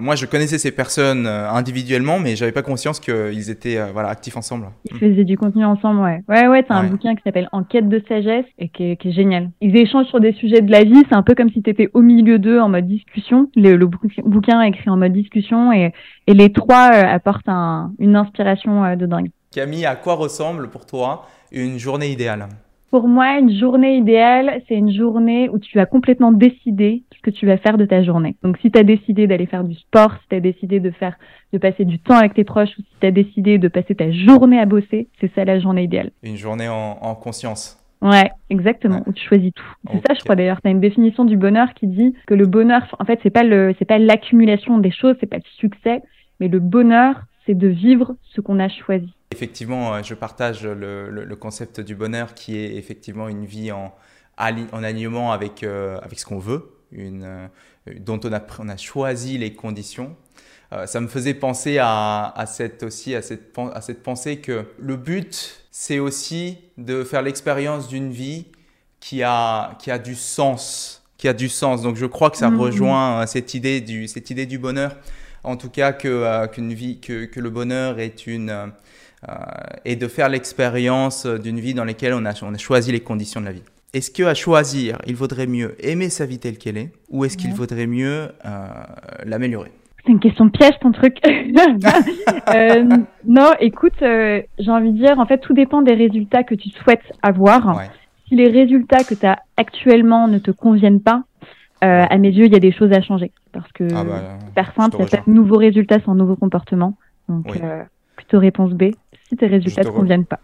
moi, 0.00 0.14
je 0.14 0.26
connaissais 0.26 0.58
ces 0.58 0.70
personnes 0.70 1.26
individuellement, 1.26 2.18
mais 2.18 2.36
j'avais 2.36 2.52
pas 2.52 2.62
conscience 2.62 3.00
qu'ils 3.00 3.50
étaient 3.50 3.78
voilà, 3.92 4.08
actifs 4.08 4.36
ensemble. 4.36 4.66
Ils 4.90 4.98
faisaient 4.98 5.24
du 5.24 5.36
contenu 5.36 5.64
ensemble, 5.64 6.00
ouais. 6.00 6.22
Ouais, 6.28 6.48
ouais, 6.48 6.62
t'as 6.62 6.74
un 6.74 6.84
bouquin 6.84 7.14
qui 7.14 7.22
s'appelle 7.22 7.48
Enquête 7.52 7.88
de 7.88 8.02
sagesse 8.06 8.44
et 8.58 8.68
qui 8.68 8.84
est, 8.84 9.12
génial. 9.12 9.50
Ils 9.60 9.76
échangent 9.76 10.06
sur 10.06 10.20
des 10.20 10.32
sujets 10.32 10.60
de 10.60 10.70
la 10.70 10.84
vie. 10.84 11.02
C'est 11.08 11.14
un 11.14 11.22
peu 11.22 11.34
comme 11.34 11.50
si 11.50 11.62
t'étais 11.62 11.88
au 11.94 12.02
milieu 12.02 12.38
d'eux 12.38 12.60
en 12.60 12.68
mode 12.68 12.86
discussion. 12.86 13.50
Le, 13.56 13.76
bouquin 14.24 14.62
est 14.62 14.68
écrit 14.68 14.90
en 14.90 14.96
mode 14.96 15.12
discussion 15.12 15.72
et, 15.72 15.92
et 16.26 16.34
les 16.34 16.52
trois 16.52 16.86
apportent 16.86 17.48
un, 17.48 17.92
une 17.98 18.16
inspiration 18.16 18.96
de 18.96 19.06
dingue. 19.06 19.30
Camille, 19.52 19.86
à 19.86 19.96
quoi 19.96 20.14
ressemble 20.14 20.68
pour 20.68 20.86
toi 20.86 21.26
une 21.50 21.78
journée 21.78 22.10
idéale? 22.10 22.46
Pour 22.90 23.06
moi, 23.06 23.38
une 23.38 23.56
journée 23.56 23.96
idéale, 23.96 24.62
c'est 24.66 24.74
une 24.74 24.92
journée 24.92 25.48
où 25.48 25.58
tu 25.58 25.78
as 25.78 25.86
complètement 25.86 26.32
décidé 26.32 27.04
ce 27.14 27.20
que 27.20 27.30
tu 27.30 27.46
vas 27.46 27.56
faire 27.56 27.78
de 27.78 27.84
ta 27.84 28.02
journée. 28.02 28.36
Donc, 28.42 28.58
si 28.58 28.70
tu 28.70 28.78
as 28.78 28.82
décidé 28.82 29.28
d'aller 29.28 29.46
faire 29.46 29.62
du 29.62 29.74
sport, 29.74 30.12
si 30.22 30.28
tu 30.28 30.34
as 30.34 30.40
décidé 30.40 30.80
de 30.80 30.90
faire, 30.90 31.16
de 31.52 31.58
passer 31.58 31.84
du 31.84 32.00
temps 32.00 32.16
avec 32.16 32.34
tes 32.34 32.42
proches, 32.42 32.70
ou 32.78 32.82
si 32.82 32.94
tu 33.00 33.06
as 33.06 33.12
décidé 33.12 33.58
de 33.58 33.68
passer 33.68 33.94
ta 33.94 34.10
journée 34.10 34.58
à 34.58 34.66
bosser, 34.66 35.08
c'est 35.20 35.32
ça 35.34 35.44
la 35.44 35.60
journée 35.60 35.84
idéale. 35.84 36.10
Une 36.24 36.36
journée 36.36 36.68
en, 36.68 37.14
conscience. 37.14 37.78
Ouais, 38.02 38.30
exactement, 38.48 39.02
où 39.06 39.12
tu 39.12 39.22
choisis 39.22 39.52
tout. 39.52 39.64
C'est 39.92 40.06
ça, 40.06 40.14
je 40.14 40.24
crois 40.24 40.34
d'ailleurs. 40.34 40.60
Tu 40.60 40.68
as 40.68 40.70
une 40.70 40.80
définition 40.80 41.24
du 41.24 41.36
bonheur 41.36 41.74
qui 41.74 41.86
dit 41.86 42.14
que 42.26 42.34
le 42.34 42.46
bonheur, 42.46 42.82
en 42.98 43.04
fait, 43.04 43.20
c'est 43.22 43.30
pas 43.30 43.44
le, 43.44 43.74
c'est 43.78 43.84
pas 43.84 43.98
l'accumulation 43.98 44.78
des 44.78 44.90
choses, 44.90 45.16
c'est 45.20 45.28
pas 45.28 45.36
le 45.36 45.42
succès, 45.58 46.02
mais 46.40 46.48
le 46.48 46.58
bonheur, 46.58 47.20
c'est 47.46 47.54
de 47.54 47.68
vivre 47.68 48.16
ce 48.34 48.40
qu'on 48.40 48.58
a 48.58 48.68
choisi. 48.68 49.12
Effectivement, 49.32 49.94
euh, 49.94 50.02
je 50.02 50.14
partage 50.14 50.66
le, 50.66 51.36
concept 51.36 51.80
du 51.80 51.94
bonheur 51.94 52.34
qui 52.34 52.56
est 52.56 52.74
effectivement 52.74 53.28
une 53.28 53.46
vie 53.46 53.70
en, 53.70 53.94
en 54.36 54.82
alignement 54.82 55.32
avec, 55.32 55.62
euh, 55.62 55.98
avec 56.02 56.18
ce 56.18 56.26
qu'on 56.26 56.40
veut, 56.40 56.74
une, 56.90 57.22
euh, 57.24 57.46
dont 58.00 58.18
on 58.24 58.32
a, 58.32 58.42
on 58.58 58.68
a 58.68 58.76
choisi 58.76 59.38
les 59.38 59.54
conditions. 59.54 60.16
ça 60.86 61.00
me 61.00 61.06
faisait 61.06 61.34
penser 61.34 61.78
à, 61.78 62.32
à 62.36 62.46
cette, 62.46 62.82
aussi 62.82 63.14
à 63.14 63.22
cette, 63.22 63.56
à 63.72 63.80
cette 63.80 64.02
pensée 64.02 64.38
que 64.38 64.66
le 64.78 64.96
but, 64.96 65.64
c'est 65.70 66.00
aussi 66.00 66.58
de 66.76 67.04
faire 67.04 67.22
l'expérience 67.22 67.86
d'une 67.86 68.10
vie 68.10 68.46
qui 68.98 69.22
a, 69.22 69.76
qui 69.78 69.92
a 69.92 69.98
du 69.98 70.16
sens, 70.16 71.04
qui 71.18 71.28
a 71.28 71.34
du 71.34 71.48
sens. 71.48 71.82
Donc 71.82 71.94
je 71.94 72.06
crois 72.06 72.30
que 72.30 72.36
ça 72.36 72.50
mmh. 72.50 72.60
rejoint 72.60 73.26
cette 73.26 73.54
idée 73.54 73.80
du, 73.80 74.08
cette 74.08 74.30
idée 74.30 74.46
du 74.46 74.58
bonheur 74.58 74.96
en 75.42 75.56
tout 75.56 75.70
cas 75.70 75.92
que, 75.92 76.46
qu'une 76.48 76.74
vie, 76.74 77.00
que, 77.00 77.24
que, 77.24 77.40
le 77.40 77.48
bonheur 77.48 77.98
est 77.98 78.26
une, 78.26 78.72
et 79.84 79.96
de 79.96 80.08
faire 80.08 80.28
l'expérience 80.28 81.26
d'une 81.26 81.60
vie 81.60 81.74
dans 81.74 81.84
laquelle 81.84 82.14
on 82.14 82.24
a, 82.24 82.32
on 82.42 82.54
a 82.54 82.58
choisi 82.58 82.90
les 82.90 83.00
conditions 83.00 83.40
de 83.40 83.46
la 83.46 83.52
vie. 83.52 83.62
Est-ce 83.92 84.10
qu'à 84.10 84.34
choisir, 84.34 84.98
il 85.06 85.14
vaudrait 85.14 85.46
mieux 85.46 85.74
aimer 85.84 86.08
sa 86.10 86.24
vie 86.24 86.38
telle 86.38 86.58
qu'elle 86.58 86.78
est 86.78 86.92
ou 87.10 87.24
est-ce 87.24 87.36
qu'il 87.36 87.52
vaudrait 87.52 87.86
mieux 87.86 88.28
euh, 88.46 88.66
l'améliorer? 89.24 89.72
C'est 90.04 90.12
une 90.12 90.20
question 90.20 90.46
de 90.46 90.50
piège 90.50 90.78
ton 90.80 90.92
truc. 90.92 91.18
euh, 92.54 92.84
non, 93.26 93.50
écoute, 93.60 93.92
j'ai 94.00 94.70
envie 94.70 94.92
de 94.92 95.04
dire, 95.04 95.18
en 95.18 95.26
fait, 95.26 95.38
tout 95.38 95.52
dépend 95.52 95.82
des 95.82 95.94
résultats 95.94 96.44
que 96.44 96.54
tu 96.54 96.70
souhaites 96.70 97.02
avoir. 97.22 97.82
Si 98.28 98.36
les 98.36 98.48
résultats 98.48 99.04
que 99.04 99.14
tu 99.14 99.26
as 99.26 99.40
actuellement 99.56 100.28
ne 100.28 100.38
te 100.38 100.50
conviennent 100.50 101.02
pas, 101.02 101.24
euh, 101.82 102.04
à 102.08 102.18
mes 102.18 102.28
yeux, 102.28 102.44
il 102.44 102.52
y 102.52 102.56
a 102.56 102.60
des 102.60 102.72
choses 102.72 102.92
à 102.92 103.00
changer. 103.00 103.32
Parce 103.52 103.70
que 103.72 103.84
ah 103.94 104.04
bah, 104.04 104.38
faire 104.54 104.72
simple, 104.74 104.96
il 105.00 105.10
y 105.10 105.16
a 105.16 105.22
de 105.26 105.30
nouveaux 105.30 105.56
résultats 105.56 105.98
sans 106.00 106.14
nouveaux 106.14 106.36
comportements. 106.36 106.94
Donc, 107.28 107.56
euh, 107.56 107.82
plutôt 108.16 108.38
réponse 108.38 108.72
B, 108.72 108.90
si 109.30 109.36
tes 109.36 109.46
résultats 109.46 109.82
ne 109.82 109.86
te 109.86 109.92
conviennent 109.92 110.26
pas. 110.26 110.40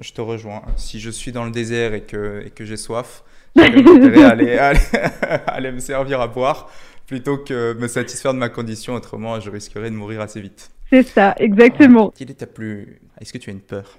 Je 0.00 0.12
te 0.12 0.20
rejoins. 0.20 0.62
Si 0.76 1.00
je 1.00 1.10
suis 1.10 1.32
dans 1.32 1.44
le 1.44 1.50
désert 1.50 1.92
et 1.92 2.02
que, 2.02 2.44
et 2.46 2.50
que 2.50 2.64
j'ai 2.64 2.76
soif, 2.76 3.24
j'ai 3.56 3.62
aller, 4.24 4.56
aller, 4.56 4.80
aller 5.46 5.72
me 5.72 5.80
servir 5.80 6.20
à 6.20 6.28
boire 6.28 6.70
plutôt 7.06 7.38
que 7.38 7.74
me 7.74 7.88
satisfaire 7.88 8.32
de 8.32 8.38
ma 8.38 8.48
condition. 8.48 8.94
Autrement, 8.94 9.40
je 9.40 9.50
risquerais 9.50 9.90
de 9.90 9.96
mourir 9.96 10.20
assez 10.20 10.40
vite. 10.40 10.70
C'est 10.88 11.02
ça, 11.02 11.34
exactement. 11.38 12.12
est 12.20 12.38
ta 12.38 12.46
plus... 12.46 13.00
Est-ce 13.20 13.32
que 13.32 13.38
tu 13.38 13.50
as 13.50 13.52
une 13.52 13.60
peur? 13.60 13.98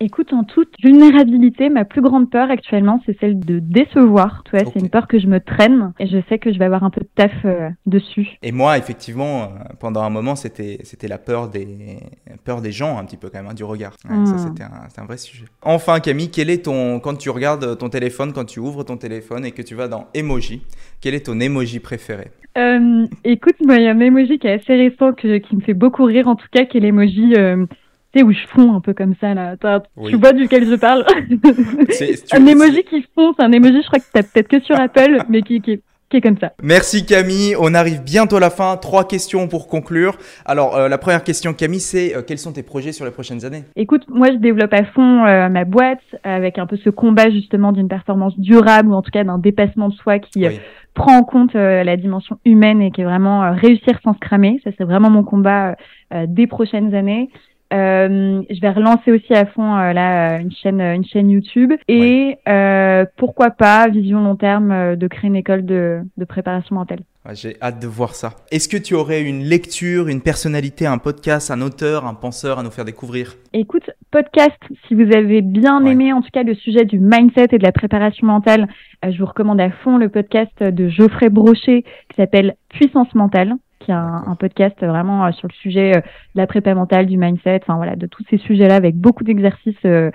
Écoute, 0.00 0.32
en 0.32 0.42
toute 0.42 0.74
vulnérabilité, 0.82 1.68
ma 1.68 1.84
plus 1.84 2.02
grande 2.02 2.28
peur 2.28 2.50
actuellement, 2.50 3.00
c'est 3.06 3.16
celle 3.20 3.38
de 3.38 3.60
décevoir. 3.60 4.42
Tu 4.44 4.56
vois, 4.56 4.68
c'est 4.72 4.80
une 4.80 4.90
peur 4.90 5.06
que 5.06 5.20
je 5.20 5.28
me 5.28 5.38
traîne 5.38 5.92
et 6.00 6.08
je 6.08 6.18
sais 6.28 6.40
que 6.40 6.52
je 6.52 6.58
vais 6.58 6.64
avoir 6.64 6.82
un 6.82 6.90
peu 6.90 7.00
de 7.00 7.08
taf 7.14 7.30
euh, 7.44 7.70
dessus. 7.86 8.36
Et 8.42 8.50
moi, 8.50 8.76
effectivement, 8.76 9.42
euh, 9.42 9.46
pendant 9.78 10.02
un 10.02 10.10
moment, 10.10 10.34
c'était 10.34 10.78
c'était 10.82 11.06
la 11.06 11.18
peur 11.18 11.48
des 11.48 12.00
peur 12.44 12.60
des 12.60 12.72
gens 12.72 12.98
un 12.98 13.04
petit 13.04 13.16
peu 13.16 13.30
quand 13.30 13.38
même, 13.38 13.50
hein, 13.52 13.54
du 13.54 13.62
regard. 13.62 13.94
Ça, 14.02 14.12
hmm. 14.12 14.38
c'était 14.38 14.64
un, 14.64 15.02
un, 15.02 15.06
vrai 15.06 15.16
sujet. 15.16 15.44
Enfin, 15.62 16.00
Camille, 16.00 16.30
quel 16.30 16.50
est 16.50 16.64
ton 16.64 16.98
quand 16.98 17.16
tu 17.16 17.30
regardes 17.30 17.78
ton 17.78 17.88
téléphone, 17.88 18.32
quand 18.32 18.44
tu 18.44 18.58
ouvres 18.58 18.82
ton 18.82 18.96
téléphone 18.96 19.46
et 19.46 19.52
que 19.52 19.62
tu 19.62 19.76
vas 19.76 19.86
dans 19.86 20.08
emoji, 20.12 20.62
quel 21.00 21.14
est 21.14 21.26
ton 21.26 21.38
emoji 21.38 21.78
préféré? 21.78 22.32
Euh, 22.58 23.06
Écoute, 23.24 23.56
moi, 23.64 23.76
il 23.76 23.84
y 23.84 23.86
a 23.86 23.92
un 23.92 24.00
emoji 24.00 24.38
qui 24.38 24.46
est 24.48 24.52
assez 24.52 24.74
récent 24.74 25.12
que, 25.12 25.38
qui 25.38 25.56
me 25.56 25.60
fait 25.60 25.74
beaucoup 25.74 26.04
rire, 26.04 26.28
en 26.28 26.36
tout 26.36 26.46
cas, 26.50 26.64
qui 26.64 26.78
est 26.78 26.80
l'emoji 26.80 27.34
où 28.22 28.32
je 28.32 28.46
fonds 28.54 28.74
un 28.74 28.80
peu 28.80 28.94
comme 28.94 29.14
ça 29.20 29.34
là. 29.34 29.56
Tu 30.08 30.16
vois 30.16 30.32
duquel 30.32 30.68
je 30.68 30.74
parle 30.74 31.04
Un 32.32 32.46
emoji 32.46 32.84
qui 32.84 33.04
fond, 33.14 33.34
c'est 33.36 33.44
un 33.44 33.52
emoji, 33.52 33.82
je 33.82 33.86
crois 33.86 33.98
que 33.98 34.04
t'as 34.12 34.22
peut-être 34.22 34.48
que 34.48 34.60
sur 34.60 34.78
Apple, 34.78 35.18
mais 35.28 35.42
qui, 35.42 35.60
qui, 35.60 35.80
est 36.12 36.20
comme 36.20 36.38
ça. 36.38 36.52
Merci 36.62 37.04
Camille, 37.06 37.56
on 37.58 37.74
arrive 37.74 38.04
bientôt 38.04 38.36
à 38.36 38.40
la 38.40 38.50
fin. 38.50 38.76
Trois 38.76 39.04
questions 39.04 39.48
pour 39.48 39.66
conclure. 39.66 40.16
Alors 40.44 40.76
euh, 40.76 40.88
la 40.88 40.96
première 40.96 41.24
question 41.24 41.54
Camille, 41.54 41.80
c'est 41.80 42.14
euh, 42.14 42.22
quels 42.22 42.38
sont 42.38 42.52
tes 42.52 42.62
projets 42.62 42.92
sur 42.92 43.04
les 43.04 43.10
prochaines 43.10 43.44
années? 43.44 43.64
Écoute, 43.74 44.04
moi 44.08 44.28
je 44.30 44.36
développe 44.36 44.72
à 44.72 44.84
fond 44.84 45.24
euh, 45.24 45.48
ma 45.48 45.64
boîte 45.64 46.04
avec 46.22 46.58
un 46.58 46.66
peu 46.66 46.76
ce 46.76 46.88
combat 46.88 47.30
justement 47.30 47.72
d'une 47.72 47.88
performance 47.88 48.38
durable 48.38 48.90
ou 48.90 48.94
en 48.94 49.02
tout 49.02 49.10
cas 49.10 49.24
d'un 49.24 49.38
dépassement 49.38 49.88
de 49.88 49.94
soi 49.94 50.20
qui 50.20 50.46
prend 50.94 51.18
en 51.18 51.24
compte 51.24 51.54
la 51.54 51.96
dimension 51.96 52.38
humaine 52.44 52.80
et 52.80 52.92
qui 52.92 53.00
est 53.00 53.04
vraiment 53.04 53.52
réussir 53.52 53.98
sans 54.04 54.14
se 54.14 54.20
cramer. 54.20 54.60
Ça 54.62 54.70
c'est 54.78 54.84
vraiment 54.84 55.10
mon 55.10 55.24
combat 55.24 55.74
des 56.28 56.46
prochaines 56.46 56.94
années. 56.94 57.28
Euh, 57.74 58.42
je 58.48 58.60
vais 58.60 58.70
relancer 58.70 59.10
aussi 59.10 59.34
à 59.34 59.46
fond 59.46 59.76
euh, 59.76 59.92
là 59.92 60.38
une 60.38 60.52
chaîne 60.52 60.80
une 60.80 61.04
chaîne 61.04 61.30
YouTube. 61.30 61.72
Et 61.88 62.38
euh, 62.48 63.04
pourquoi 63.16 63.50
pas 63.50 63.88
vision 63.88 64.22
long 64.22 64.36
terme 64.36 64.96
de 64.96 65.06
créer 65.08 65.28
une 65.28 65.36
école 65.36 65.64
de, 65.64 66.00
de 66.16 66.24
préparation 66.24 66.76
mentale. 66.76 67.00
J'ai 67.32 67.56
hâte 67.62 67.80
de 67.80 67.86
voir 67.86 68.14
ça. 68.14 68.34
Est-ce 68.52 68.68
que 68.68 68.76
tu 68.76 68.94
aurais 68.94 69.22
une 69.22 69.44
lecture, 69.44 70.08
une 70.08 70.20
personnalité, 70.20 70.86
un 70.86 70.98
podcast, 70.98 71.50
un 71.50 71.62
auteur, 71.62 72.06
un 72.06 72.12
penseur 72.12 72.58
à 72.58 72.62
nous 72.62 72.70
faire 72.70 72.84
découvrir? 72.84 73.34
Écoute, 73.54 73.90
podcast, 74.10 74.58
si 74.86 74.94
vous 74.94 75.10
avez 75.14 75.40
bien 75.40 75.82
aimé 75.86 76.12
en 76.12 76.20
tout 76.20 76.28
cas 76.32 76.42
le 76.42 76.54
sujet 76.54 76.84
du 76.84 76.98
mindset 77.00 77.48
et 77.52 77.58
de 77.58 77.62
la 77.62 77.72
préparation 77.72 78.26
mentale, 78.26 78.68
je 79.02 79.18
vous 79.18 79.26
recommande 79.26 79.60
à 79.60 79.70
fond 79.70 79.96
le 79.96 80.10
podcast 80.10 80.62
de 80.62 80.88
Geoffrey 80.88 81.30
Brochet 81.30 81.82
qui 81.82 82.16
s'appelle 82.16 82.56
Puissance 82.68 83.14
mentale 83.14 83.54
qui 83.84 83.92
a 83.92 83.98
un, 83.98 84.34
podcast 84.34 84.76
vraiment 84.80 85.26
euh, 85.26 85.32
sur 85.32 85.48
le 85.48 85.54
sujet 85.54 85.96
euh, 85.96 86.00
de 86.00 86.40
la 86.40 86.46
prépa 86.46 86.74
mentale, 86.74 87.06
du 87.06 87.16
mindset, 87.16 87.60
enfin 87.62 87.76
voilà, 87.76 87.96
de 87.96 88.06
tous 88.06 88.24
ces 88.30 88.38
sujets-là 88.38 88.74
avec 88.74 88.96
beaucoup 88.96 89.24
d'exercices 89.24 89.74
euh, 89.84 90.10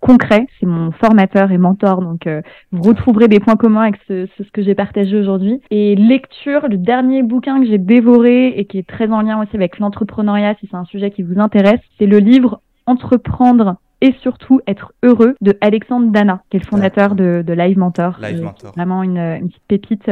concrets. 0.00 0.46
C'est 0.58 0.66
mon 0.66 0.90
formateur 0.92 1.52
et 1.52 1.58
mentor, 1.58 2.02
donc 2.02 2.28
vous 2.72 2.82
retrouverez 2.82 3.28
des 3.28 3.40
points 3.40 3.56
communs 3.56 3.82
avec 3.82 4.00
ce, 4.08 4.26
ce, 4.36 4.50
que 4.50 4.62
j'ai 4.62 4.74
partagé 4.74 5.16
aujourd'hui. 5.16 5.60
Et 5.70 5.94
lecture, 5.94 6.68
le 6.68 6.76
dernier 6.76 7.22
bouquin 7.22 7.60
que 7.60 7.66
j'ai 7.66 7.78
dévoré 7.78 8.48
et 8.48 8.64
qui 8.64 8.78
est 8.78 8.86
très 8.86 9.08
en 9.10 9.22
lien 9.22 9.40
aussi 9.40 9.54
avec 9.54 9.78
l'entrepreneuriat, 9.78 10.54
si 10.60 10.68
c'est 10.70 10.76
un 10.76 10.84
sujet 10.84 11.10
qui 11.10 11.22
vous 11.22 11.38
intéresse, 11.40 11.80
c'est 11.98 12.06
le 12.06 12.18
livre 12.18 12.60
Entreprendre 12.86 13.76
et 14.00 14.12
surtout 14.22 14.60
être 14.66 14.92
heureux 15.04 15.36
de 15.40 15.56
Alexandre 15.60 16.10
Dana, 16.10 16.42
qui 16.50 16.56
est 16.56 16.60
le 16.60 16.66
fondateur 16.66 17.14
de, 17.14 17.44
de 17.46 17.52
Live 17.52 17.78
Mentor. 17.78 18.18
Live 18.20 18.42
Mentor. 18.42 18.72
Vraiment 18.72 19.04
une, 19.04 19.18
une 19.18 19.48
petite 19.48 19.62
pépite 19.68 20.10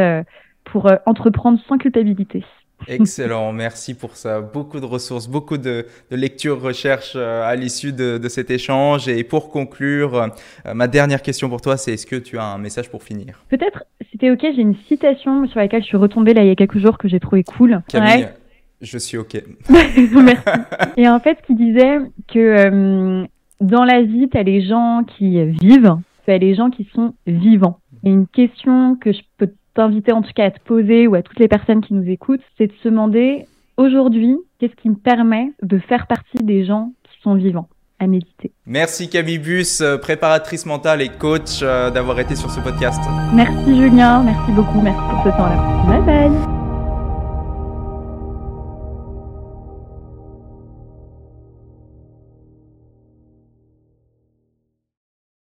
pour 0.65 0.89
entreprendre 1.07 1.59
sans 1.67 1.79
culpabilité. 1.79 2.45
Excellent, 2.89 3.53
merci 3.53 3.95
pour 3.95 4.17
ça. 4.17 4.41
Beaucoup 4.41 4.81
de 4.81 4.87
ressources, 4.87 5.29
beaucoup 5.29 5.59
de, 5.59 5.87
de 6.11 6.17
lectures, 6.17 6.61
recherches 6.61 7.15
euh, 7.17 7.43
à 7.43 7.55
l'issue 7.57 7.93
de, 7.93 8.19
de, 8.19 8.29
cet 8.29 8.51
échange. 8.51 9.09
Et 9.09 9.25
pour 9.25 9.51
conclure, 9.51 10.15
euh, 10.15 10.75
ma 10.75 10.89
dernière 10.89 11.23
question 11.23 11.49
pour 11.49 11.61
toi, 11.61 11.77
c'est 11.77 11.95
est-ce 11.95 12.07
que 12.07 12.17
tu 12.17 12.39
as 12.39 12.45
un 12.45 12.59
message 12.59 12.91
pour 12.91 13.03
finir? 13.03 13.45
Peut-être, 13.49 13.85
c'était 14.11 14.31
ok, 14.31 14.41
j'ai 14.43 14.63
une 14.63 14.77
citation 14.89 15.47
sur 15.49 15.59
laquelle 15.59 15.83
je 15.83 15.89
suis 15.89 15.97
retombée 15.97 16.35
là 16.35 16.43
il 16.43 16.49
y 16.49 16.51
a 16.51 16.57
quelques 16.57 16.79
jours 16.79 16.99
que 16.99 17.09
j'ai 17.09 17.21
trouvé 17.21 17.45
cool. 17.45 17.83
Camille, 17.89 18.29
je 18.81 18.99
suis 18.99 19.19
ok. 19.19 19.43
merci. 19.69 20.45
Et 20.97 21.09
en 21.09 21.21
fait, 21.21 21.39
qui 21.47 21.55
disait 21.55 21.99
que 22.29 22.39
euh, 22.39 23.27
dans 23.61 23.85
la 23.85 24.03
vie, 24.03 24.29
tu 24.31 24.39
as 24.39 24.43
les 24.43 24.67
gens 24.67 25.05
qui 25.05 25.43
vivent, 25.45 25.97
tu 26.25 26.31
as 26.31 26.39
les 26.39 26.55
gens 26.55 26.71
qui 26.71 26.89
sont 26.95 27.15
vivants. 27.27 27.79
Et 28.05 28.11
une 28.11 28.27
question 28.27 28.97
que 28.97 29.13
je 29.13 29.21
peux 29.37 29.51
t'inviter 29.75 30.13
en 30.13 30.23
tout 30.23 30.33
cas 30.35 30.47
à 30.47 30.51
te 30.51 30.61
poser 30.61 31.07
ou 31.07 31.15
à 31.15 31.23
toutes 31.23 31.39
les 31.39 31.49
personnes 31.49 31.81
qui 31.81 31.95
nous 31.95 32.09
écoutent, 32.09 32.43
c'est 32.59 32.67
de 32.67 32.73
se 32.83 32.89
demander 32.89 33.47
aujourd'hui, 33.77 34.37
qu'est-ce 34.59 34.75
qui 34.77 34.91
me 34.91 34.97
permet 34.97 35.53
de 35.63 35.79
faire 35.79 36.07
partie 36.07 36.39
des 36.43 36.65
gens 36.65 36.93
qui 37.05 37.21
sont 37.23 37.35
vivants 37.35 37.69
à 37.99 38.07
méditer. 38.07 38.53
Merci 38.67 39.11
Camille 39.11 39.39
Bus, 39.39 39.83
euh, 39.83 39.99
préparatrice 39.99 40.65
mentale 40.65 41.03
et 41.03 41.11
coach, 41.11 41.61
euh, 41.63 41.91
d'avoir 41.91 42.19
été 42.19 42.35
sur 42.35 42.51
ce 42.51 42.61
podcast. 42.61 43.01
Merci 43.35 43.77
Julien, 43.77 44.23
merci 44.23 44.53
beaucoup, 44.53 44.81
merci 44.81 45.01
pour 45.11 45.23
ce 45.23 45.29
temps-là. 45.37 45.57
Bye 45.87 46.31
bye 46.31 46.60